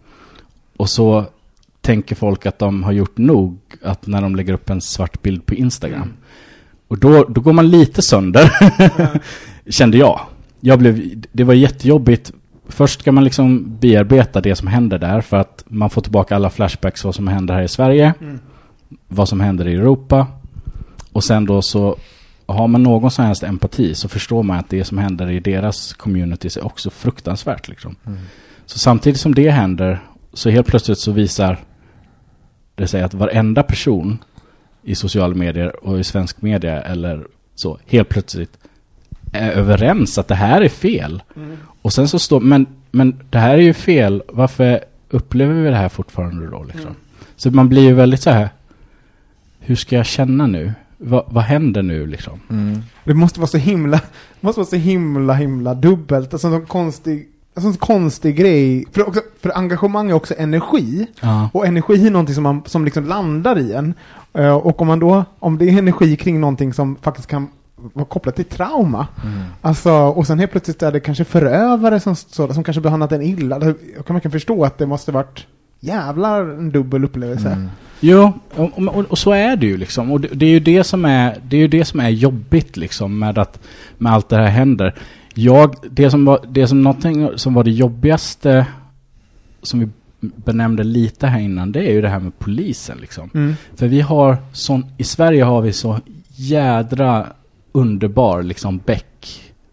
[0.77, 1.25] Och så
[1.81, 5.47] tänker folk att de har gjort nog att när de lägger upp en svart bild
[5.47, 6.13] på Instagram.
[6.91, 8.51] Och då, då går man lite sönder,
[9.71, 10.21] kände jag.
[10.61, 12.33] jag blev, det var jättejobbigt.
[12.69, 16.51] Först ska man liksom bearbeta det som händer där för att man får tillbaka alla
[16.51, 18.15] flashbacks vad som händer här i Sverige.
[18.21, 18.39] Mm.
[19.09, 20.27] Vad som händer i Europa.
[21.13, 21.97] Och sen då så
[22.47, 25.93] har man någon som helst empati så förstår man att det som händer i deras
[25.93, 27.97] communities är också fruktansvärt liksom.
[28.67, 31.59] Så samtidigt som det händer så helt plötsligt så visar
[32.75, 34.19] det sig att varenda person
[34.83, 38.59] i sociala medier och i svensk media eller så helt plötsligt
[39.33, 41.23] är överens att det här är fel.
[41.83, 45.77] Och sen så står, men, men det här är ju fel, varför upplever vi det
[45.77, 46.97] här fortfarande då liksom?
[47.37, 48.49] Så man blir ju väldigt så här
[49.61, 50.73] hur ska jag känna nu?
[50.99, 52.41] Va, vad händer nu liksom?
[52.51, 52.83] Mm.
[53.05, 53.97] Det måste vara så himla,
[54.41, 56.33] det måste vara så himla, himla dubbelt.
[56.33, 58.85] Alltså en konstig, en sån konstig grej.
[58.93, 61.07] För, också, för engagemang är också energi.
[61.21, 61.51] Ja.
[61.53, 63.95] Och energi är någonting som, man, som liksom landar i en.
[64.33, 67.49] Eh, och om man då, om det är energi kring någonting som faktiskt kan
[67.93, 69.07] vara kopplat till trauma.
[69.25, 69.43] Mm.
[69.61, 73.23] Alltså, och sen helt plötsligt är det kanske förövare som, så, som kanske behandlat en
[73.23, 73.55] illa.
[73.55, 75.47] Alltså, Jag kan verkligen förstå att det måste varit
[75.81, 77.49] jävlar en dubbel upplevelse.
[77.49, 77.69] Mm.
[78.01, 80.13] Jo, och, och, och så är det ju liksom.
[80.13, 82.77] Och det, det är ju det som är, det är ju det som är jobbigt
[82.77, 83.61] liksom med att
[83.99, 84.95] med allt det här händer.
[85.35, 88.67] Jag, det som var, det som någonting som var det jobbigaste
[89.63, 89.89] som vi
[90.21, 93.31] benämnde lite här innan, det är ju det här med polisen liksom.
[93.35, 93.55] Mm.
[93.77, 96.01] För vi har sån, i Sverige har vi så
[96.37, 97.27] jädra
[97.73, 99.07] underbar liksom Beck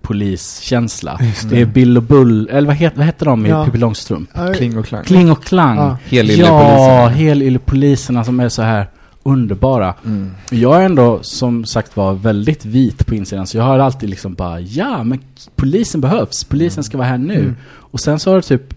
[0.01, 1.20] poliskänsla.
[1.22, 3.66] Just Det är Bill och Bull, eller vad heter, vad heter de i Ja.
[3.66, 4.30] Pippi Långstrump?
[4.55, 5.03] Kling och klang.
[5.03, 5.78] Kling och Klang.
[5.78, 7.08] Ja.
[7.08, 8.20] Helylle-poliserna.
[8.20, 8.88] Ja, som är så här
[9.28, 9.94] underbara.
[10.06, 10.32] Mm.
[10.52, 14.34] Jag är ändå som sagt var väldigt vit på insidan så jag har alltid liksom
[14.34, 15.20] bara ja men
[15.56, 17.40] polisen behövs, polisen ska vara här nu.
[17.40, 17.56] Mm.
[17.66, 18.74] Och sen så har det typ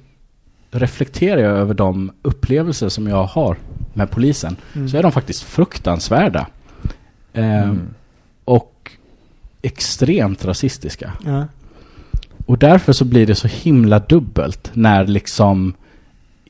[0.70, 3.56] reflekterar jag över de upplevelser som jag har
[3.92, 4.56] med polisen.
[4.74, 4.88] Mm.
[4.88, 6.46] Så är de faktiskt fruktansvärda.
[7.32, 7.80] Ehm, Mm.
[8.44, 8.90] Och
[9.62, 11.12] extremt rasistiska.
[11.24, 11.46] Ja.
[12.46, 15.74] Och därför så blir det så himla dubbelt när liksom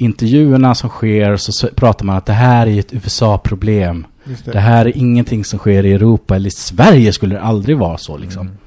[0.01, 4.07] intervjuerna som sker så pratar man att det här är ett USA-problem.
[4.25, 4.53] Det.
[4.53, 7.99] Det här är ingenting som sker i Europa eller i Sverige skulle det aldrig vara
[7.99, 8.47] så liksom.
[8.47, 8.59] Mm.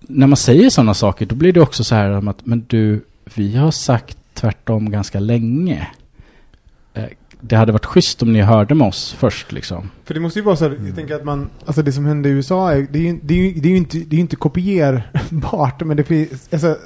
[0.00, 3.56] När man säger sådana saker då blir det också så här att men du, vi
[3.56, 5.86] har sagt tvärtom ganska länge.
[6.94, 7.04] Eh,
[7.40, 9.90] Det hade varit schysst om ni hörde med oss först liksom.
[10.04, 12.28] För det måste ju vara så här, jag tänker att man, alltså det som hände
[12.28, 14.16] i USA är, det är ju, det är ju, det är ju inte, det är
[14.16, 16.76] ju inte kopierbart, men det finns, alltså,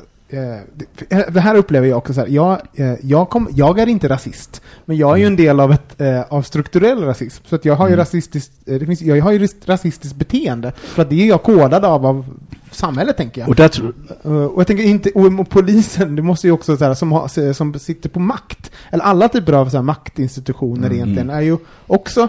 [1.09, 4.09] det- det här upplever jag också så här, jag, eh, jag, kom, jag är inte
[4.09, 7.45] rasist, men jag är ju en del av, ett, eh, av strukturell rasism.
[7.47, 7.99] Så att jag har ju Mm.
[7.99, 11.85] rasistiskt, eh, det finns, jag har ju rasistiskt beteende, för att det är jag kodad
[11.85, 12.27] av, av
[12.71, 13.49] samhället tänker jag.
[13.49, 16.85] Och där tror, Eh, och jag tänker inte, och polisen, det måste ju också så
[16.85, 20.93] här, som, har, som sitter på makt, eller alla typer av så här, maktinstitutioner Mm.
[20.93, 21.57] egentligen, är ju
[21.87, 22.29] också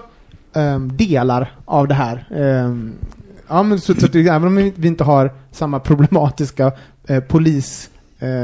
[0.53, 2.27] ehm, delar av det här.
[2.35, 2.93] Ehm,
[3.47, 6.71] ja, men så, så att även om vi inte har samma problematiska
[7.07, 7.19] eh,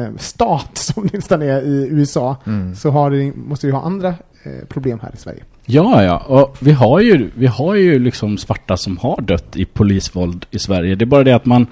[0.10, 2.76] polisstat som det nästan är i USA, Mm.
[2.76, 4.08] så har det, måste vi ha andra
[4.44, 5.44] eh, problem här i Sverige.
[5.66, 6.18] ja, ja.
[6.18, 10.60] Och vi har ju, vi har ju liksom svarta som har dött i polisvåld i
[10.60, 10.96] Sverige.
[10.96, 11.68] Det är bara det att man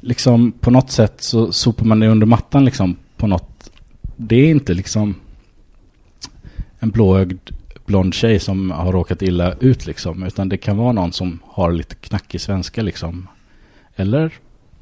[0.00, 3.70] liksom på något sätt så sopar man det under mattan liksom på något.
[4.16, 5.14] Det är inte liksom
[6.78, 7.50] en blåögd
[7.86, 10.22] blond tjej som har råkat illa ut liksom.
[10.22, 13.28] Utan det kan vara någon som har lite knackig svenska liksom.
[13.96, 14.32] Eller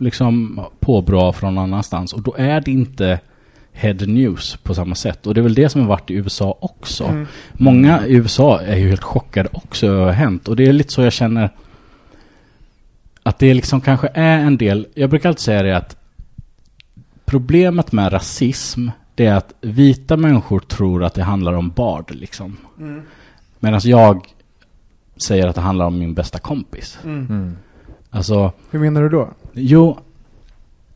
[0.01, 2.13] liksom påbrå från någon annanstans.
[2.13, 3.21] Och då är det inte
[3.73, 5.27] head news på samma sätt.
[5.27, 7.05] Och det är väl det som har varit i USA också.
[7.05, 7.27] Mm.
[7.53, 10.49] Många i USA är ju helt chockade också över vad har hänt.
[10.49, 11.51] Och det är lite så jag känner
[13.23, 15.97] att det liksom kanske är en del, jag brukar alltid säga det att
[17.25, 22.57] problemet med rasism det är att vita människor tror att det handlar om Bard liksom.
[22.79, 23.03] Mm.
[23.59, 24.27] Medan jag
[25.27, 26.99] säger att det handlar om min bästa kompis.
[27.05, 27.57] Mm.
[28.11, 28.19] Mm.
[28.19, 29.29] Alltså, Hur menar du då?
[29.53, 29.99] jo,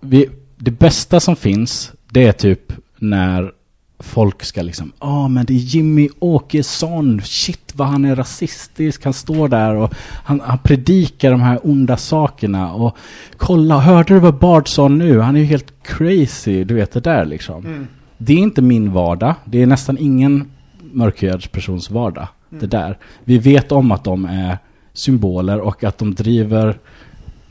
[0.00, 3.52] vi, det bästa som finns det är typ när
[3.98, 9.12] folk ska liksom, ja men det är Jimmy Åkesson, shit vad han är rasistisk, han
[9.12, 9.94] står där och
[10.24, 12.96] han, han predikar de här onda sakerna och
[13.36, 15.20] kolla, hörde du vad Bard sa nu?
[15.20, 17.86] Han är ju helt crazy, du vet det där liksom.
[18.18, 20.50] Det är inte min vardag, det är nästan ingen
[20.92, 22.98] mörkhyad persons vardag, det där.
[23.24, 24.58] Vi vet om att de är
[24.92, 26.78] symboler och att de driver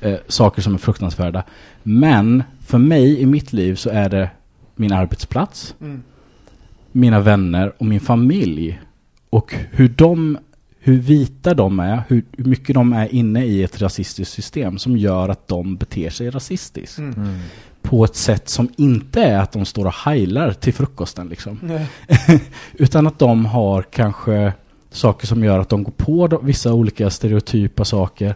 [0.04, 1.43] eh, saker som är fruktansvärda.
[1.84, 4.30] Men för mig i mitt liv så är det
[4.76, 6.04] min arbetsplats, Mm.
[6.91, 8.82] mina vänner och min familj.
[9.30, 10.38] Och hur de,
[10.80, 15.30] hur vita de är, hur, mycket de är inne i ett rasistiskt system som gör
[15.30, 16.97] att de beter sig rasistiskt.
[16.97, 17.14] Mm.
[17.14, 17.39] Mm.
[17.82, 21.80] På ett sätt som inte är att de står och heilar till frukosten liksom.
[22.74, 24.54] Utan att de har kanske
[24.91, 28.36] saker som gör att de går på vissa olika stereotypa saker.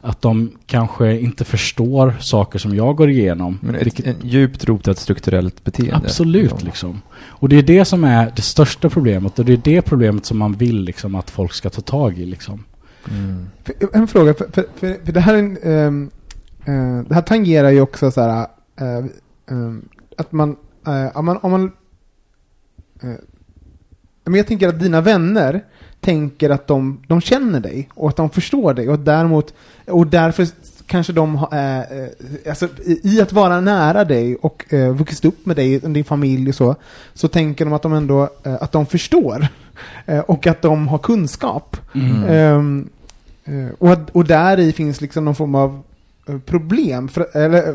[0.00, 3.58] Att de kanske inte förstår saker som jag går igenom.
[3.62, 5.96] Men ett, Vilket- ett djupt rotat strukturellt beteende.
[5.96, 7.02] Absolut liksom.
[7.18, 10.38] Och det är det som är det största problemet och det är det problemet som
[10.38, 12.64] man vill liksom att folk ska ta tag i liksom.
[13.10, 13.46] Mm.
[13.92, 16.10] En fråga, för, för, för, för det här ehm,
[16.64, 18.46] eh, det här tangerar ju också så här,
[18.80, 19.04] eh,
[19.50, 19.88] ehm,
[20.18, 21.72] att man, eh, om man, om man
[24.26, 25.64] men jag tänker att dina vänner
[26.06, 29.54] tänker att de, de känner dig och att de förstår dig och däremot,
[29.86, 30.46] och därför
[30.86, 32.08] kanske de har, eh, eh,
[32.48, 36.48] alltså i, i att vara nära dig och eh, vuxit upp med dig, din familj
[36.48, 36.76] och så,
[37.14, 39.46] så tänker de att de ändå, eh, att de förstår
[40.06, 41.76] eh, och att de har kunskap.
[41.94, 42.88] Mm.
[43.44, 45.82] Eh, och, och där i finns liksom någon form av
[46.46, 47.08] problem.
[47.08, 47.74] För, eller,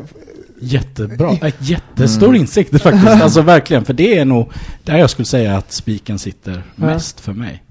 [0.64, 1.32] Jättebra.
[1.42, 2.40] Ett jättestor Mm.
[2.40, 3.06] insikt faktiskt.
[3.22, 3.84] Alltså verkligen.
[3.84, 4.52] För det är nog
[4.84, 6.86] där jag skulle säga att spiken sitter Ja.
[6.86, 7.62] mest för mig.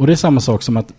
[0.00, 0.92] Och det är samma sak som att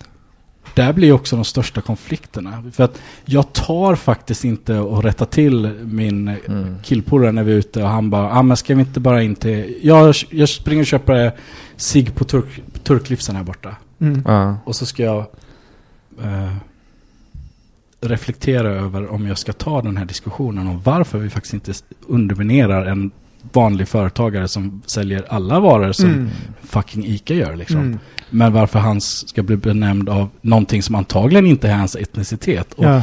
[0.74, 2.64] där blir också de största konflikterna.
[2.74, 6.76] För att jag tar faktiskt inte och rättar till min Mm.
[6.84, 9.36] killpolare när vi är ute och han bara, ah, men ska vi inte bara in
[9.36, 9.76] till...
[9.82, 11.32] Jag, jag springer och köper
[11.76, 13.76] sig på turk, turklivsen här borta.
[14.00, 14.24] mm.
[14.28, 14.58] Ja.
[14.66, 15.26] Och så ska jag
[16.24, 16.54] eh,
[18.02, 21.74] reflektera över om jag ska ta den här diskussionen om varför vi faktiskt inte
[22.08, 23.12] underminerar en
[23.54, 26.30] vanlig företagare som säljer alla varor som Mm.
[26.64, 27.78] fucking ICA gör liksom.
[27.80, 28.00] Mm.
[28.30, 32.74] Men varför han ska bli benämnd av någonting som antagligen inte är hans etnicitet.
[32.74, 33.02] Och Ja.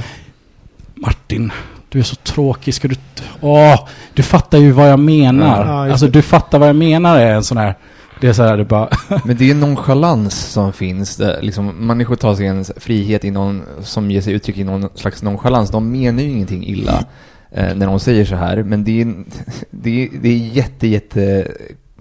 [0.94, 1.52] Martin,
[1.88, 2.74] du är så tråkig.
[2.74, 2.96] Ska du...
[3.40, 5.66] Åh, du fattar ju vad jag menar.
[5.66, 7.74] Ja, alltså du fattar vad jag menar är en sån här...
[8.20, 8.88] Det är så här, det bara...
[9.24, 11.16] Men det är en nonchalans som finns.
[11.16, 14.88] Där liksom, människor tar sig en svrihet i någon, som ger sig uttryck i någon
[14.94, 15.70] slags nonchalans.
[15.70, 17.04] De menar ju ingenting illa
[17.50, 18.62] när de säger så här.
[18.62, 19.14] Men det är,
[19.70, 21.46] det är, det är jätte, jätte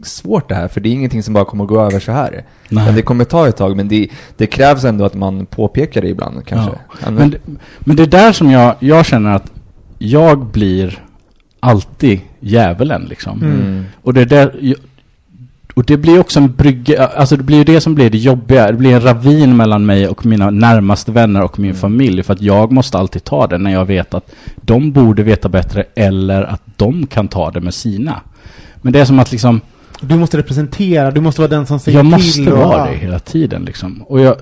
[0.03, 0.67] svårt det här.
[0.67, 2.43] För det är ingenting som bara kommer att gå över så här.
[2.69, 3.75] Men det kommer ta ett tag.
[3.77, 6.71] Men det, det krävs ändå att man påpekar det ibland kanske.
[7.05, 7.11] Ja.
[7.11, 7.39] Men, det-
[7.79, 9.51] men det är där som jag, jag känner att
[9.97, 11.03] jag blir
[11.59, 13.41] alltid djävulen liksom.
[13.43, 13.83] mm.
[14.01, 14.75] Och det är där,
[15.77, 18.67] och det blir också en brygga, alltså det blir ju det som blir det jobbiga.
[18.71, 21.79] Det blir en ravin mellan mig och mina närmaste vänner och min Mm.
[21.81, 22.23] familj.
[22.23, 25.83] För att jag måste alltid ta det när jag vet att de borde veta bättre
[25.95, 28.21] eller att de kan ta det med sina.
[28.81, 29.61] Men det är som att liksom,
[30.01, 32.11] Du måste representera, du måste vara den som säger jag till.
[32.11, 34.01] måste och- vara det hela tiden liksom.
[34.07, 34.35] Och jag,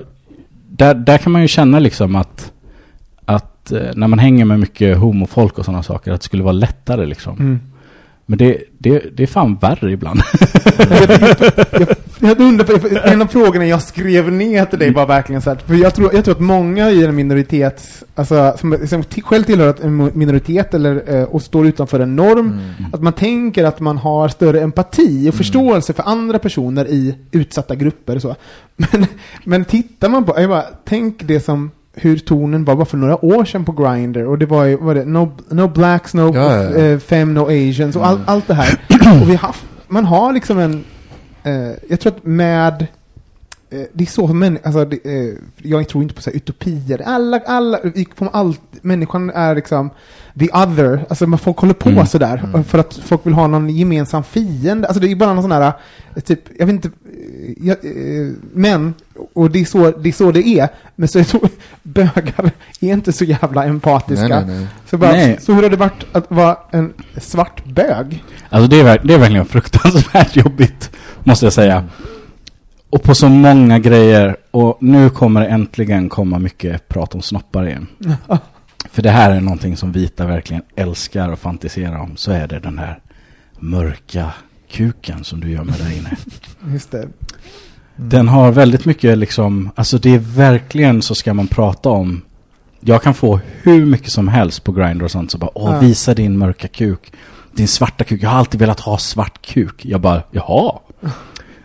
[0.70, 2.52] där, där kan man ju känna liksom att,
[3.26, 6.54] att eh, när man hänger med mycket homofolk och sådana saker, att det skulle vara
[6.54, 7.38] lättare liksom.
[7.40, 7.60] Mm.
[8.26, 10.22] Men det, det, det är fan värre ibland.
[12.20, 15.58] Jag undrar, för en av frågorna jag skrev ner till dig var verkligen så här,
[15.66, 19.76] för jag tror, jag tror att många i en minoritet, alltså som, som själv tillhör
[19.84, 22.60] en minoritet eller, eh, och står utanför en norm,
[22.94, 27.76] att man tänker att man har större empati och förståelse för andra personer i utsatta
[27.76, 28.36] grupper och så.
[28.76, 29.06] Men,
[29.44, 33.26] men tittar man på, jag bara, tänk det som hur tonen var bara för några
[33.26, 36.56] år sedan på Grindr och det var ju, var det, no, no blacks, no Ja,
[36.56, 36.78] ja, ja.
[36.78, 38.80] eh, fem, no asians och all, allt det här.
[39.22, 40.84] och vi har haft, man har liksom en,
[41.44, 42.88] eh, jag tror att med
[43.70, 47.02] eh, det är så män, alltså, det, eh, jag tror inte på så här utopier.
[47.06, 47.80] Alla, alla,
[48.32, 49.90] allt, människan är liksom
[50.40, 51.06] the other.
[51.10, 52.06] Alltså man folk håller på Mm.
[52.06, 54.88] sådär för att folk vill ha någon gemensam fiende.
[54.88, 55.74] Alltså det är bara någon sån här,
[56.26, 56.90] typ, jag vet inte,
[57.58, 58.94] jag, eh, men,
[59.34, 61.50] och det är, så, det är så det är, men så är så,
[61.84, 64.28] bögar är inte så jävla empatiska.
[64.28, 64.68] Nej, nej, nej.
[64.86, 65.38] Så, bara, Nej.
[65.42, 68.24] så hur har det varit att vara en svart bög?
[68.50, 70.92] Alltså det är, det är verkligen fruktansvärt jobbigt,
[71.24, 71.86] måste jag säga.
[72.90, 74.36] Och på så många grejer.
[74.52, 77.88] Och nu kommer det äntligen komma mycket prat om snoppar igen.
[78.92, 82.18] För det här är någonting som vita verkligen älskar och fantiserar om.
[82.18, 83.00] Så är det den här
[83.60, 84.34] mörka
[84.70, 86.18] kuken som du gör med där inne.
[86.74, 87.08] Just det.
[87.96, 92.22] Den har väldigt mycket liksom, alltså det är verkligen så ska man prata om.
[92.80, 95.80] Jag kan få hur mycket som helst på Grindr och sånt så bara, åh Ja.
[95.80, 97.12] visa din mörka kuk.
[97.54, 99.86] Din svarta kuk, jag har alltid velat ha svart kuk.
[99.86, 100.72] Jag bara, jaha.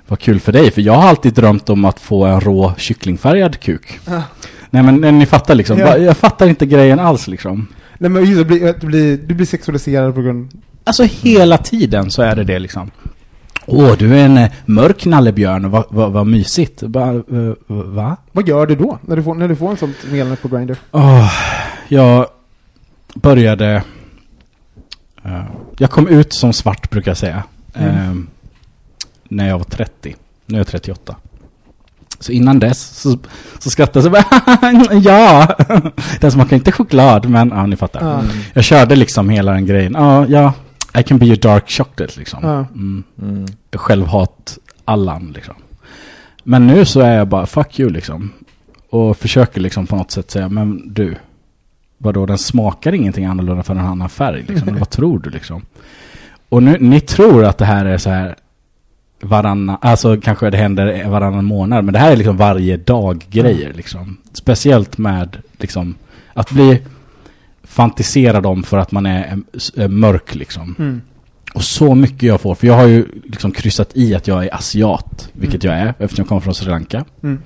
[0.06, 3.60] Vad kul för dig, för jag har alltid drömt om att få en rå kycklingfärgad
[3.60, 4.00] kuk.
[4.06, 4.22] Ja.
[4.70, 5.96] Nej men ni fattar liksom, Ja.
[5.96, 7.66] Jag fattar inte grejen alls liksom.
[7.98, 10.50] Nej men just det, blir- du blir, du blir sexualiserad på grund
[10.84, 12.90] Alltså hela tiden så är det det liksom.
[13.72, 16.82] Åh, du är en eh, mörk nallebjörn, vad va, va mysigt.
[16.82, 18.16] Bara, eh, va?
[18.32, 18.98] Vad gör du då?
[19.02, 20.74] När du får, när du får en sånt meddelande på Grindr?
[20.92, 21.32] Åh,
[21.88, 22.26] jag
[23.14, 23.82] började...
[25.24, 25.42] eh,
[25.78, 27.42] jag kom ut som svart brukar jag säga.
[27.74, 27.94] Mm.
[27.96, 28.14] eh,
[29.28, 30.16] när jag var 30.
[30.46, 31.16] Nu är jag 38.
[32.18, 33.18] Så innan dess så,
[33.58, 35.56] så skrattade jag bara ja!
[36.20, 38.00] Den smakar inte choklad men ja, ni fattar.
[38.02, 38.22] Ja.
[38.52, 39.94] Jag körde liksom hela den grejen.
[39.98, 40.52] Ja, ja.
[40.98, 42.38] I can be your dark chocolate liksom.
[42.42, 42.66] Ja.
[42.74, 43.04] Mm.
[43.22, 43.46] Mm.
[43.72, 45.54] Självhat Allan liksom.
[46.44, 48.32] Men nu så är jag bara fuck you liksom.
[48.90, 51.16] Och försöker liksom på något sätt säga, men du.
[51.98, 54.78] Vadå, den smakar ingenting annorlunda för en annan färg liksom.
[54.78, 55.62] Vad tror du liksom?
[56.48, 58.36] Och nu, ni tror att det här är så här
[59.22, 63.72] varannan, alltså kanske det händer varannan månad, men det här är liksom varje dag grejer
[63.72, 64.16] liksom.
[64.32, 65.94] Speciellt med liksom
[66.34, 66.82] att bli
[67.70, 69.38] fantiserad om för att man är,
[69.76, 70.74] är mörk liksom.
[70.78, 71.00] Mm.
[71.54, 74.54] Och så mycket jag får, för jag har ju liksom kryssat i att jag är
[74.54, 77.04] asiat, vilket jag är eftersom jag kommer från Sri Lanka.
[77.22, 77.38] Mm.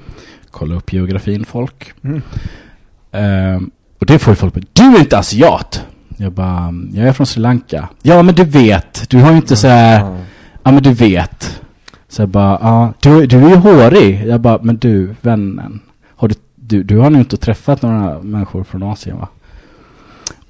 [0.50, 1.92] Kolla upp geografin folk.
[2.04, 2.22] Mm.
[3.12, 3.70] Ehm,
[4.00, 5.84] och det får ju folk du är inte asiat!
[6.16, 7.88] Jag bara, jag är från Sri Lanka.
[8.02, 10.18] Ja men du vet, du har ju inte så här, Ja.
[10.62, 11.60] ja men du vet.
[12.08, 14.26] Så jag bara, ja, du, du är ju hårig.
[14.26, 15.80] Jag bara, men du, vännen.
[16.16, 19.28] Har du, du, du har nog inte träffat några människor från Asien va?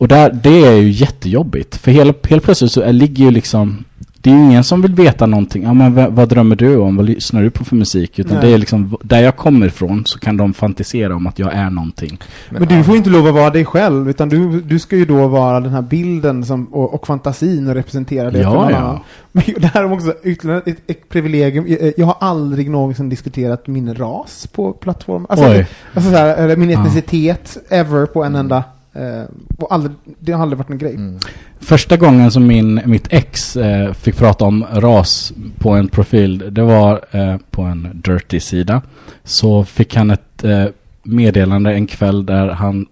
[0.04, 1.76] Och där, det är ju jättejobbigt.
[1.76, 3.84] För helt, helt plötsligt så är, ligger ju liksom,
[4.14, 5.62] det är ju ingen som vill veta någonting.
[5.62, 6.96] Ja men vad, vad drömmer du om?
[6.96, 8.18] Vad lyssnar du på för musik?
[8.18, 8.46] Utan Nej.
[8.46, 11.70] det är liksom, där jag kommer ifrån så kan de fantisera om att jag är
[11.70, 12.18] någonting.
[12.50, 15.28] Men du får inte lov att vara dig själv, utan du, du ska ju då
[15.28, 18.76] vara den här bilden som, och, och fantasin och representera det Ja, för någon ja.
[18.76, 18.98] annan.
[19.32, 21.64] Men det här är också ytterligare ett, ett privilegium.
[21.68, 25.26] Jag, jag har aldrig någonsin diskuterat min ras på plattform.
[25.28, 25.66] Alltså, Oj.
[25.94, 26.80] alltså så här, min Ja.
[26.80, 28.64] etnicitet ever på en enda.
[28.94, 29.24] Eh,
[29.58, 30.94] och aldrig, det har aldrig varit en grej.
[30.94, 31.18] Mm.
[31.60, 36.62] Första gången som min, mitt ex eh, fick prata om ras på en profil, det
[36.62, 38.82] var eh, på en dirty sida.
[39.24, 40.66] Så fick han ett eh,
[41.02, 42.86] meddelande en kväll där han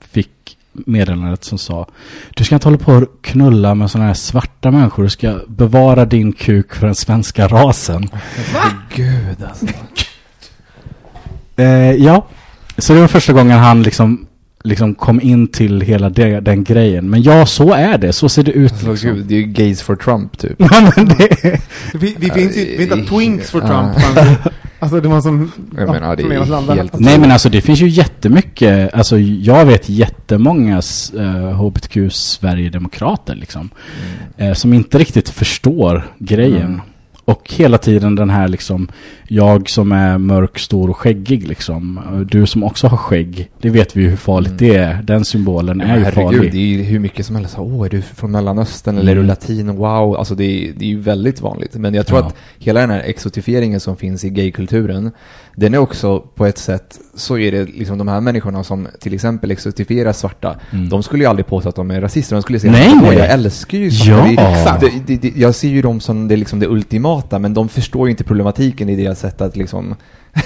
[0.00, 1.86] fick meddelandet som sa
[2.36, 6.04] Du ska inte hålla på och knulla med sådana här svarta människor, du ska bevara
[6.04, 8.08] din kuk för den svenska rasen.
[8.94, 9.66] Gud alltså.
[11.56, 12.26] Eh, ja,
[12.78, 14.26] så det var första gången han liksom,
[14.64, 17.10] liksom kom in till hela det, den grejen.
[17.10, 18.72] Men ja, så är det, så ser det ut.
[18.72, 19.14] Alltså, Liksom.
[19.14, 20.54] gud, det är ju gays for Trump typ.
[20.58, 21.60] Ja, men det,
[21.94, 23.66] Vi, vi finns ju, vi inte Ja, Twinks för ja.
[23.66, 24.18] Trump.
[24.78, 25.52] Alltså det var som...
[25.76, 29.88] Jag menar, det är helt- Nej men alltså det finns ju jättemycket, alltså jag vet
[29.88, 30.82] jättemånga
[31.14, 33.70] uh, HBTQ Sverigedemokrater liksom.
[34.36, 36.62] eh, som inte riktigt förstår grejen.
[36.66, 36.80] Mm.
[37.26, 38.88] Och hela tiden den här liksom,
[39.28, 42.00] jag som är mörk, stor och skäggig liksom.
[42.30, 43.50] Du som också har skägg.
[43.60, 44.72] Det vet vi ju hur farligt Mm.
[44.72, 45.02] det är.
[45.02, 46.52] Den symbolen Ja, är ju herregud, farlig.
[46.52, 47.54] det är ju hur mycket som helst.
[47.58, 49.28] Åh, är du från Mellanöstern eller är du Mm.
[49.28, 49.76] latin?
[49.76, 51.74] Wow, alltså det är, det är ju väldigt vanligt.
[51.74, 52.26] Men jag tror Ja.
[52.26, 55.10] att hela den här exotifieringen som finns i gaykulturen,
[55.56, 59.14] den är också på ett sätt, så är det liksom de här människorna som till
[59.14, 60.88] exempel exotifierar svarta, Mm.
[60.88, 63.16] de skulle ju aldrig påstå att de är rasister, de skulle säga Nej, att nej.
[63.18, 64.30] jag älskar ju svarta.
[64.32, 64.42] Ja.
[64.42, 64.80] Det- Exakt.
[64.80, 68.06] Det, det, det, jag ser ju dem som det, liksom det ultimata, men de förstår
[68.06, 69.94] ju inte problematiken i deras sätt att liksom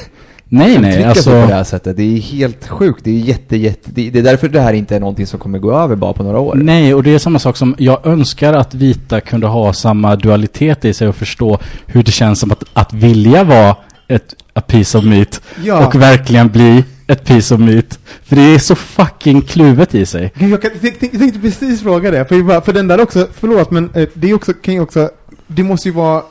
[0.50, 1.30] Nej, nej, alltså.
[1.30, 1.96] på det här sättet.
[1.96, 3.04] Det är helt sjukt.
[3.04, 5.72] Det är jätte, jätte, det, är därför det här inte är någonting som kommer gå
[5.72, 6.54] över bara på några år.
[6.54, 10.84] Nej, och det är samma sak som jag önskar att vita kunde ha samma dualitet
[10.84, 13.76] i sig och förstå hur det känns som att, att vilja vara
[14.08, 15.86] ett a piece of meat Ja.
[15.86, 17.98] och verkligen bli ett piece of meat.
[18.24, 20.32] För det är så fucking kluvet i sig.
[20.38, 23.90] Jag, jag, jag, tänkte- precis fråga det, för, bara- för den där också, förlåt men
[23.94, 25.10] eh, det är också, kan ju också,
[25.46, 26.22] det måste ju vara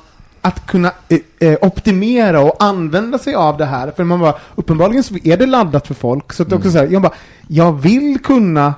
[0.48, 5.04] att kunna eh, eh, optimera och använda sig av det här, för man bara, uppenbarligen
[5.04, 7.14] så är det laddat för folk, så att det också så här, jag bara,
[7.48, 8.74] jag vill kunna,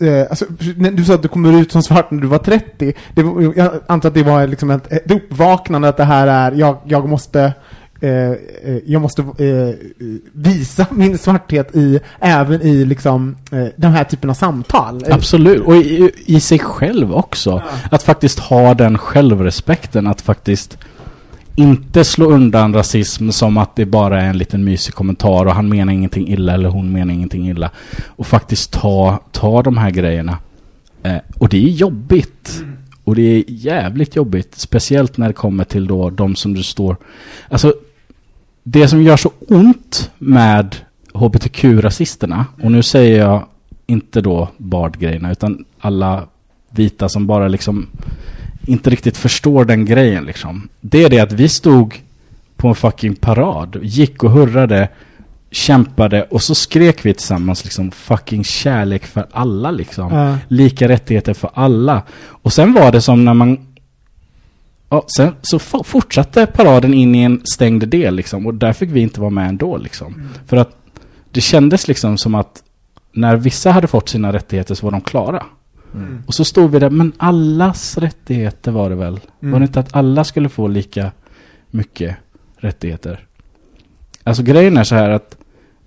[0.00, 0.44] eh, alltså,
[0.92, 3.22] du sa att du kommer ut som svart när du var 30, det,
[3.56, 7.08] jag antar att det var liksom ett, ett uppvaknande att det här är, jag, jag
[7.08, 7.52] måste
[8.00, 8.30] eh,
[8.64, 9.74] eh, jag måste eh,
[10.32, 13.36] visa min svarthet i, även i liksom,
[13.76, 15.04] den här typen av samtal.
[15.10, 17.62] Absolut, och i, i sig själv också.
[17.90, 20.78] Att faktiskt ha den självrespekten, att faktiskt
[21.60, 25.68] inte slå undan rasism som att det bara är en liten mysig kommentar och han
[25.68, 27.70] menar ingenting illa eller hon menar ingenting illa.
[28.06, 30.38] Och faktiskt ta, ta de här grejerna.
[31.02, 32.64] Eh, och det är jobbigt.
[33.04, 34.54] Och det är jävligt jobbigt.
[34.54, 36.96] Speciellt när det kommer till då de som du står...
[37.48, 37.74] Alltså,
[38.62, 40.76] det som gör så ont med
[41.14, 43.46] hbtq-rasisterna, och nu säger jag
[43.86, 46.26] inte då Bard-grejerna, utan alla
[46.70, 47.86] vita som bara liksom
[48.70, 50.68] inte riktigt förstår den grejen liksom.
[50.80, 51.94] Det är det att vi stod
[52.56, 54.88] på en fucking parad, gick och hurrade,
[55.50, 60.14] kämpade och så skrek vi tillsammans liksom fucking kärlek för alla liksom.
[60.14, 60.38] Ja.
[60.48, 62.02] Lika rättigheter för alla.
[62.26, 63.66] Och sen var det som när man
[64.92, 69.00] Ja, sen så fortsatte paraden in i en stängd del liksom och där fick vi
[69.00, 70.28] inte vara med ändå liksom.
[70.46, 70.76] För att
[71.30, 72.62] det kändes liksom som att
[73.12, 75.46] när vissa hade fått sina rättigheter så var de klara.
[75.94, 76.22] Mm.
[76.26, 79.20] Och så stod vi där, men allas rättigheter var det väl?
[79.40, 79.52] Mm.
[79.52, 81.10] Var det inte att alla skulle få lika
[81.70, 82.16] mycket
[82.56, 83.26] rättigheter?
[84.24, 85.36] Alltså grejen är så här att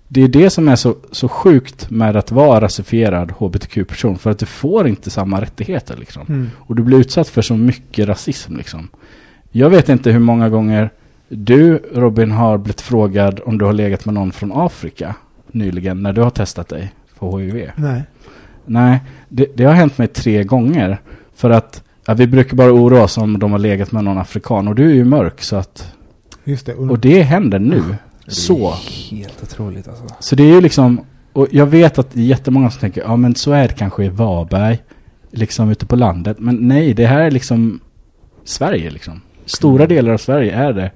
[0.08, 4.18] det är det som är så, så sjukt med att vara rasifierad hbtq-person.
[4.18, 6.26] För att du får inte samma rättigheter liksom.
[6.28, 6.50] Mm.
[6.56, 8.88] Och du blir utsatt för så mycket rasism liksom.
[9.50, 10.90] Jag vet inte hur många gånger
[11.28, 15.14] du, Robin, har blivit frågad om du har legat med någon från Afrika
[15.46, 17.70] nyligen när du har testat dig för HIV.
[17.76, 18.02] Nej.
[18.66, 19.00] Nej,
[19.34, 21.00] det, det har hänt mig tre gånger.
[21.34, 24.68] För att ja, vi brukar bara oroa oss om de har legat med någon afrikan.
[24.68, 25.92] Och du är ju mörk så att...
[26.44, 26.74] Just det.
[26.74, 27.82] Och det händer nu.
[28.26, 28.74] Så.
[29.10, 30.04] Helt otroligt alltså.
[30.20, 31.00] Så det är ju liksom...
[31.32, 34.04] Och jag vet att det är jättemånga som tänker, ja men så är det kanske
[34.04, 34.78] i Varberg.
[35.30, 36.36] Liksom ute på landet.
[36.40, 37.80] Men nej, det här är liksom
[38.44, 39.20] Sverige liksom.
[39.46, 40.90] Stora delar av Sverige är det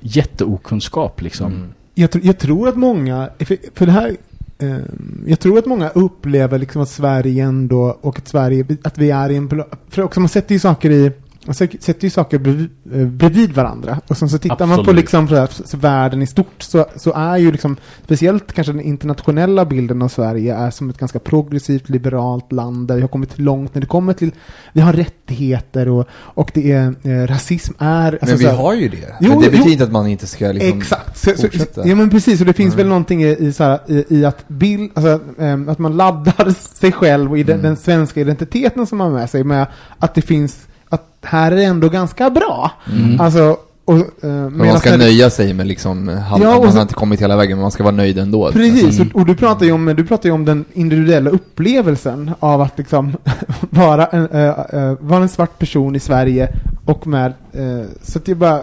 [0.00, 1.52] jätteokunskap liksom.
[1.52, 1.74] Mm.
[1.94, 4.16] Jag, tr- jag tror att många, för, för det här,
[4.60, 9.10] Ehm, jag tror att många upplever liksom att Sverige ändå, och att Sverige, att vi
[9.10, 11.12] är i en, för också man sätter ju saker i,
[11.50, 14.00] man sätter sätter ju saker bredvid, eh, bredvid varandra.
[14.06, 15.00] Och sen så tittar man på Absolut.
[15.00, 18.80] liksom så här, så världen i stort så, så är ju liksom, speciellt kanske den
[18.82, 23.38] internationella bilden av Sverige är som ett ganska progressivt, liberalt land där vi har kommit
[23.38, 24.30] långt när det kommer till,
[24.72, 28.56] vi har rättigheter och, och det är, eh, rasism är, alltså Men vi så här-
[28.56, 29.14] har ju det.
[29.20, 31.18] Jo, men det betyder inte att man inte ska liksom Exakt.
[31.18, 31.88] Så, så, fortsätta.
[31.88, 32.76] ja men precis, och det finns Mm.
[32.84, 36.50] väl någonting i, i, så här, i, i att bild, alltså, ehm, att man laddar
[36.76, 37.66] sig själv och i den, Mm.
[37.66, 39.66] den svenska identiteten som man har med sig med
[39.98, 42.70] att det finns, att här är det ändå ganska bra.
[42.92, 43.20] Mm.
[43.20, 46.82] Alltså, och, eh, man ska när- nöja sig med liksom, halv, Ja, man så- har
[46.82, 48.50] inte kommit hela vägen, men man ska vara nöjd ändå.
[48.52, 49.10] Precis, Mm.
[49.14, 52.78] och, och du pratar ju om, du pratar ju om den individuella upplevelsen av att
[52.78, 53.16] liksom
[53.60, 56.48] vara en, eh, eh, vara en svart person i Sverige
[56.84, 58.62] och med, eh, så att det är bara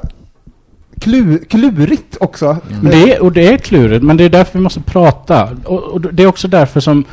[1.01, 2.57] klu, klurigt också.
[2.81, 5.49] Det är, och det är klurigt, men det är därför vi måste prata.
[5.65, 7.03] Och, och det är också därför som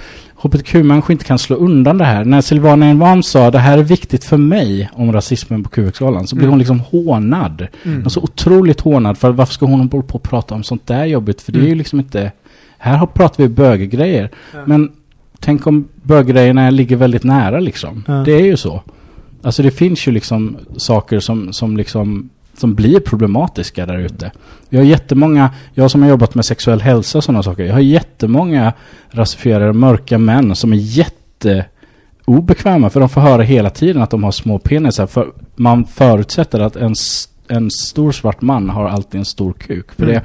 [0.44, 2.24] hbtq-människor inte kan slå undan det här.
[2.24, 6.36] När Silvana Envam sa det här är viktigt för mig om rasismen på QX-galan så
[6.36, 6.50] blev Mm.
[6.52, 7.66] hon liksom hånad.
[7.84, 8.04] Mm.
[8.04, 11.42] Alltså otroligt hånad för varför ska hon hålla på och prata om sånt där jobbigt?
[11.42, 11.78] För det är ju Mm.
[11.78, 12.32] liksom inte...
[12.78, 14.30] Här har- pratar vi böggrejer.
[14.52, 14.58] Ja.
[14.66, 14.92] Men
[15.40, 18.04] tänk om böggrejerna ligger väldigt nära liksom.
[18.06, 18.12] Ja.
[18.12, 18.82] Det är ju så.
[19.42, 22.28] Alltså det finns ju liksom saker som, som liksom
[22.58, 24.32] som blir problematiska där ute.
[24.68, 27.80] Jag har jättemånga, jag som har jobbat med sexuell hälsa och sådana saker, jag har
[27.80, 28.72] jättemånga
[29.10, 31.64] rasifierade mörka män som är jätte
[32.24, 35.26] obekväma för de får höra hela tiden att de har små penisar för
[35.56, 36.94] man förutsätter att en
[37.48, 39.92] en stor svart man har alltid en stor kuk.
[39.92, 40.14] För Mm.
[40.14, 40.22] det,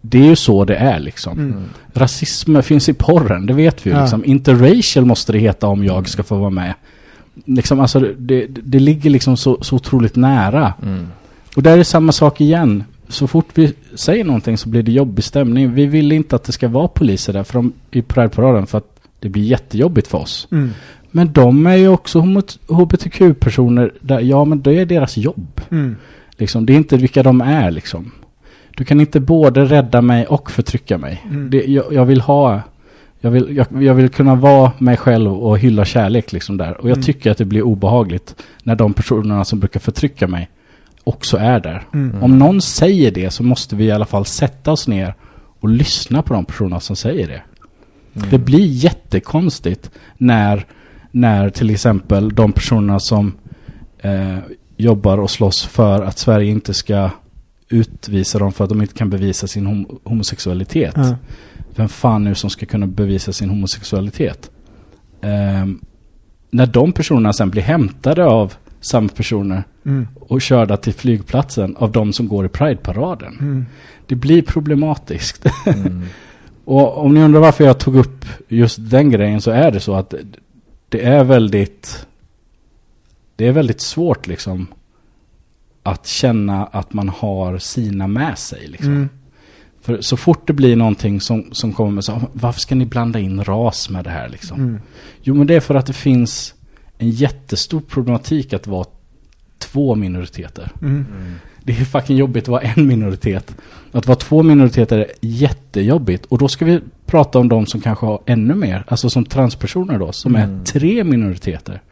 [0.00, 1.38] det är ju så det är liksom.
[1.38, 1.64] Mm.
[1.92, 3.96] Rasism finns i porren, det vet vi ju.
[3.96, 4.02] Ja.
[4.02, 4.24] Liksom.
[4.24, 6.74] Interracial måste det heta om jag ska få vara med.
[7.44, 10.74] Liksom, alltså, det, det, det ligger liksom så, så otroligt nära.
[10.82, 11.06] Mm.
[11.56, 12.84] Och där är samma sak igen.
[13.08, 15.74] Så fort vi säger någonting så blir det jobbig stämning.
[15.74, 19.00] Vi vill inte att det ska vara poliser där för de, i Pride-paraden för att
[19.20, 20.48] det blir jättejobbigt för oss.
[20.50, 20.70] Mm.
[21.10, 22.20] Men de är ju också
[22.68, 25.60] hbtq-personer där, ja men det är deras jobb.
[25.70, 25.96] Mm.
[26.36, 28.10] Liksom, det är inte vilka de är liksom.
[28.76, 31.22] Du kan inte både rädda mig och förtrycka mig.
[31.30, 31.50] Mm.
[31.50, 32.60] Det, jag, jag vill ha,
[33.20, 36.80] jag vill, jag, jag vill kunna vara mig själv och hylla kärlek liksom där.
[36.80, 37.02] Och jag Mm.
[37.02, 40.48] tycker att det blir obehagligt när de personerna som brukar förtrycka mig
[41.04, 41.86] också är där.
[41.94, 42.22] Mm.
[42.22, 45.14] Om någon säger det så måste vi i alla fall sätta oss ner
[45.60, 47.42] och lyssna på de personerna som säger det.
[48.30, 50.66] Det blir jättekonstigt när,
[51.10, 53.32] när till exempel de personerna som
[53.98, 54.38] eh,
[54.76, 57.10] jobbar och slåss för att Sverige inte ska
[57.68, 60.94] utvisa dem för att de inte kan bevisa sin hom- homosexualitet.
[60.96, 61.16] Ja.
[61.74, 64.50] Vem fan nu som ska kunna bevisa sin homosexualitet?
[65.22, 65.80] Ehm,
[66.50, 70.08] när de personerna sen blir hämtade av samma personer Mm.
[70.20, 73.36] och körda till flygplatsen av de som går i Pride-paraden.
[73.40, 73.66] Mm.
[74.06, 75.46] Det blir problematiskt.
[75.66, 76.02] Mm.
[76.64, 79.94] och om ni undrar varför jag tog upp just den grejen så är det så
[79.94, 80.14] att
[80.88, 82.06] det är väldigt
[83.36, 84.66] det är väldigt svårt liksom
[85.82, 88.92] att känna att man har sina med sig liksom.
[88.92, 89.08] Mm.
[89.80, 93.18] För så fort det blir någonting som, som kommer med så varför ska ni blanda
[93.18, 94.60] in ras med det här liksom?
[94.60, 94.80] Mm.
[95.22, 96.54] Jo men det är för att det finns
[97.02, 98.86] en jättestor problematik att vara
[99.58, 100.70] två minoriteter.
[100.82, 101.04] Mm.
[101.64, 103.54] Det är fucking jobbigt att vara en minoritet.
[103.92, 106.26] Att vara två minoriteter är jättejobbigt.
[106.26, 108.84] Och då ska vi prata om de som kanske har ännu mer.
[108.88, 110.12] Alltså som transpersoner då.
[110.12, 110.64] Som är Mm.
[110.64, 111.82] tre minoriteter.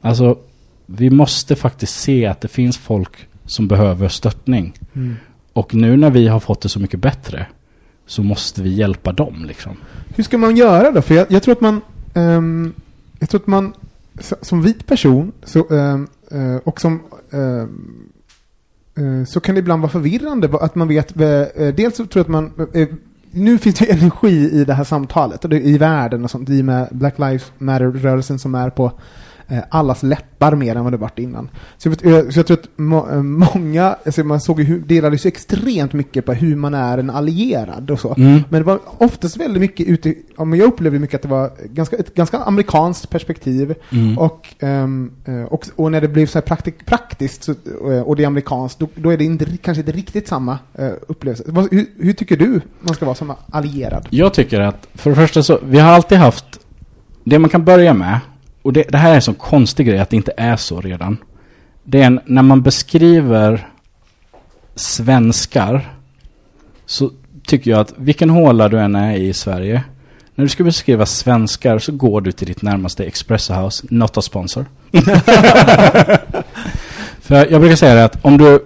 [0.00, 0.38] Alltså,
[0.86, 3.10] vi måste faktiskt se att det finns folk
[3.46, 4.72] som behöver stöttning.
[4.94, 5.16] Mm.
[5.52, 7.46] Och nu när vi har fått det så mycket bättre.
[8.06, 9.76] Så måste vi hjälpa dem liksom.
[10.16, 11.02] Hur ska man göra då?
[11.02, 11.80] För jag, jag tror att man,
[12.14, 12.72] ehm,
[13.18, 13.72] jag tror att man
[14.20, 17.00] som vit person så, ehm, eh, och som
[17.32, 18.10] ehm,
[18.96, 22.20] eh, så kan det ibland vara förvirrande att man vet, eh, eh, dels så tror
[22.20, 22.88] jag att man eh, eh
[23.36, 26.60] nu finns det energi i det här samtalet och det, i världen och sånt, i
[26.60, 28.92] och med Black Lives Matter-rörelsen som är på
[29.68, 31.48] allas läppar mer än vad det varit innan.
[31.78, 34.80] Så jag, vet, eh, så jag tror att må, eh, många, alltså man såg ju
[34.80, 38.14] delade så extremt mycket på hur man är en allierad och så.
[38.16, 38.40] Mm.
[38.48, 41.50] Men det var oftast väldigt mycket ute, ja, men jag upplevde mycket att det var
[41.64, 43.74] ganska, ett ganska amerikanskt perspektiv.
[43.90, 44.18] Mm.
[44.18, 44.88] Och, eh,
[45.48, 47.52] och, och när det blev så här praktik, praktiskt så,
[47.90, 50.90] eh, och det är amerikanskt, då, då är det inte, kanske inte riktigt samma uh,
[51.08, 51.44] upplevelse.
[51.70, 54.08] Hur, hur tycker du man ska vara som allierad?
[54.10, 56.44] Jag tycker att, för det första så, vi har alltid haft,
[57.24, 58.20] det man kan börja med,
[58.64, 61.16] och det, det här är en sån konstig grej att det inte är så redan.
[61.84, 63.68] Det är en, när man beskriver
[64.74, 65.88] svenskar,
[66.86, 67.10] så
[67.46, 69.82] tycker jag att vilken håla du än är i Sverige,
[70.34, 74.22] när du ska beskriva svenskar så går du till ditt närmaste Espresso House, not a
[74.22, 74.66] sponsor.
[77.20, 78.64] För jag brukar säga det att om du,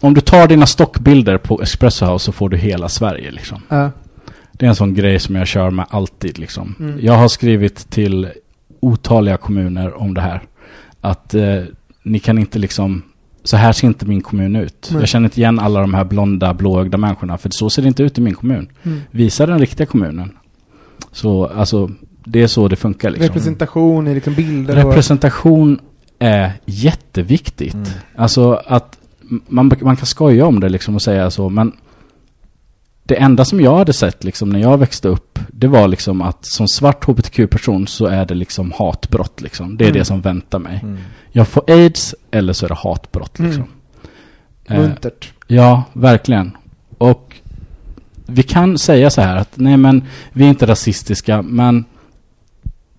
[0.00, 3.62] om du tar dina stockbilder på Espresso House så får du hela Sverige liksom.
[3.72, 3.88] Uh,
[4.52, 6.74] Det är en sån grej som jag kör med alltid liksom.
[6.80, 6.98] Mm.
[7.02, 8.28] Jag har skrivit till
[8.80, 10.42] otaliga kommuner om det här.
[11.00, 11.62] Att eh,
[12.02, 13.02] ni kan inte liksom,
[13.44, 14.88] så här ser inte min kommun ut.
[14.92, 15.00] Nej.
[15.00, 17.38] Jag känner inte igen alla de här blonda, blåögda människorna.
[17.38, 18.68] För så ser det inte ut i min kommun.
[18.82, 19.00] mm.
[19.10, 20.30] Visa den riktiga kommunen.
[21.12, 21.90] Så alltså,
[22.24, 23.28] det är så det funkar liksom.
[23.28, 24.90] Representation i liksom bilder och...
[24.90, 25.78] Representation
[26.18, 27.74] är jätteviktigt.
[27.74, 27.88] Mm.
[28.16, 28.98] Alltså att
[29.46, 31.72] man, man kan skoja om det liksom och säga så, men
[33.10, 36.44] det enda som jag hade sett liksom när jag växte upp, det var liksom att
[36.46, 39.76] som svart hbtq-person så är det liksom hatbrott liksom.
[39.76, 39.98] Det är Mm.
[39.98, 40.80] det som väntar mig.
[40.82, 40.98] Mm.
[41.32, 43.50] Jag får aids eller så är det hatbrott Mm.
[43.50, 43.66] liksom.
[44.64, 45.32] Eh, Muntert.
[45.46, 46.56] Ja, verkligen.
[46.98, 47.36] Och
[48.26, 51.84] vi kan säga så här att nej men vi är inte rasistiska men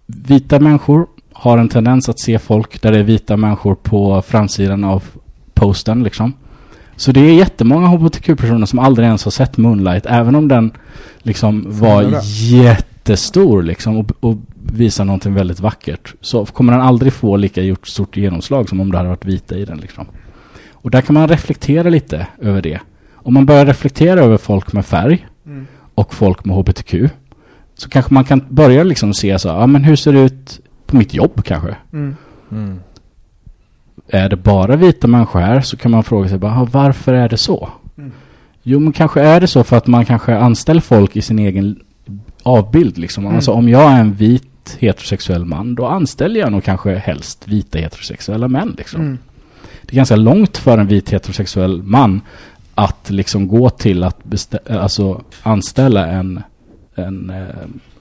[0.08, 4.84] vita människor har en tendens att se folk där det är vita människor på framsidan
[4.84, 5.04] av
[5.54, 6.34] posten liksom.
[6.96, 10.72] Så det är jättemånga hbtq-personer som aldrig ens har sett Moonlight även om den
[11.24, 12.22] liksom var
[12.52, 16.14] jättestor liksom och, och visar någonting väldigt vackert.
[16.22, 19.56] Så kommer den aldrig få lika gjort stort genomslag som om det hade varit vita
[19.56, 20.06] i den liksom.
[20.72, 22.80] Och där kan man reflektera lite över det.
[23.14, 25.68] Om man börjar reflektera över folk med färg Mm.
[25.96, 26.96] och folk med hbtq
[27.76, 30.96] så kanske man kan börja liksom se så, ja men hur ser det ut på
[30.96, 31.76] mitt jobb kanske?
[31.94, 32.16] Mm.
[32.52, 32.80] Mm.
[34.08, 37.30] Är det bara vita människor här så kan man fråga sig bara, "Ah, varför är
[37.30, 37.70] det så?
[37.98, 38.12] Mm.
[38.64, 41.80] Jo men kanske är det så för att man kanske anställer folk i sin egen
[42.44, 43.24] avbild liksom.
[43.26, 43.36] Mm.
[43.36, 47.80] Alltså om jag är en vit heterosexuell man då anställer jag nog kanske helst vita
[47.80, 49.02] heterosexuella män liksom.
[49.02, 49.18] Mm.
[49.82, 52.22] det är ganska långt för en vit heterosexuell man
[52.76, 56.44] att liksom gå till att alltså anställa en,
[56.96, 57.46] en eh,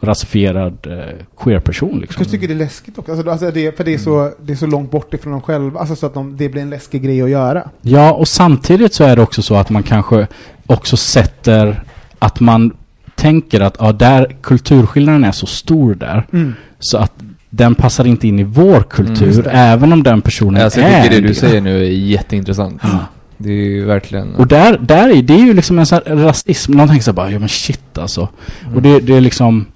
[0.01, 0.98] rasifierad eh,
[1.38, 1.90] queer-person.
[1.92, 2.16] Jag Liksom.
[2.16, 4.57] kanske tycker det är läskigt också, alltså, alltså det, för det är, så, det är
[4.57, 7.22] så långt bort ifrån dem själva, alltså så att de, det blir en läskig grej
[7.22, 7.68] att göra.
[7.82, 10.26] Ja, och samtidigt så är det också så att man kanske
[10.66, 11.82] också sätter
[12.18, 12.72] att man
[13.14, 16.26] tänker att ja, där kulturskillnaden är så stor där
[16.78, 17.12] så att
[17.51, 19.51] den passar inte in i vår kultur, det.
[19.51, 22.80] även om den personen Alltså, är jag tycker det du säger nu är jätteintressant.
[22.82, 22.98] Ja.
[23.38, 24.34] Det är ju verkligen...
[24.34, 26.72] Och där, där är det är ju liksom en sån här rasism.
[26.72, 28.28] Någon tänker så här bara, ja men shit alltså.
[28.74, 29.66] Och det, det är liksom,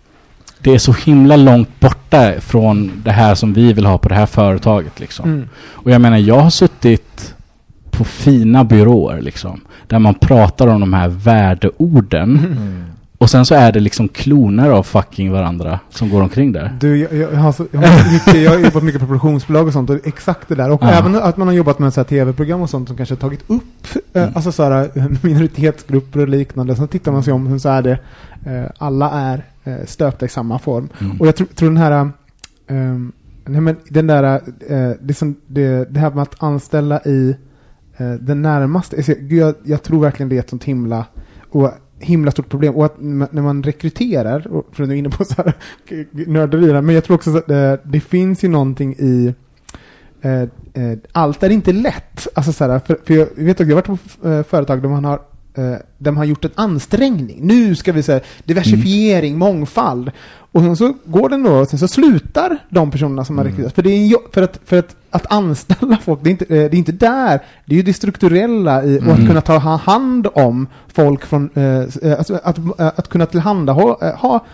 [0.65, 4.15] det är så himla långt borta från det här som vi vill ha på det
[4.15, 5.25] här företaget liksom.
[5.31, 5.49] Mm.
[5.73, 7.35] Och jag menar, jag har suttit
[7.91, 9.61] på fina byråer liksom.
[9.87, 12.39] Där man pratar om de här värdeorden.
[12.39, 12.85] Mm.
[13.19, 16.73] Och sen så är det liksom kloner av fucking varandra som går omkring där.
[16.81, 19.73] Du, jag, jag, har så, jag, har mycket, jag har jobbat mycket på produktionsbolag och
[19.73, 20.71] sånt, och exakt det där.
[20.71, 20.91] Och Ja.
[20.91, 23.45] även att man har jobbat med så här tv-program och sånt som kanske har tagit
[23.47, 23.63] upp
[24.13, 24.35] eh, Mm.
[24.37, 26.77] alltså så här, eh, minoritetsgrupper och liknande.
[26.77, 27.99] Sen tittar man sig om, så är det,
[28.47, 29.43] eh, alla är
[29.87, 30.89] stöpta i samma form.
[31.01, 31.21] Mm.
[31.21, 32.01] Och jag tror, tror den här,
[32.67, 32.99] eh,
[33.45, 37.37] nej men den där, eh, det, som, det, det här med att anställa i
[37.97, 41.07] eh, den närmaste, alltså, gud, jag, jag tror verkligen det är ett sånt himla,
[41.51, 42.75] och himla stort problem.
[42.75, 45.55] Och att när man rekryterar, och för du är inne på så här
[46.31, 49.35] nörderi här, men jag tror också att det, det finns ju någonting i
[50.21, 52.29] eh, eh, allt är inte lätt.
[52.35, 53.87] Alltså så här, för, för jag vet jag har varit
[54.21, 55.21] på eh, företag där man har
[55.55, 55.63] eh,
[55.99, 57.39] där man har gjort en ansträngning.
[57.43, 60.11] Nu ska vi säga diversifiering, mångfald.
[60.53, 63.53] Och sen så går den då, och sen så slutar de personerna som har Mm.
[63.53, 63.75] rekryterats.
[63.75, 66.77] För, det är för, att, för att, att anställa folk, det är, inte, eh, det
[66.77, 69.27] är inte där, det är ju det strukturella i, och att Mm.
[69.27, 71.65] kunna ta ha- hand om folk från, eh,
[72.11, 74.45] eh, alltså att, eh, att kunna tillhandahålla, ha,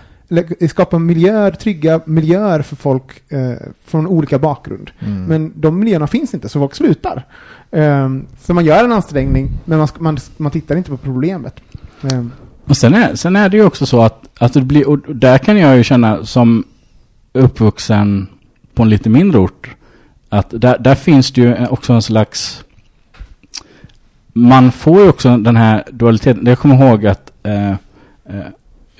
[0.69, 3.53] skapa miljöer, trygga miljöer för folk eh,
[3.85, 4.91] från olika bakgrund.
[5.01, 5.25] Mm.
[5.25, 7.27] Men de miljöerna finns inte, så folk slutar.
[7.71, 11.61] Um, så man gör en ansträngning, men man, man, man tittar inte på problemet.
[12.03, 12.33] Um.
[12.65, 15.39] Och sen är, sen är det ju också så att, att det blir, och där
[15.39, 16.65] kan jag ju känna som
[17.33, 18.29] uppvuxen
[18.75, 19.71] på en lite mindre ort,
[20.29, 22.65] att där, där finns det ju också en slags,
[24.33, 26.47] man får ju också den här dualiteten.
[26.47, 28.47] Jag kommer ihåg att eh, eh,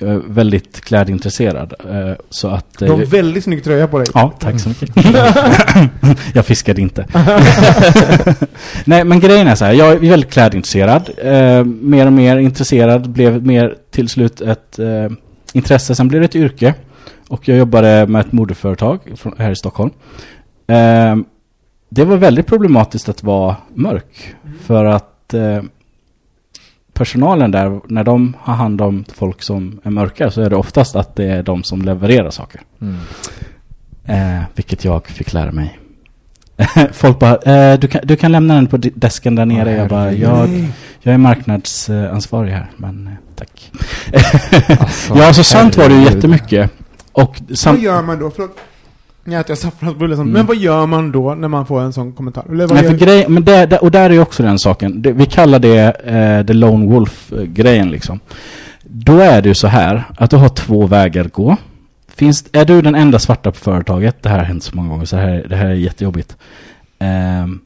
[0.01, 1.73] jag är väldigt klädintresserad.
[1.89, 2.77] Eh, så att...
[2.77, 4.07] du eh, har en väldigt snygg tröja på dig.
[4.13, 4.95] Ja, tack så mycket.
[6.33, 7.05] jag fiskade inte.
[8.85, 9.73] Nej, men grejen är så här.
[9.73, 11.09] Jag är väldigt klädintresserad.
[11.17, 13.09] Eh, mer och mer intresserad.
[13.09, 15.09] Blev mer till slut ett eh,
[15.53, 15.95] intresse.
[15.95, 16.73] Sen blev det ett yrke.
[17.27, 18.99] Och jag jobbade med ett modeföretag
[19.37, 19.91] här i Stockholm.
[20.67, 21.15] Eh,
[21.89, 24.35] det var väldigt problematiskt att vara mörk.
[24.65, 25.61] För att eh,
[26.93, 30.95] personalen där, när de har hand om folk som är mörka så är det oftast
[30.95, 32.61] att det är de som levererar saker.
[32.81, 32.97] Mm.
[34.05, 35.79] Eh, vilket jag fick lära mig.
[36.91, 39.75] Folk bara, eh, du, kan, du kan lämna den på desken där nere.
[39.75, 40.49] Jag bara, jag,
[40.99, 43.71] jag är marknadsansvarig här, men eh, tack.
[44.79, 46.71] Alltså, ja, så sant var det ju jättemycket.
[47.11, 48.31] Och Vad gör man då?
[48.31, 48.57] Förlåt.
[49.23, 50.33] Jag äter saffransbulle som, Mm.
[50.33, 52.45] Men vad gör man då när man får en sån kommentar?
[52.49, 55.01] Eller vad Nej, för grej, men det, det, och där är ju också den saken.
[55.01, 58.19] Det, vi kallar det eh, the lone wolf-grejen liksom.
[58.83, 61.57] Då är det ju så här att du har två vägar att gå.
[62.07, 65.05] Finns, är du den enda svarta på företaget, det här har hänt så många gånger
[65.05, 66.37] så det här, det här är jättejobbigt.
[66.99, 67.59] Ehm,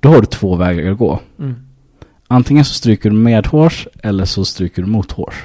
[0.00, 1.20] då har du två vägar att gå.
[1.38, 1.54] Mm.
[2.28, 5.44] Antingen så stryker du medhårs eller så stryker du mothårs.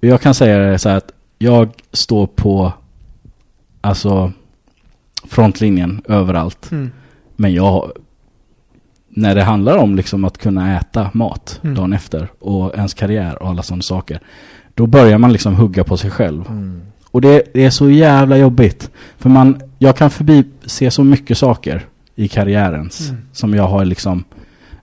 [0.00, 2.72] Jag kan säga det så här att jag står på
[3.80, 4.32] alltså
[5.24, 6.70] frontlinjen överallt.
[6.72, 6.90] Mm.
[7.36, 7.92] Men jag
[9.08, 11.74] när det handlar om liksom att kunna äta mat Mm.
[11.76, 14.20] dagen efter och ens karriär och alla sådana saker.
[14.74, 16.44] Då börjar man liksom hugga på sig själv.
[16.48, 16.82] Mm.
[17.10, 18.90] Och det, det är så jävla jobbigt.
[19.18, 23.22] För man, jag kan förbi se så mycket saker i karriärens Mm.
[23.32, 24.24] som jag har liksom,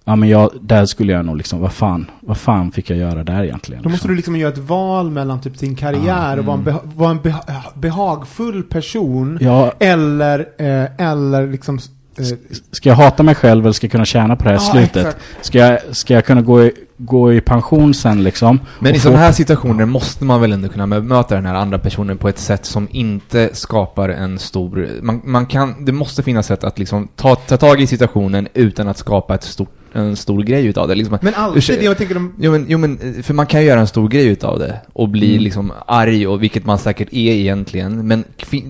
[0.06, 3.24] ja men jag, där skulle jag nog liksom, vad fan, vad fan fick jag göra
[3.24, 3.84] där egentligen?
[3.84, 4.10] Då måste liksom?
[4.10, 6.74] du liksom göra ett val mellan typ sin karriär Ah, och vara en, mm.
[6.76, 9.38] beha- vara en beha- behagfull person.
[9.42, 11.80] Ja, Eller, eh, eller liksom...
[12.18, 12.24] Eh,
[12.72, 14.96] ska jag hata mig själv eller ska jag kunna tjäna på det här ja, slutet?
[14.98, 15.18] exakt.
[15.42, 18.60] Ska jag, ska jag kunna gå i, gå i pension sen liksom?
[18.80, 22.18] Men i sådana här situationer måste man väl ändå kunna möta den här andra personen
[22.18, 24.90] på ett sätt som inte skapar en stor...
[25.02, 28.88] Man, man kan, det måste finnas sätt att liksom ta, ta tag i situationen utan
[28.88, 30.96] att skapa ett stort en stor grej utav det.
[30.96, 31.84] Liksom, Men alltid, Ursäkta.
[31.86, 32.34] jag tänker de...
[32.40, 35.10] Jo men, jo men, för man kan ju göra en stor grej utav det och
[35.10, 35.44] bli Mm.
[35.44, 38.08] liksom arg och vilket man säkert är egentligen.
[38.08, 38.24] Men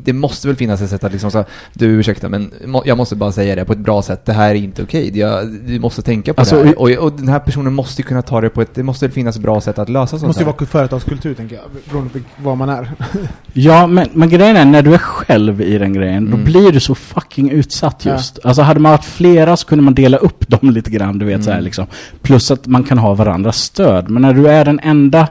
[0.03, 2.51] det måste väl finnas ett sätt att liksom säga, du ursäkta men
[2.85, 5.19] jag måste bara säga det på ett bra sätt, det här är inte okej.
[5.19, 6.79] Jag, du måste tänka på Alltså, det här.
[6.79, 9.37] Och, och den här personen måste kunna ta det på ett, det måste väl finnas
[9.39, 12.57] bra sätt att lösa Det sånt måste ju vara företagskultur, tänker jag, beroende på vad
[12.57, 12.91] man är.
[13.53, 16.45] Ja, men, men grejen är när du är själv i den grejen, då Mm.
[16.45, 18.11] blir du så fucking utsatt Ja.
[18.13, 18.39] just.
[18.43, 21.43] Alltså hade man varit flera så kunde man dela upp dem lite grann, du vet
[21.43, 21.65] så här Mm.
[21.65, 21.85] liksom.
[22.21, 24.09] Plus att man kan ha varandras stöd.
[24.09, 25.27] Men när du är den enda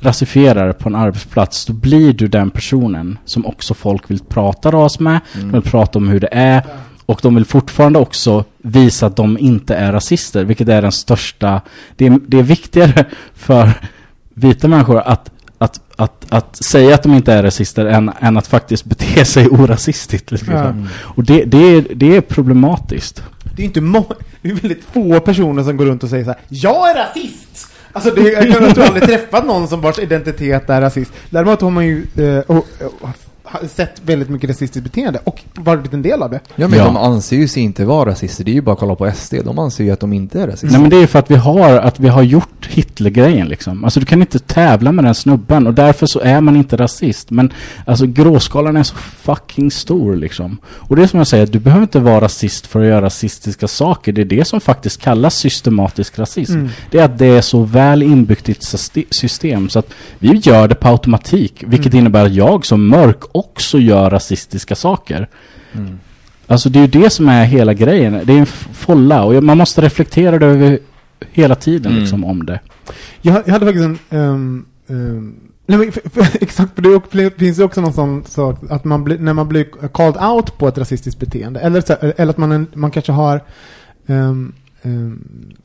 [0.00, 5.00] rasifierare på en arbetsplats, då blir du den personen som också folk vill prata ras
[5.00, 5.46] med, Mm.
[5.48, 6.62] de vill prata om hur det är.
[7.06, 11.60] Och de vill fortfarande också visa att de inte är rasister, vilket är den största...
[11.96, 13.04] Det är, det är viktigare
[13.34, 13.70] för
[14.34, 18.46] vita människor att, att, att, att säga att de inte är rasister än, än att
[18.46, 20.30] faktiskt bete sig orasistiskt.
[20.30, 20.54] Liksom.
[20.54, 20.74] Ja.
[21.00, 23.22] Och det, det, är, det är problematiskt.
[23.56, 23.80] Det är inte
[24.42, 27.72] det är väldigt få personer som går runt och säger så här: Jag är rasist!
[27.92, 31.12] Alltså det, jag har jag aldrig träffat någon som vars identitet är rasist.
[31.30, 32.66] Däremot har man ju eh, och,
[33.00, 33.08] och,
[33.74, 36.40] sett väldigt mycket rasistiskt beteende och varit en del av det.
[36.56, 36.84] Ja men Ja.
[36.84, 39.34] de anser ju sig inte vara rasister, det är ju bara att kolla på SD.
[39.44, 40.68] De anser ju att de inte är rasister.
[40.68, 43.84] Nej men det är ju för att vi har, att vi har gjort Hitlergrejen liksom.
[43.84, 47.30] Alltså du kan inte tävla med den snubben och därför så är man inte rasist.
[47.30, 47.52] Men
[47.84, 50.58] alltså gråskalan är så fucking stor liksom.
[50.66, 53.68] Och det är som jag säger, du behöver inte vara rasist för att göra rasistiska
[53.68, 54.12] saker.
[54.12, 56.52] Det är det som faktiskt kallas systematisk rasism.
[56.54, 56.68] Mm.
[56.90, 59.88] Det är att det är så väl inbyggt i ett syste- system så att
[60.18, 61.64] vi gör det på automatik.
[61.66, 63.20] Vilket innebär att jag som mörk
[63.50, 65.28] också gör rasistiska saker.
[65.72, 65.98] Mm.
[66.46, 68.20] Alltså det är ju det som är hela grejen.
[68.24, 70.78] Det är en folla och man måste reflektera det över
[71.32, 72.00] hela tiden Mm.
[72.02, 72.60] liksom om det.
[73.22, 73.98] Jag, jag hade faktiskt en...
[74.10, 75.34] ehm, ehm,
[75.66, 79.04] nej men, för, för, exakt, för det finns ju också någon sån sak att man
[79.04, 82.52] blir, när man blir called out på ett rasistiskt beteende, eller, så, eller att man,
[82.52, 83.40] en- man kanske har...
[84.06, 84.52] ehm,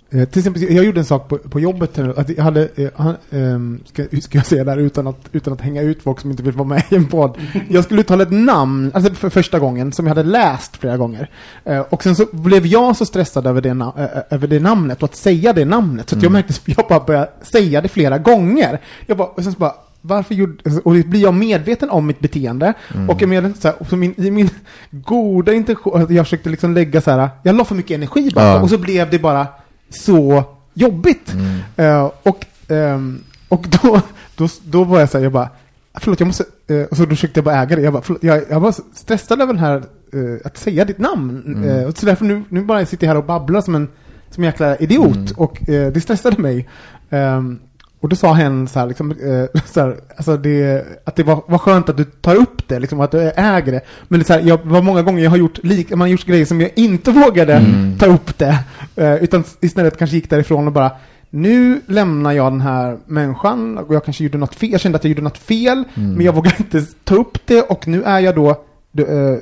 [0.10, 2.90] eh, till exempel, jag gjorde en sak på, på jobbet, här, att jag hade, eh,
[2.96, 6.20] han, ehm, ska, hur ska jag säga där utan att, utan att hänga ut folk
[6.20, 7.38] som inte vill vara med i en podd.
[7.70, 11.30] Jag skulle uttala ett namn, alltså för första gången, som jag hade läst flera gånger.
[11.66, 15.04] Eh, och sen så blev jag så stressad över det, na- eh, över det namnet
[15.04, 16.34] och att säga det namnet, så att jag Mm.
[16.48, 18.82] märkte att jag bara började säga det flera gånger.
[19.06, 22.20] Jag bara, och sen så bara, varför gjorde, och det blir jag medveten om mitt
[22.20, 22.74] beteende.
[22.94, 23.10] Mm.
[23.10, 24.50] Och menar så här, och så min, i min
[24.92, 28.62] goda intention, jag försökte liksom lägga så här, jag la för mycket energi bakom, Ja.
[28.62, 29.48] och så blev det bara
[29.90, 30.44] så
[30.74, 31.34] jobbigt.
[31.34, 31.60] Mm.
[31.76, 34.02] Eh, och ehm, och då,
[34.36, 35.50] då, då var jag så här, jag bara,
[35.94, 38.24] förlåt jag måste, eh, och så då försökte jag bara äga det, jag bara, förlåt,
[38.24, 39.76] jag, jag var stressad över den här,
[40.14, 41.44] eh, att säga ditt namn.
[41.64, 41.88] Mm.
[41.88, 43.88] Och så därför nu, nu bara sitter jag här och babblar som en,
[44.30, 45.34] som en jäkla idiot, Mm.
[45.38, 46.70] och det stressade mig.
[47.10, 47.60] Ehm,
[48.02, 51.44] och då sa hen så här, liksom, eh, så här alltså det, att det var,
[51.48, 53.82] var skönt att du tar upp det, liksom, att du äger det.
[54.08, 56.26] Men det så här, jag, var många gånger jag har gjort, lik, man har gjort
[56.26, 57.98] grejer som jag inte vågade Mm.
[57.98, 58.58] ta upp det.
[58.96, 60.92] Eh, utan istället kanske gick därifrån och bara,
[61.30, 65.04] nu lämnar jag den här människan och jag kanske gjorde något fel, jag kände att
[65.04, 66.14] jag gjorde något fel, Mm.
[66.14, 69.34] men jag vågade inte ta upp det och nu är jag då, då eh,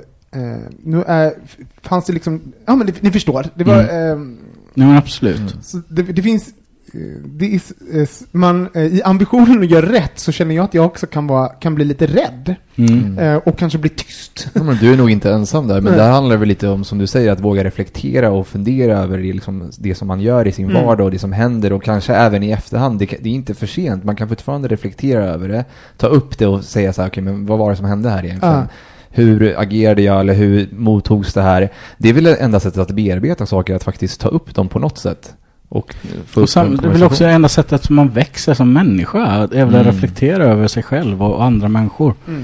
[0.42, 1.34] eh, nu är,
[1.82, 4.38] fanns det liksom, ja men det, ni förstår, det var, ehm,
[4.74, 5.38] Nej men absolut.
[5.40, 5.50] Mm.
[5.62, 6.50] så det, det finns,
[6.94, 11.08] är, eh, man, eh, i ambitionen att göra rätt så känner jag att jag också
[11.08, 13.20] kan, vara, kan bli lite rädd Mm.
[13.20, 14.48] eh, och kanske bli tyst.
[14.54, 16.02] Ja, men du är nog inte ensam där, men Nej.
[16.02, 19.18] där handlar det väl lite om, som du säger, att våga reflektera och fundera över
[19.18, 20.86] det, liksom, det som man gör i sin Mm.
[20.86, 23.00] vardag och det som händer och kanske även i efterhand.
[23.00, 25.66] Det, det är inte för sent, man kan fortfarande reflektera över det,
[25.98, 28.26] ta upp det och säga så här, okej, men vad var det som hände här
[28.26, 28.56] egentligen?
[28.56, 28.68] Ja.
[29.12, 31.70] Hur agerade jag eller hur mottogs det här?
[31.98, 34.80] Det är väl det enda sättet att bearbeta saker, att faktiskt ta upp dem på
[34.80, 35.34] något sätt.
[35.70, 35.96] Och
[36.36, 39.26] Och sen, en det är väl också det enda sättet som man växer som människa.
[39.26, 39.84] Att att Mm.
[39.84, 42.14] reflektera över sig själv och andra människor.
[42.28, 42.44] Mm.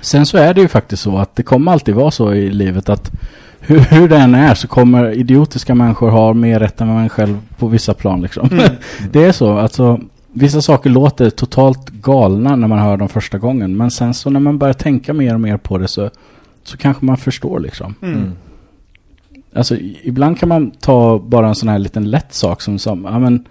[0.00, 2.88] Sen så är det ju faktiskt så att det kommer alltid vara så i livet
[2.88, 3.10] att
[3.60, 7.38] hur, hur det än är så kommer idiotiska människor ha mer rätt än man själv
[7.58, 8.48] på vissa plan liksom.
[8.52, 8.64] Mm.
[9.12, 9.58] det är så.
[9.58, 10.00] Alltså,
[10.32, 13.76] vissa saker låter totalt galna när man hör dem första gången.
[13.76, 16.10] Men sen så när man börjar tänka mer och mer på det så,
[16.64, 17.94] så kanske man förstår liksom.
[18.02, 18.32] Mm.
[19.54, 23.18] Alltså ibland kan man ta bara en sån här liten lätt sak som, som ja
[23.18, 23.44] men,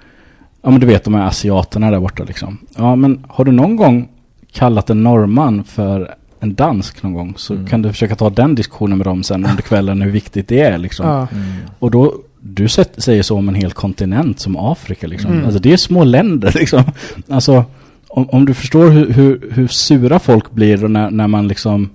[0.61, 2.57] ja men du vet de här asiaterna där borta liksom.
[2.77, 4.09] Ja men har du någon gång
[4.51, 7.67] kallat en norrman för en dansk någon gång så Mm.
[7.67, 10.77] kan du försöka ta den diskussionen med dem sen under kvällen hur viktigt det är
[10.77, 11.05] liksom.
[11.07, 11.27] Ja.
[11.31, 11.43] Mm.
[11.79, 15.31] Och då, du säger så om en hel kontinent som Afrika liksom.
[15.31, 15.45] Mm.
[15.45, 16.83] Alltså det är små länder liksom.
[17.29, 17.63] Alltså
[18.07, 21.89] om, om du förstår hur, hur, hur sura folk blir när, när man liksom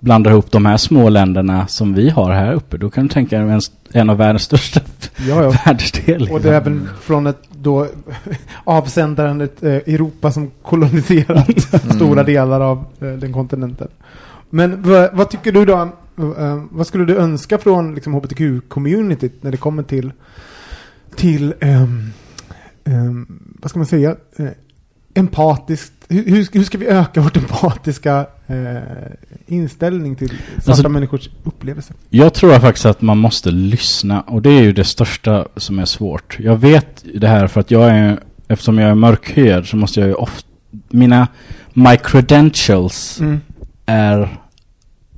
[0.00, 2.76] blandar ihop de här små länderna som vi har här uppe.
[2.76, 3.60] Då kan du tänka dig en,
[3.92, 4.80] en av världens största
[5.28, 5.50] Ja, ja.
[5.66, 6.32] världsdelar.
[6.32, 7.86] Och det är även från ett då
[8.64, 11.60] avsändaren ett eh, Europa som koloniserat
[11.94, 13.88] stora delar av eh, den kontinenten.
[14.50, 15.80] Men vad, vad tycker du då,
[16.38, 20.12] eh, vad skulle du önska från liksom, hbtq-communityt när det kommer till
[21.16, 22.12] till ehm,
[22.84, 23.26] ehm,
[23.60, 24.48] vad ska man säga, eh,
[25.18, 28.76] empatiskt, hur, hur, ska- vi öka vårt empatiska eh,
[29.46, 31.96] inställning till svarta Alltså- människors upplevelser?
[32.10, 35.84] Jag tror faktiskt att man måste lyssna och det är ju det största som är
[35.84, 36.36] svårt.
[36.40, 38.18] Jag vet det här för att jag är,
[38.48, 40.48] eftersom jag är mörkhyad så måste jag ju ofta,
[40.88, 41.28] mina,
[41.72, 43.40] my credentials Mm.
[43.86, 44.38] är,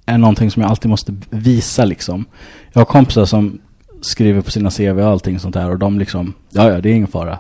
[0.07, 2.25] är någonting som jag alltid måste visa liksom.
[2.73, 3.59] Jag har kompisar som
[4.01, 6.93] skriver på sina CV och allting sånt där och de liksom, ja ja det är
[6.95, 7.39] ingen fara.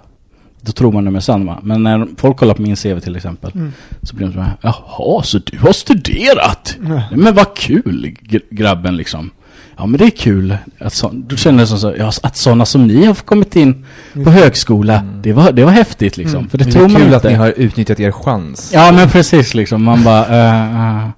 [0.62, 1.58] Då tror man de är sanna.
[1.62, 3.72] Men när folk kollar på min CV till exempel Mm.
[4.02, 6.76] så blir de så här, jaha så du har studerat?
[6.80, 6.92] Mm.
[6.92, 9.30] Nej, Men vad kul gr- grabben liksom.
[9.76, 10.56] Ja men det är kul.
[10.78, 13.84] Att så, du känner som så, ja, att sådana som ni har kommit in
[14.24, 16.38] på högskola, det, var, det var häftigt liksom.
[16.38, 16.50] Mm.
[16.50, 17.16] För det Det tror är man kul inte.
[17.16, 18.70] att ni har utnyttjat er chans.
[18.74, 19.84] Ja men precis liksom.
[19.84, 21.08] Man bara, eh, eh,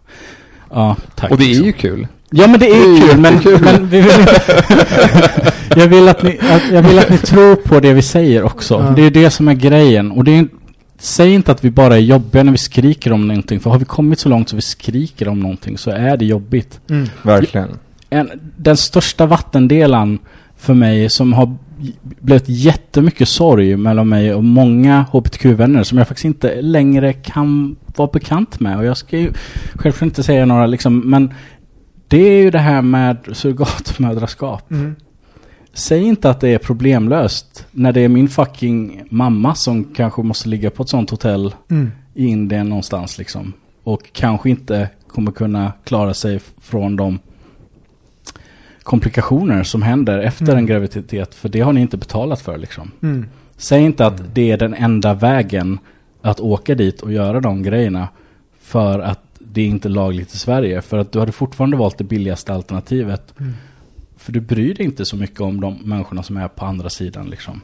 [0.70, 1.30] ja tack.
[1.30, 2.06] Och det är ju kul.
[2.32, 4.10] Ja men det är Det är kul, men, men vi vill
[5.76, 8.74] jag, vill att ni, att, jag vill att ni tror på det vi säger också.
[8.74, 8.92] Ja.
[8.96, 10.12] Det är det som är grejen.
[10.12, 10.48] Och det är,
[10.98, 13.60] säg inte att vi bara är jobbiga när vi skriker om någonting.
[13.60, 16.80] För har vi kommit så långt så vi skriker om någonting så är det jobbigt.
[16.90, 17.08] Mm.
[17.22, 17.68] Verkligen.
[18.10, 20.18] En, den största vattendelan
[20.56, 21.56] för mig som har
[22.00, 28.10] blivit jättemycket sorg mellan mig och många hbtq-vänner som jag faktiskt inte längre kan vara
[28.12, 28.78] bekant med.
[28.78, 29.32] Och jag ska ju
[29.74, 31.34] självklart inte säga några liksom, men
[32.12, 34.70] det är ju det här med surrogatmödraskap.
[34.70, 34.96] Mm.
[35.72, 40.48] Säg inte att det är problemlöst när det är min fucking mamma som kanske måste
[40.48, 41.90] ligga på ett sånt hotell Mm.
[42.14, 43.52] i Indien någonstans liksom.
[43.82, 47.18] Och kanske inte kommer kunna klara sig från de
[48.82, 50.56] komplikationer som händer efter Mm.
[50.58, 51.34] en graviditet.
[51.34, 52.90] För det har ni inte betalat för liksom.
[53.02, 53.26] Mm.
[53.56, 55.78] Säg inte att det är den enda vägen
[56.22, 58.08] att åka dit och göra de grejerna.
[58.60, 60.82] För att det är inte lagligt i Sverige.
[60.82, 63.34] För att du hade fortfarande valt det billigaste alternativet.
[63.40, 63.52] Mm.
[64.16, 67.30] För du bryr dig inte så mycket om de människorna som är på andra sidan
[67.30, 67.60] liksom.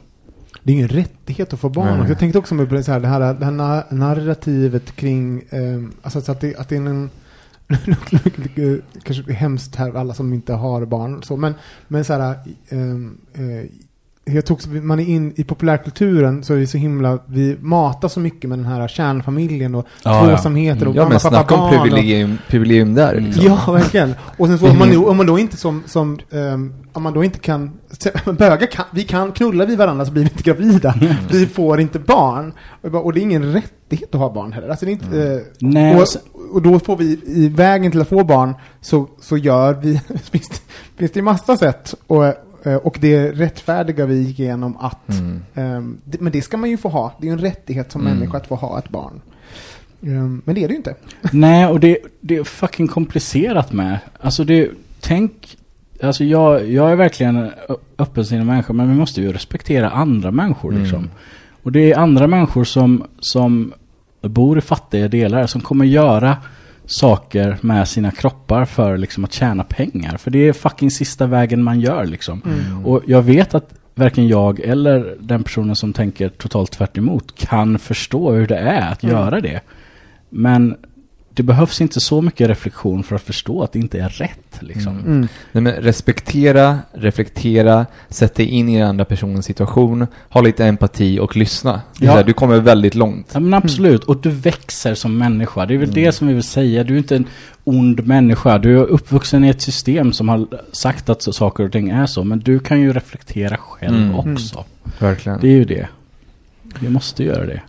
[0.63, 2.09] Det är ingen rättighet att få barn.
[2.09, 6.21] Jag tänkte också med så här, det här, det här na- narrativet kring, eh, alltså
[6.21, 7.11] så att det, att det är en
[9.03, 11.55] kanske det är hemskt här alla som inte har barn så, men,
[11.89, 12.39] men så här,
[12.69, 13.71] ehm, eh,
[14.35, 18.09] jag tror också, man är in i populärkulturen så är vi så himla, vi matar
[18.09, 20.37] så mycket med den här kärnfamiljen och Ja, ja.
[20.37, 23.45] tvåsamheten och Ja men mamma, pappa, snacka om barn och- privilegium, privilegium där liksom.
[23.45, 24.15] Ja, verkligen.
[24.37, 27.13] Och sen så om man, då, om man då inte som, som ehm, om man
[27.15, 27.71] då inte kan,
[28.39, 30.95] bögar kan, vi kan, knullar vi varandra så blir vi inte gravida.
[31.31, 32.53] Vi får inte barn.
[32.83, 34.69] Och, bara, och det är ingen rättighet att ha barn heller.
[34.69, 36.23] Alltså det är inte, eh, Nej, och, och sen-
[36.53, 40.01] och då får vi, i vägen till att få barn, så, så gör vi,
[40.31, 40.61] finns, det,
[40.99, 41.95] finns det massa sätt.
[42.07, 42.25] Och,
[42.83, 45.43] och det rättfärdiga vi gick igenom att, Mm.
[45.55, 47.13] ehm, det, men det ska man ju få ha.
[47.21, 48.15] Det är ju en rättighet som Mm.
[48.19, 49.21] människa att få ha ett barn.
[50.03, 50.95] Ehm, men det är det ju inte.
[51.33, 53.99] Nej, och det, det är fucking komplicerat med.
[54.21, 54.71] Alltså det,
[55.01, 55.57] tänk,
[56.03, 57.51] alltså jag, jag är verkligen
[57.99, 60.83] öppensinnig människa, men vi måste ju respektera andra människor Mm.
[60.83, 61.11] liksom.
[61.63, 63.73] Och det är andra människor som, som
[64.21, 66.37] bor i fattiga delar, som kommer göra
[66.91, 70.17] saker med sina kroppar för liksom att tjäna pengar.
[70.17, 72.43] För det är fucking sista vägen man gör liksom.
[72.47, 72.87] Mm.
[72.87, 77.79] Och jag vet att varken jag eller den personen som tänker totalt tvärt emot kan
[77.79, 79.17] förstå hur det är att Mm.
[79.17, 79.61] göra det.
[80.31, 80.77] Men
[81.39, 84.59] det behövs inte så mycket reflektion för att förstå att det inte är rätt.
[84.61, 84.93] Liksom.
[84.93, 85.07] Mm.
[85.07, 85.29] Mm.
[85.53, 91.19] Nej, men respektera, reflektera, sätt dig in i den andra personens situation, ha lite empati
[91.21, 91.81] och lyssna.
[92.01, 92.13] Ja.
[92.13, 93.31] här, du kommer väldigt långt.
[93.33, 95.67] Ja men absolut, och du växer som människa.
[95.67, 96.05] Det är väl Mm.
[96.05, 96.85] det som vi vill säga.
[96.85, 97.27] Du är inte en
[97.65, 98.59] ond människa.
[98.59, 102.07] Du är uppvuxen i ett system som har sagt att så, saker och ting är
[102.07, 102.25] så.
[102.25, 104.15] Men du kan ju reflektera själv Mm.
[104.15, 104.65] också.
[104.99, 105.41] Verkligen.
[105.41, 105.89] Det är ju det.
[106.81, 107.61] Vi måste göra det.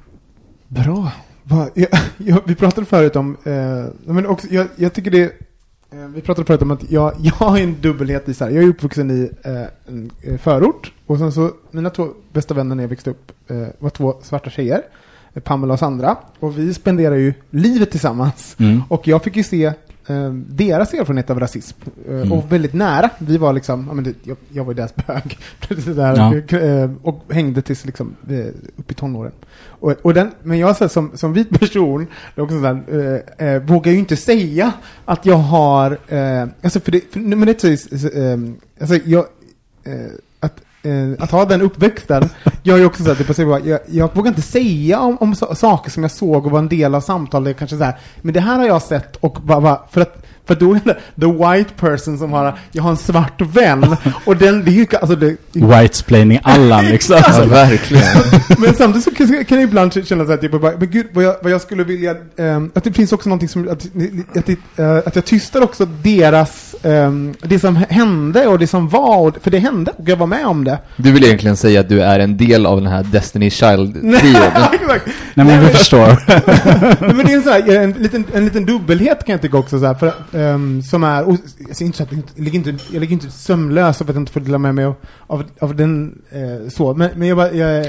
[0.68, 1.12] Bra.
[1.50, 5.24] Va, jag, jag, vi pratade förut om, eh, men också, jag, jag tycker det,
[5.92, 8.64] eh, vi pratade förut om att jag, jag har en dubbelhet i så här, jag
[8.64, 12.84] är uppvuxen i eh, en eh, förort och sen så, mina två bästa vänner när
[12.84, 14.82] jag växte upp eh, var två svarta tjejer,
[15.34, 18.56] eh, Pamela och Sandra, och vi spenderar ju livet tillsammans.
[18.60, 18.82] Mm.
[18.90, 19.74] Och jag fick ju se
[20.10, 21.78] eh, deras erfarenhet av rasism.
[22.08, 22.32] Eh, Mm.
[22.32, 23.10] Och väldigt nära.
[23.18, 25.38] Vi var liksom, ja, men det, jag, jag var ju deras bög.
[25.96, 26.58] Där, Ja.
[26.58, 28.46] eh, och hängde tills liksom, eh,
[28.78, 29.32] upp i tonåren.
[29.68, 32.84] Och, och den, men jag så som, som vit person, det också sådär,
[33.40, 34.72] eh, eh, vågar ju inte säga
[35.06, 35.98] att jag har,
[36.62, 38.08] alltså för det, för, men det är så, så,
[38.82, 39.26] alltså jag,
[40.40, 42.30] att, eh, att ha den uppväxten
[42.64, 45.92] gör ju också så att bara, jag, jag vågar inte säga om, om so- saker
[45.92, 48.58] som jag såg och var en del av samtalet, kanske så här, men det här
[48.58, 52.18] har jag sett och bara, bara för att för då är det the white person
[52.18, 53.96] som har, jag har en svart vän
[54.26, 57.22] och den, det är ju, alltså det, Whitesplaining Allan liksom.
[57.28, 58.18] Ja, verkligen.
[58.58, 61.24] men samtidigt så kan, kan jag ibland känna så att jag bara, men gud, vad
[61.24, 63.86] jag, vad jag skulle vilja, ehm, att det finns också någonting som, att,
[64.38, 69.18] att, eh, att jag tystar också deras ehm, det som hände och det som var,
[69.18, 70.78] och, för det hände och jag var med om det.
[70.98, 74.10] Du vill egentligen säga att du är en del av den här Destiny Child-trion?
[75.34, 76.08] Nej men vi förstår.
[77.16, 79.80] Men det är en, så här, en, liten, en liten dubbelhet kan jag tycka också
[79.80, 83.00] så här, för, ehm, som är, och, jag, inte så att, jag, ligger inte, jag
[83.00, 84.96] ligger inte sömnlös för att jag inte får dela med mig av,
[85.28, 87.88] av, av den, eh, så, men, men jag, bara- jag,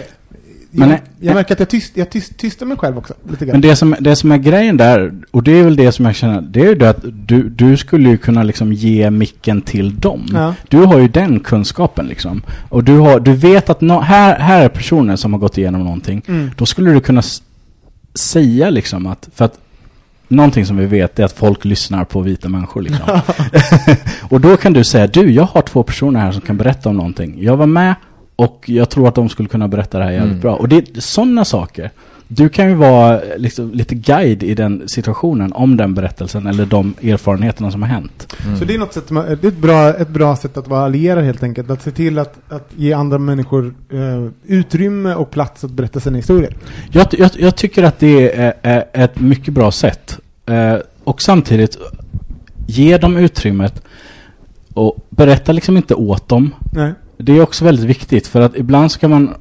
[0.71, 3.53] Men, jag, jag märker att jag, tyst, jag tyst, tystar mig själv också, lite grann.
[3.53, 6.15] Men det som, det som är grejen där, och det är väl det som jag
[6.15, 10.01] känner, det är ju det att du, du skulle ju kunna liksom ge micken till
[10.01, 10.27] dem.
[10.33, 10.55] Ja.
[10.69, 12.43] Du har ju den kunskapen liksom.
[12.69, 15.85] Och du, har, du vet att nå här, här är personen som har gått igenom
[15.85, 16.23] någonting.
[16.27, 16.51] Mm.
[16.57, 17.23] Då skulle du kunna
[18.15, 19.59] säga liksom att, för att
[20.33, 23.21] Någonting som vi vet är att folk lyssnar på vita människor liksom.
[24.29, 26.97] och då kan du säga, du jag har två personer här som kan berätta om
[26.97, 27.43] någonting.
[27.43, 27.95] Jag var med
[28.45, 30.41] och jag tror att de skulle kunna berätta det här jävligt Mm.
[30.41, 30.55] bra.
[30.57, 31.91] Och det är sådana saker.
[32.29, 36.95] Du kan ju vara liksom, lite guide i den situationen om den berättelsen eller de
[37.03, 38.37] erfarenheterna som har hänt.
[38.59, 39.15] Så det är något sätt, det
[39.45, 41.71] är ett bra, ett bra sätt att vara allierad helt enkelt.
[41.71, 46.17] Att se till att, att ge andra människor eh, utrymme och plats att berätta sina
[46.17, 46.57] historier.
[46.91, 50.19] Jag, jag, jag tycker att det är, är ett mycket bra sätt.
[50.47, 51.77] Eh, och samtidigt
[52.67, 53.83] ge dem utrymmet
[54.75, 56.55] och berätta liksom inte åt dem.
[56.73, 56.93] Nej.
[57.23, 59.35] Det är också väldigt viktigt för att ibland ska man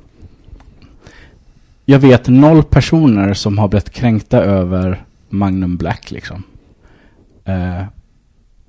[1.85, 6.43] Jag vet noll personer som har blivit kränkta över Magnum Black liksom.
[7.45, 7.83] Eh,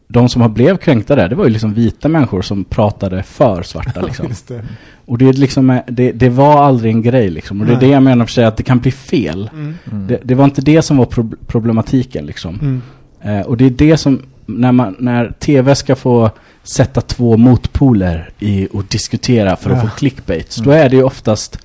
[0.08, 3.62] de som har blev kränkta där, det var ju liksom vita människor som pratade för
[3.62, 4.28] svarta liksom.
[4.28, 4.64] Just det.
[5.06, 7.60] Och det, är liksom, det, det var aldrig en grej liksom.
[7.60, 7.86] Och det är Nej.
[7.86, 9.50] det jag menar för sig att det kan bli fel.
[9.54, 9.74] Mm.
[10.06, 12.58] Det, det var inte det som var prob- problematiken liksom.
[12.60, 12.82] Mm.
[13.22, 14.22] Eh, och det är det som,
[14.58, 16.30] när, man, när tv ska få
[16.62, 19.90] sätta två motpoler i och diskutera för att Ja.
[19.90, 21.58] få clickbaits, då är det ju oftast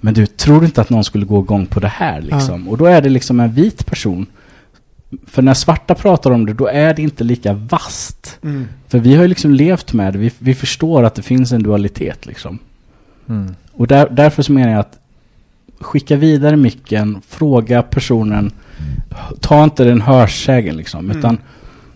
[0.00, 2.68] men du tror inte att någon skulle gå igång på det här liksom.
[2.68, 4.26] Och då är det liksom en vit person.
[5.26, 8.38] För när svarta pratar om det, då är det inte lika vast.
[8.42, 8.66] Mm.
[8.88, 11.62] För vi har ju liksom levt med det, vi, vi förstår att det finns en
[11.62, 12.58] dualitet liksom.
[13.28, 13.54] Mm.
[13.72, 14.98] Och där, därför så menar jag att
[15.80, 18.52] skicka vidare micken, fråga personen,
[19.40, 21.36] ta inte den hörsägen liksom, Mm.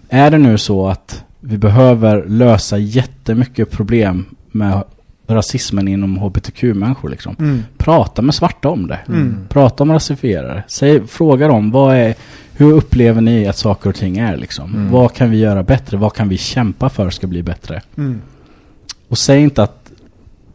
[0.09, 4.83] Är det nu så att vi behöver lösa jättemycket problem med
[5.27, 7.37] rasismen inom hbtq-människor liksom.
[7.39, 7.63] Mm.
[7.77, 8.99] Prata med svarta om det.
[9.09, 9.37] Mm.
[9.49, 10.63] Prata om rasifierare.
[10.69, 12.15] Säg, fråga dem, vad är,
[12.53, 14.75] hur upplever ni att saker och ting är liksom?
[14.75, 14.91] Mm.
[14.91, 15.97] Vad kan vi göra bättre?
[15.97, 17.83] Vad kan vi kämpa för ska bli bättre?
[17.97, 18.21] Mm.
[19.09, 19.78] Och säg inte att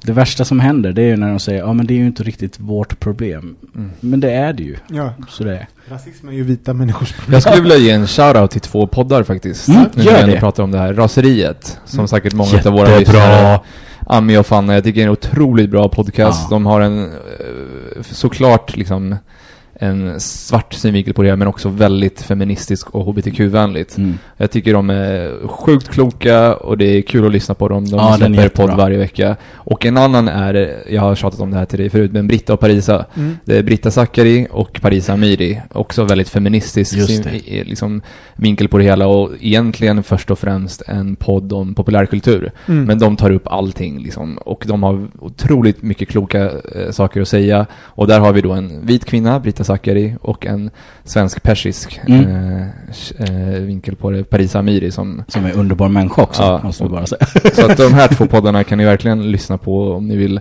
[0.04, 2.06] det värsta som händer det är ju när de säger ja men det är ju
[2.06, 3.56] inte riktigt vårt problem.
[3.76, 3.92] Mm.
[4.00, 4.76] Men det är det ju.
[4.88, 5.68] Ja, Så det är.
[5.90, 7.34] rasism är ju vita människors problem.
[7.34, 9.68] Jag skulle vilja ge en shoutout till två poddar faktiskt.
[9.68, 10.94] Mm, nu gör när jag ändå pratar om det här.
[10.94, 12.08] Raseriet, som Mm.
[12.08, 13.60] säkert många av våra lyssnare!
[14.08, 16.42] Ami och Fanna, jag tycker det är en otroligt bra podcast.
[16.44, 16.48] Ja.
[16.56, 17.10] De har en, eh,
[18.02, 19.16] såklart liksom,
[19.84, 23.98] en svart synvinkel på det, men också väldigt feministisk och hbtq-vänligt.
[23.98, 24.18] Mm.
[24.38, 27.86] Jag tycker de är sjukt kloka och det är kul att lyssna på dem.
[27.86, 29.36] De Ja, släpper podd varje vecka.
[29.54, 32.54] Och en annan är, jag har tjatat om det här till dig förut, men Britta
[32.54, 33.06] och Parisa.
[33.16, 33.38] Mm.
[33.46, 35.62] Det är Britta Zackari och Parisa Amiri.
[35.72, 36.98] Också väldigt feministisk
[37.46, 38.02] liksom,
[38.36, 42.52] vinkel på det hela och egentligen först och främst en podd om populärkultur.
[42.68, 42.86] Mm.
[42.86, 44.38] Men de tar upp allting liksom.
[44.38, 47.66] Och de har otroligt mycket kloka eh, saker att säga.
[47.74, 50.70] Och där har vi då en vit kvinna, Britta Zackari, och en
[51.04, 52.26] svensk-persisk Mm.
[52.26, 52.68] eh,
[53.20, 56.90] eh, vinkel på det, Parisa Amiri som Som är underbar människa också, Ja, måste och-
[56.92, 57.26] bara säga.
[57.54, 60.38] så att de här två poddarna kan ni verkligen lyssna på om ni vill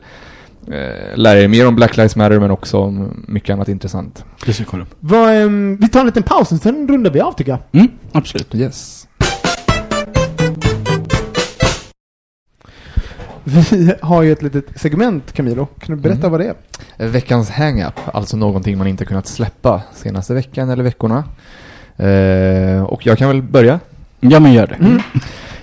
[0.66, 4.24] eh, lära er mer om Black Lives Matter men också om mycket annat intressant.
[4.46, 5.12] Det ska kolla upp.
[5.12, 7.60] Ehm, vi tar en liten paus, sen rundar vi av tycker jag.
[7.80, 8.54] Mm, absolut.
[8.54, 9.01] Yes.
[13.44, 15.66] Vi har ju ett litet segment, Camilo.
[15.66, 16.31] Kan du berätta Mm.
[16.31, 16.55] vad det
[16.98, 17.09] är?
[17.09, 21.24] Veckans hang-up, alltså någonting man inte kunnat släppa senaste veckan eller veckorna.
[21.97, 23.81] Eh, och jag kan väl börja?
[24.20, 24.74] Ja men gör det.
[24.74, 25.01] Mm.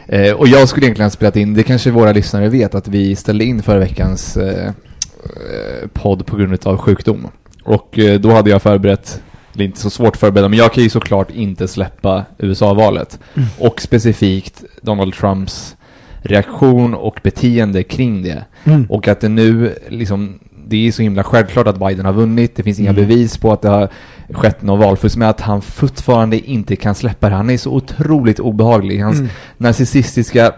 [0.07, 3.15] Eh, och jag skulle egentligen ha spelat in, det kanske våra lyssnare vet, att vi
[3.15, 7.27] ställde in förra veckans eh, eh, podd på grund av sjukdom.
[7.63, 9.21] Och eh, då hade jag förberett,
[9.53, 13.19] det är inte så svårt att förbereda, men jag kan ju såklart inte släppa USA-valet.
[13.59, 15.75] Och specifikt Donald Trumps
[16.21, 18.45] reaktion och beteende kring det.
[18.63, 18.85] Mm.
[18.89, 22.63] Och att det nu liksom, det är så himla självklart att Biden har vunnit, det
[22.63, 23.01] finns inga Mm.
[23.01, 23.89] bevis på att det har
[24.33, 27.35] skett något valfusk, men att han fortfarande inte kan släppa det.
[27.35, 28.99] Han är så otroligt obehaglig.
[29.03, 29.29] Hans Mm.
[29.57, 30.51] narcissistiska,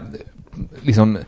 [0.82, 1.18] liksom,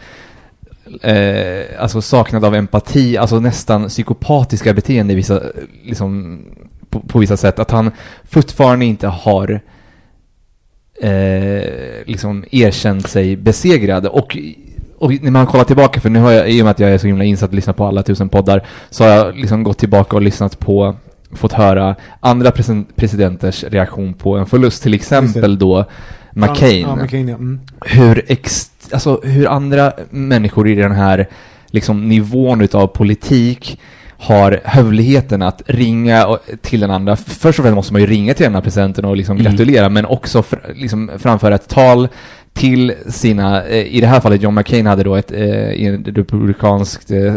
[1.03, 5.41] eh, alltså saknad av empati, alltså nästan psykopatiska beteende i vissa,
[5.85, 6.41] liksom,
[6.91, 7.59] på, på vissa sätt.
[7.59, 7.91] Att han
[8.25, 9.61] fortfarande inte har
[11.01, 14.07] eh, liksom erkänt sig besegrad.
[14.07, 14.37] Och,
[14.99, 16.99] och när man kollar tillbaka, för nu har jag, i och med att jag är
[16.99, 20.17] så himla insatt och lyssnar på alla tusen poddar, så har jag liksom gått tillbaka
[20.17, 20.97] och lyssnat på,
[21.33, 22.51] fått höra andra
[22.97, 24.83] presidenters reaktion på en förlust.
[24.83, 25.85] Till exempel då
[26.33, 26.87] McCain.
[26.89, 27.35] Ja, McCain ja.
[27.35, 27.61] Mm.
[27.81, 31.29] hur, ex, alltså, hur andra människor i den här
[31.71, 33.79] liksom, nivån utav politik
[34.25, 37.17] har hövligheten att ringa till den andra.
[37.17, 39.53] Först och främst måste man ju ringa till den här presidenten och liksom Mm.
[39.53, 42.09] gratulera, men också fr, liksom framföra ett tal
[42.53, 46.05] till sina, eh, i det här fallet John McCain hade då ett eh, i en
[46.05, 47.35] republikanskt eh,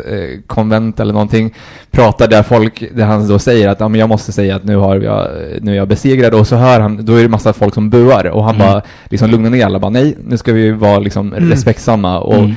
[0.48, 1.54] konvent eller någonting,
[1.92, 4.76] pratar där folk, där han då säger att ja, men jag måste säga att nu
[4.76, 5.28] har jag,
[5.62, 8.26] nu är jag besegrad och så hör han, då är det massa folk som buar
[8.28, 8.68] och han Mm.
[8.68, 11.50] bara liksom lugnar ner alla, bara nej, nu ska vi vara liksom Mm.
[11.50, 12.56] respektsamma och, Mm.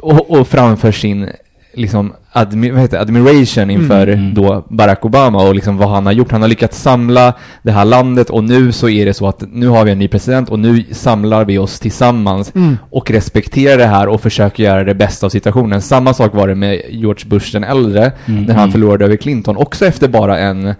[0.00, 1.28] och, och framför sin
[1.74, 4.34] liksom admi, vad heter, admiration inför Mm.
[4.34, 6.32] då Barack Obama och liksom vad han har gjort.
[6.32, 9.68] Han har lyckats samla det här landet och nu så är det så att nu
[9.68, 12.78] har vi en ny president och nu samlar vi oss tillsammans Mm.
[12.90, 15.80] och respekterar det här och försöker göra det bästa av situationen.
[15.82, 18.42] Samma sak var det med George Bush den äldre Mm.
[18.44, 20.74] när han förlorade över Clinton, också efter bara en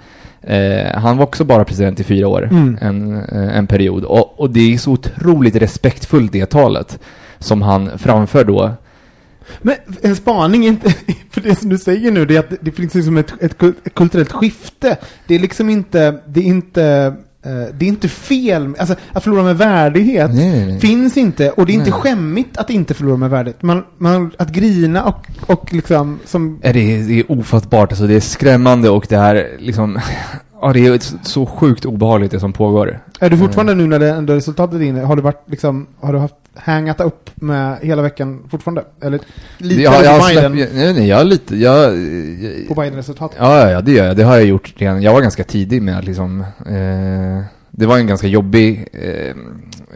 [0.46, 2.78] eh, han var också bara president i fyra år, Mm.
[2.80, 4.04] en, eh, en period.
[4.04, 6.98] Och, och det är så otroligt respektfullt det talet
[7.38, 8.70] som han framför då
[9.62, 10.90] Men en spaning, inte,
[11.30, 13.74] för det som du säger nu, det är att det finns liksom ett, ett kul-
[13.84, 14.96] ett kulturellt skifte.
[15.26, 16.84] Det är liksom inte, det är inte,
[17.44, 20.80] eh, det är inte fel, alltså att förlora med värdighet Nej, nej, nej.
[20.80, 23.62] finns inte, och det är inte skämmigt att inte förlora med värdighet.
[23.62, 26.72] Man, man, att grina och, och liksom, som, Det är,
[27.08, 29.98] det är ofattbart, alltså det är skrämmande och det är liksom,
[30.60, 33.00] ja det är så- så sjukt obehagligt det som pågår.
[33.20, 36.12] är du fortfarande nu när det ändå resultatet är inne, har du varit liksom, har
[36.12, 38.84] du haft hangat upp med hela veckan fortfarande?
[39.02, 39.20] Eller
[39.58, 43.36] lite jag, jag, på Biden, släppt- nej, nej, jag lite, jag, jag på Biden-resultatet?
[43.40, 44.16] Ja, ja, det gör jag.
[44.16, 45.02] Det har jag gjort redan.
[45.02, 46.40] Jag var ganska tidig med att liksom...
[46.66, 47.44] Eh,
[47.76, 49.34] det var en ganska jobbig eh,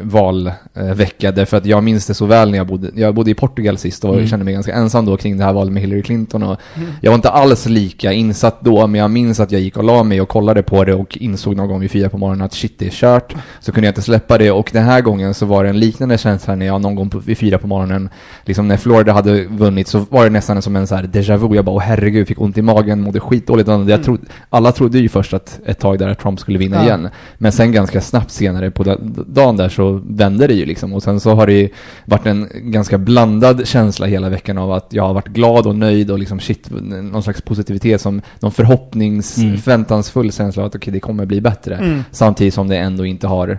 [0.03, 3.79] valvecka därför att jag minns det så väl när jag bodde, jag bodde i Portugal
[3.79, 4.27] sist och Mm.
[4.29, 6.89] kände mig ganska ensam då kring det här valet med Hillary Clinton och Mm.
[7.01, 10.03] jag var inte alls lika insatt då men jag minns att jag gick och la
[10.03, 12.75] mig och kollade på det och insåg någon gång vid fyra på morgonen att shit
[12.79, 13.35] det är kört.
[13.61, 16.19] Så kunde jag inte släppa det och den här gången så var det en liknande
[16.19, 18.09] känsla när jag någon gång på, vid fyra på morgonen
[18.45, 21.57] liksom när Florida hade vunnit så var det nästan som en så här déjà vu.
[21.57, 23.69] Jag bara, åh herregud, fick ont i magen, mådde skitdåligt.
[23.69, 26.77] Och Jag trodde, alla trodde ju först att ett tag där att Trump skulle vinna
[26.77, 26.83] Ja.
[26.83, 27.09] igen.
[27.39, 28.97] Men sen ganska snabbt senare på da-
[29.27, 30.93] dagen där så vände det ju liksom.
[30.93, 31.69] Och sen så har det ju
[32.05, 36.11] varit en ganska blandad känsla hela veckan av att jag har varit glad och nöjd
[36.11, 36.71] och liksom shit,
[37.03, 39.57] någon slags positivitet som någon förhoppnings, Mm.
[39.59, 41.75] förväntansfull känsla av att okej, det kommer bli bättre.
[41.77, 42.05] Mm.
[42.11, 43.59] Samtidigt som det ändå inte har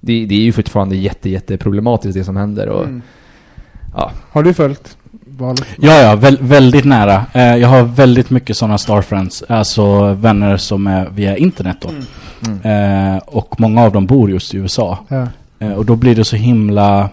[0.00, 3.02] det, det är ju fortfarande jätte, jätte problematiskt det som händer och Mm.
[3.94, 4.96] ja, Har du följt
[5.38, 5.64] valet?
[5.78, 7.26] Ja, ja, väl, väldigt nära.
[7.32, 11.88] Eh, jag har väldigt mycket sådana starfriends, alltså vänner som är via internet då.
[11.88, 12.02] Mm.
[12.62, 14.98] Eh, och många av dem bor just i USA.
[15.08, 15.26] Ja.
[15.58, 17.10] Eh, och då blir det så himla...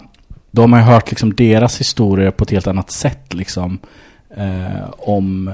[0.50, 3.78] Då har man ju hört liksom deras historier på ett helt annat sätt liksom.
[4.36, 5.50] Eh, om,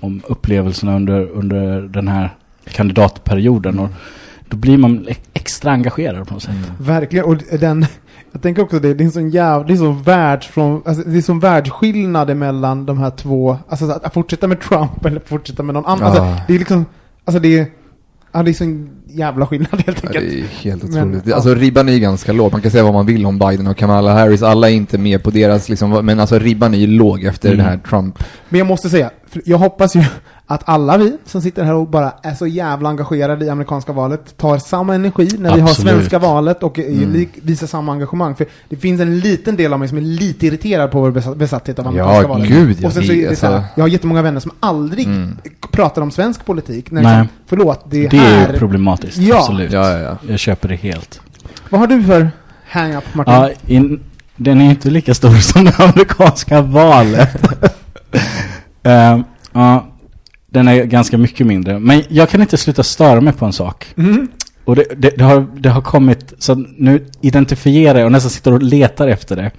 [0.00, 2.30] om upplevelserna under, under den här
[2.70, 3.78] kandidatperioden.
[3.78, 3.88] Och
[4.48, 6.54] då blir man ex- extra engagerad på något sätt.
[6.78, 7.86] Verkligen, och den,
[8.32, 11.02] jag tänker också det, det är en sån jävla, det är så världs från, alltså
[11.08, 15.20] det är sån världsskillnad mellan de här två, alltså så att, fortsätta med Trump eller
[15.26, 16.36] fortsätta med någon annan, alltså Ah.
[16.48, 16.86] det är liksom,
[17.24, 17.66] alltså det är,
[18.32, 20.30] ja det är sån jävla skillnad helt Ja, enkelt.
[20.30, 21.26] det är helt Men, otroligt.
[21.26, 21.34] ja.
[21.34, 22.52] Alltså ribban är ju ganska låg.
[22.52, 24.42] Man kan säga vad man vill om Biden och Kamala Harris.
[24.42, 27.58] Alla är inte med på deras liksom, men alltså ribban är ju låg efter Mm.
[27.58, 28.18] det här Trump.
[28.48, 29.10] Men jag måste säga,
[29.44, 30.04] jag hoppas ju
[30.46, 34.36] att alla vi som sitter här och bara är så jävla engagerade i amerikanska valet
[34.36, 35.92] tar samma energi när vi har Absolut.
[35.94, 37.26] svenska valet och är Mm.
[37.42, 38.34] visar samma engagemang.
[38.34, 41.34] För det finns en liten del av mig som är lite irriterad på vår besa-
[41.36, 42.48] besatthet av amerikanska Ja, valet.
[42.48, 45.06] gud och sen så är det så här, Alltså- jag har jättemånga vänner som aldrig
[45.06, 45.36] Mm.
[45.72, 46.90] pratar om svensk politik.
[46.90, 47.20] När Nej.
[47.20, 48.48] liksom, förlåt, det är Det här.
[48.48, 49.36] är problematiskt, Ja.
[49.38, 49.72] absolut.
[49.72, 50.16] Ja, ja, ja.
[50.28, 51.20] Jag köper det helt.
[51.70, 52.30] Vad har du för
[52.70, 53.34] hang-up, Martin?
[53.34, 54.00] Ja, in,
[54.36, 57.28] den är inte lika stor som det amerikanska valet.
[58.82, 59.20] Eh,
[59.52, 59.86] Ja,
[60.46, 61.78] den är ganska mycket mindre.
[61.78, 63.86] Men jag kan inte sluta störa mig på en sak.
[63.94, 64.28] Mhm.
[64.64, 68.52] Och det, det, det, har, det har kommit, så nu identifierar jag och nästan sitter
[68.52, 69.50] och letar efter det.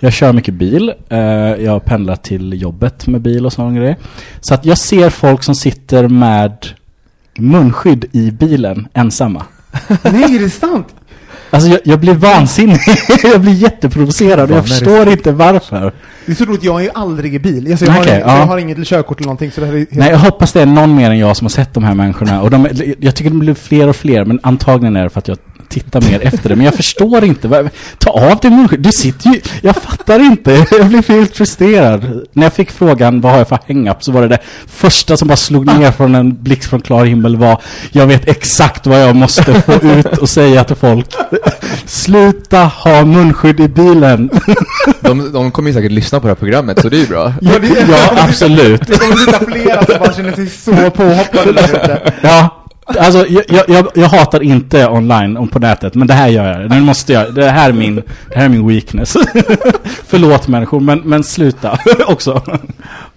[0.00, 1.18] Jag kör mycket bil, eh,
[1.64, 3.96] jag pendlar till jobbet med bil och sådana grejer.
[4.40, 6.66] Så att jag ser folk som sitter med
[7.38, 9.42] munskydd i bilen ensamma.
[10.02, 10.88] Nej, är det sant?
[11.50, 12.80] Alltså jag, jag blir vansinnig,
[13.22, 15.92] jag blir jätteprovocerad Fan, jag det förstår inte varför.
[16.26, 17.70] Det är så roligt, jag är ju aldrig i bil.
[17.70, 18.38] Alltså, jag, har Okej, inget, ja.
[18.38, 19.50] jag har inget körkort eller någonting.
[19.50, 19.94] Så det här är helt...
[19.94, 22.42] Nej, jag hoppas det är någon mer än jag som har sett de här människorna.
[22.42, 22.68] Och de,
[22.98, 25.38] jag tycker det blir fler och fler, men antagligen är det för att jag
[25.70, 26.56] tittar mer efter det.
[26.56, 27.70] Men jag förstår inte.
[27.98, 28.84] Ta av dig munskyddet.
[28.84, 29.40] Du sitter ju...
[29.62, 30.66] Jag fattar inte.
[30.70, 32.26] Jag blir helt frustrerad.
[32.32, 35.28] När jag fick frågan vad har jag för hang-up så var det det första som
[35.28, 37.60] bara slog ner från en blixt från klar himmel var
[37.92, 41.06] jag vet exakt vad jag måste få ut och säga till folk.
[41.86, 44.30] Sluta ha munskydd i bilen.
[45.00, 47.32] De, de kommer ju säkert lyssna på det här programmet, så det är ju bra.
[47.40, 48.86] Ja, det- Ja, absolut.
[48.86, 52.12] Det kommer sitta flera som bara känner sig så påhoppade där ute.
[52.22, 52.59] Ja,
[52.98, 56.60] Alltså, jag, jag, jag, jag hatar inte online och på nätet, men det här gör
[56.60, 56.70] jag.
[56.70, 57.34] Nu måste jag.
[57.34, 59.12] Det här är min, det här är min weakness.
[60.06, 62.42] Förlåt människor, men, men sluta också.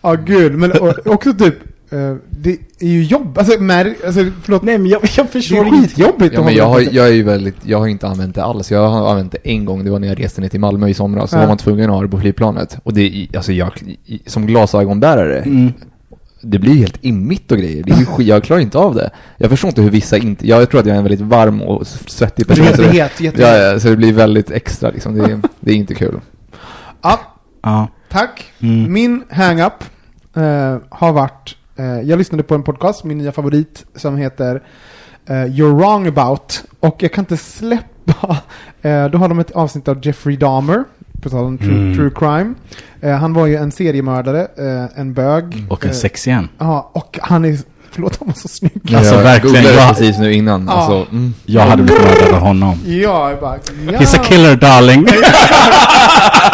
[0.01, 0.53] Ja, gud.
[0.55, 0.73] Men
[1.05, 1.55] också typ,
[1.91, 3.37] eh, det är ju jobb.
[3.37, 4.63] Alltså, med, alltså förlåt.
[4.63, 5.87] Nej, men jag, jag det förstår är inte.
[5.87, 8.71] skitjobbigt Ja, men jag, har, jag är ju väldigt, jag har inte använt det alls.
[8.71, 10.93] Jag har använt det en gång, det var när jag reste ner till Malmö i
[10.93, 11.31] somras.
[11.33, 11.39] Ja.
[11.39, 12.77] var man tvungen att ha det på flygplanet.
[12.83, 13.71] Och det, är- alltså jag,
[14.25, 15.73] som glasögonbärare, Mm.
[16.43, 17.83] Det blir helt immigt och grejer.
[17.83, 19.09] Det är ju skit, jag klarar inte av det.
[19.37, 21.87] Jag förstår inte hur vissa inte, jag tror att jag är en väldigt varm och
[21.87, 22.65] svettig person.
[22.65, 25.15] är så det- jätte, jätte, Ja, ja, så det blir väldigt extra liksom.
[25.17, 26.19] Det, är- det är inte kul.
[27.01, 27.19] ja,
[27.63, 27.87] Ja.
[28.09, 28.51] tack.
[28.59, 28.93] Mm.
[28.93, 29.83] Min hang-up
[30.35, 34.63] eh, har varit, eh, jag lyssnade på en podcast, min nya favorit, som heter
[35.25, 36.63] eh, You're wrong about.
[36.79, 38.37] Och jag kan inte släppa,
[38.81, 40.83] eh, då har de ett avsnitt av Jeffrey Dahmer,
[41.23, 41.95] på tal om true, Mm.
[41.95, 42.53] true crime.
[43.01, 45.65] Eh, han var ju en seriemördare, eh, en bög.
[45.69, 46.49] Och en Eh, sex igen.
[46.57, 47.57] Ja, och han är,
[47.91, 48.95] förlåt han var så snygg.
[48.95, 50.65] Alltså, jag verkligen, jag- precis nu innan.
[50.67, 50.73] Ja.
[50.73, 51.33] Alltså, mm.
[51.45, 52.79] Jag hade blivit mördad av honom.
[52.85, 53.55] Ja, jag bara,
[53.91, 53.99] ja.
[53.99, 55.07] He's a killer darling.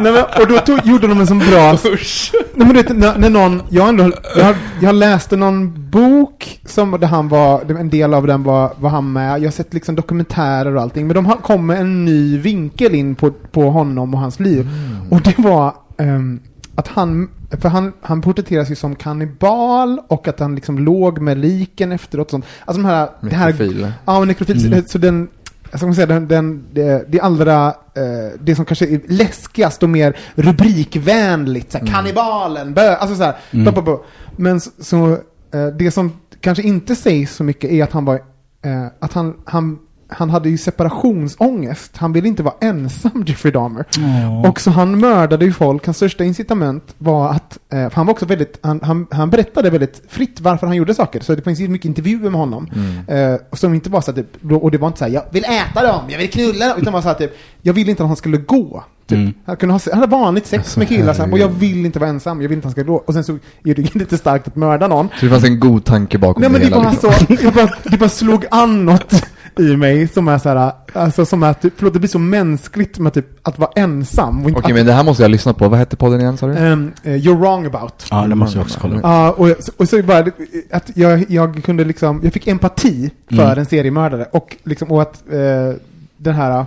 [0.00, 1.72] Nej, men, och då tog, gjorde de en sån bra...
[2.54, 6.90] Nej, men vet, när, när någon, jag, ändå, jag, har- jag läste någon bok som
[7.00, 9.38] där han var, en del av den var, var han med.
[9.40, 11.06] Jag har sett liksom dokumentärer och allting.
[11.06, 14.68] Men de har- kom med en ny vinkel in på, på honom och hans liv.
[15.10, 16.40] Och det var ehm,
[16.74, 17.28] att han,
[17.60, 22.26] för han, han porträtteras ju som kannibal och att han liksom låg med liken efteråt
[22.26, 22.44] och sånt.
[22.64, 23.92] Alltså de här, Nekrofil.
[24.04, 24.66] Ja, nekrofil.
[24.72, 24.84] Mm.
[24.88, 25.28] Så den,
[25.70, 29.88] jag ska säga, den, den, det, det allra, eh, det som kanske är läskigast och
[29.88, 33.98] mer rubrikvänligt, såhär, kannibalen, bö, alltså såhär, Mm.
[34.36, 35.12] Men så, så
[35.52, 38.14] eh, det som kanske inte sägs så mycket är att han var,
[38.62, 39.78] eh, att han, han,
[40.08, 41.96] han hade ju separationsångest.
[41.96, 43.84] Han ville inte vara ensam, Jeffrey Dahmer.
[44.48, 45.86] Och så han mördade ju folk.
[45.86, 50.02] Hans största incitament var att, eh, han var också väldigt, han, han, han berättade väldigt
[50.08, 51.20] fritt varför han gjorde saker.
[51.20, 52.70] Så det finns ju mycket intervjuer med honom.
[52.74, 53.32] Mm.
[53.34, 55.82] Eh, som inte var så typ, och det var inte så här, jag vill äta
[55.82, 58.08] dem, jag vill knulla dem, utan det var så här, typ, jag ville inte att
[58.08, 58.84] han skulle gå.
[59.06, 59.18] Typ.
[59.18, 59.32] Mm.
[59.44, 61.98] Han kunde ha han hade vanligt sex Alltså, med killar, här, och jag vill inte
[61.98, 62.96] vara ensam, jag vill inte att han ska gå.
[62.96, 63.32] Och sen så
[63.64, 65.08] är det lite starkt att mörda någon.
[65.18, 66.76] Så det fanns en god tanke bakom Nej men det hela.
[66.76, 67.12] bara liksom.
[67.12, 69.12] så, jag bara, det bara slog an något
[69.58, 72.98] i mig som är så här, alltså som är typ, förlåt det blir så mänskligt
[72.98, 74.42] med typ att vara ensam.
[74.46, 75.68] Okej, att, men det här måste jag lyssna på.
[75.68, 76.52] Vad hette podden igen, sa du?
[76.56, 78.06] ehm, eh, you're wrong about.
[78.10, 79.00] Ja, det måste jag också kolla upp.
[79.02, 80.32] Ja, och, och så bara det-
[80.70, 83.58] att jag, jag kunde liksom, jag fick empati för Mm.
[83.58, 85.76] en seriemördare och liksom, och att eh,
[86.16, 86.66] den här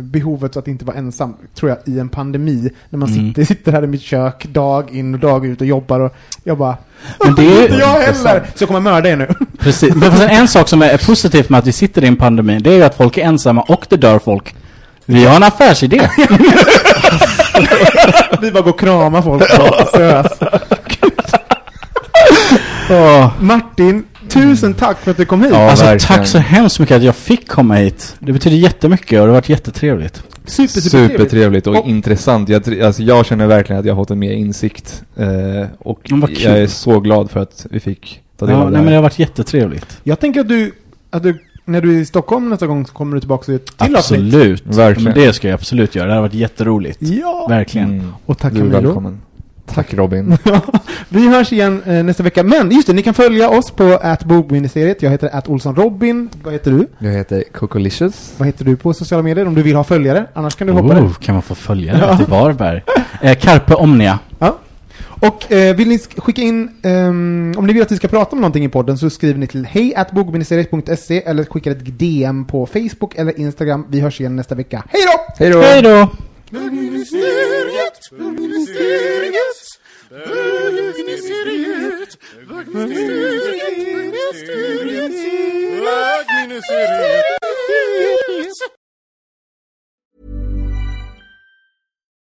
[0.00, 3.28] behovet att inte vara ensam, tror jag, i en pandemi, när man Mm.
[3.28, 6.14] sitter, sitter här i mitt kök dag in och dag ut och jobbar och
[6.44, 6.76] jag bara,
[7.24, 8.42] Men det är inte jag heller!
[8.54, 9.28] Så jag kommer mörda er nu.
[9.58, 9.94] Precis.
[9.94, 12.76] Men en sak som är positivt med att vi sitter i en pandemi, det är
[12.76, 14.54] ju att folk är ensamma och det dör folk.
[15.04, 16.08] Vi har en affärsidé.
[18.40, 19.42] Vi bara går och kramar folk.
[23.40, 25.50] Martin, tusen tack för att du kom hit.
[25.54, 26.18] Ja, Alltså verkligen.
[26.18, 28.16] tack så hemskt mycket att jag fick komma hit.
[28.18, 30.22] Det betyder jättemycket och det har varit jättetrevligt.
[30.44, 32.48] Super, super Supertrevligt och Och- intressant.
[32.48, 35.02] Jag, alltså, jag känner verkligen att jag har fått en mer insikt.
[35.16, 35.26] Eh,
[35.78, 38.78] och jag är så glad för att vi fick ta del Ja, av det nej
[38.78, 38.84] här.
[38.84, 39.98] men det har varit jättetrevligt.
[40.04, 40.72] Jag tänker att du,
[41.10, 43.72] att du, när du är i Stockholm nästa gång så kommer du tillbaka till ett.
[43.76, 44.62] Absolut.
[44.66, 45.04] Verkligen.
[45.14, 46.08] Men det ska jag absolut göra.
[46.08, 46.98] Det har varit jätteroligt.
[47.02, 47.46] Ja!
[47.48, 47.90] Verkligen.
[47.90, 48.12] Mm.
[48.26, 48.80] Och tack Du är Camilo.
[48.88, 49.20] välkommen.
[49.74, 50.36] Tack Robin.
[51.08, 52.42] Vi hörs igen eh, nästa vecka.
[52.42, 55.02] Men just det, ni kan följa oss på atbogministeriet.
[55.02, 56.28] Jag heter atolssonrobin.
[56.42, 56.86] Vad heter du?
[56.98, 58.32] Jag heter Cocolicious.
[58.36, 60.26] Vad heter du på sociala medier om du vill ha följare?
[60.34, 62.16] Annars kan du hoppa Oh, kan man få följa det Ja.
[62.16, 62.82] till Varberg?
[63.22, 64.18] Eh, Carpe Omnia.
[64.38, 64.58] Ja.
[65.20, 68.30] Och eh, vill ni sk- skicka in, ehm, om ni vill att vi ska prata
[68.36, 72.66] om någonting i podden så skriver ni till hej bogministeriet.se eller skickar ett DM på
[72.66, 73.86] Facebook eller Instagram.
[73.90, 74.82] Vi hörs igen nästa vecka.
[74.88, 75.34] Hej då!
[75.44, 75.60] Hej då!
[75.60, 76.08] Hej då!
[76.50, 79.56] Bögministeriet, bögministeriet,
[80.10, 82.16] bögministeriet.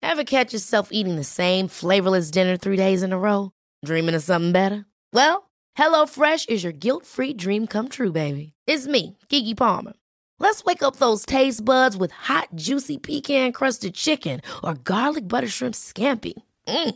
[0.01, 3.51] Ever catch yourself eating the same flavorless dinner three days in a row?
[3.85, 4.85] Dreaming of something better?
[5.13, 8.53] Well, HelloFresh is your guilt-free dream come true, baby.
[8.67, 9.93] It's me, Gigi Palmer.
[10.39, 15.75] Let's wake up those taste buds with hot, juicy pecan-crusted chicken or garlic butter shrimp
[15.75, 16.33] scampi.
[16.67, 16.95] Mm.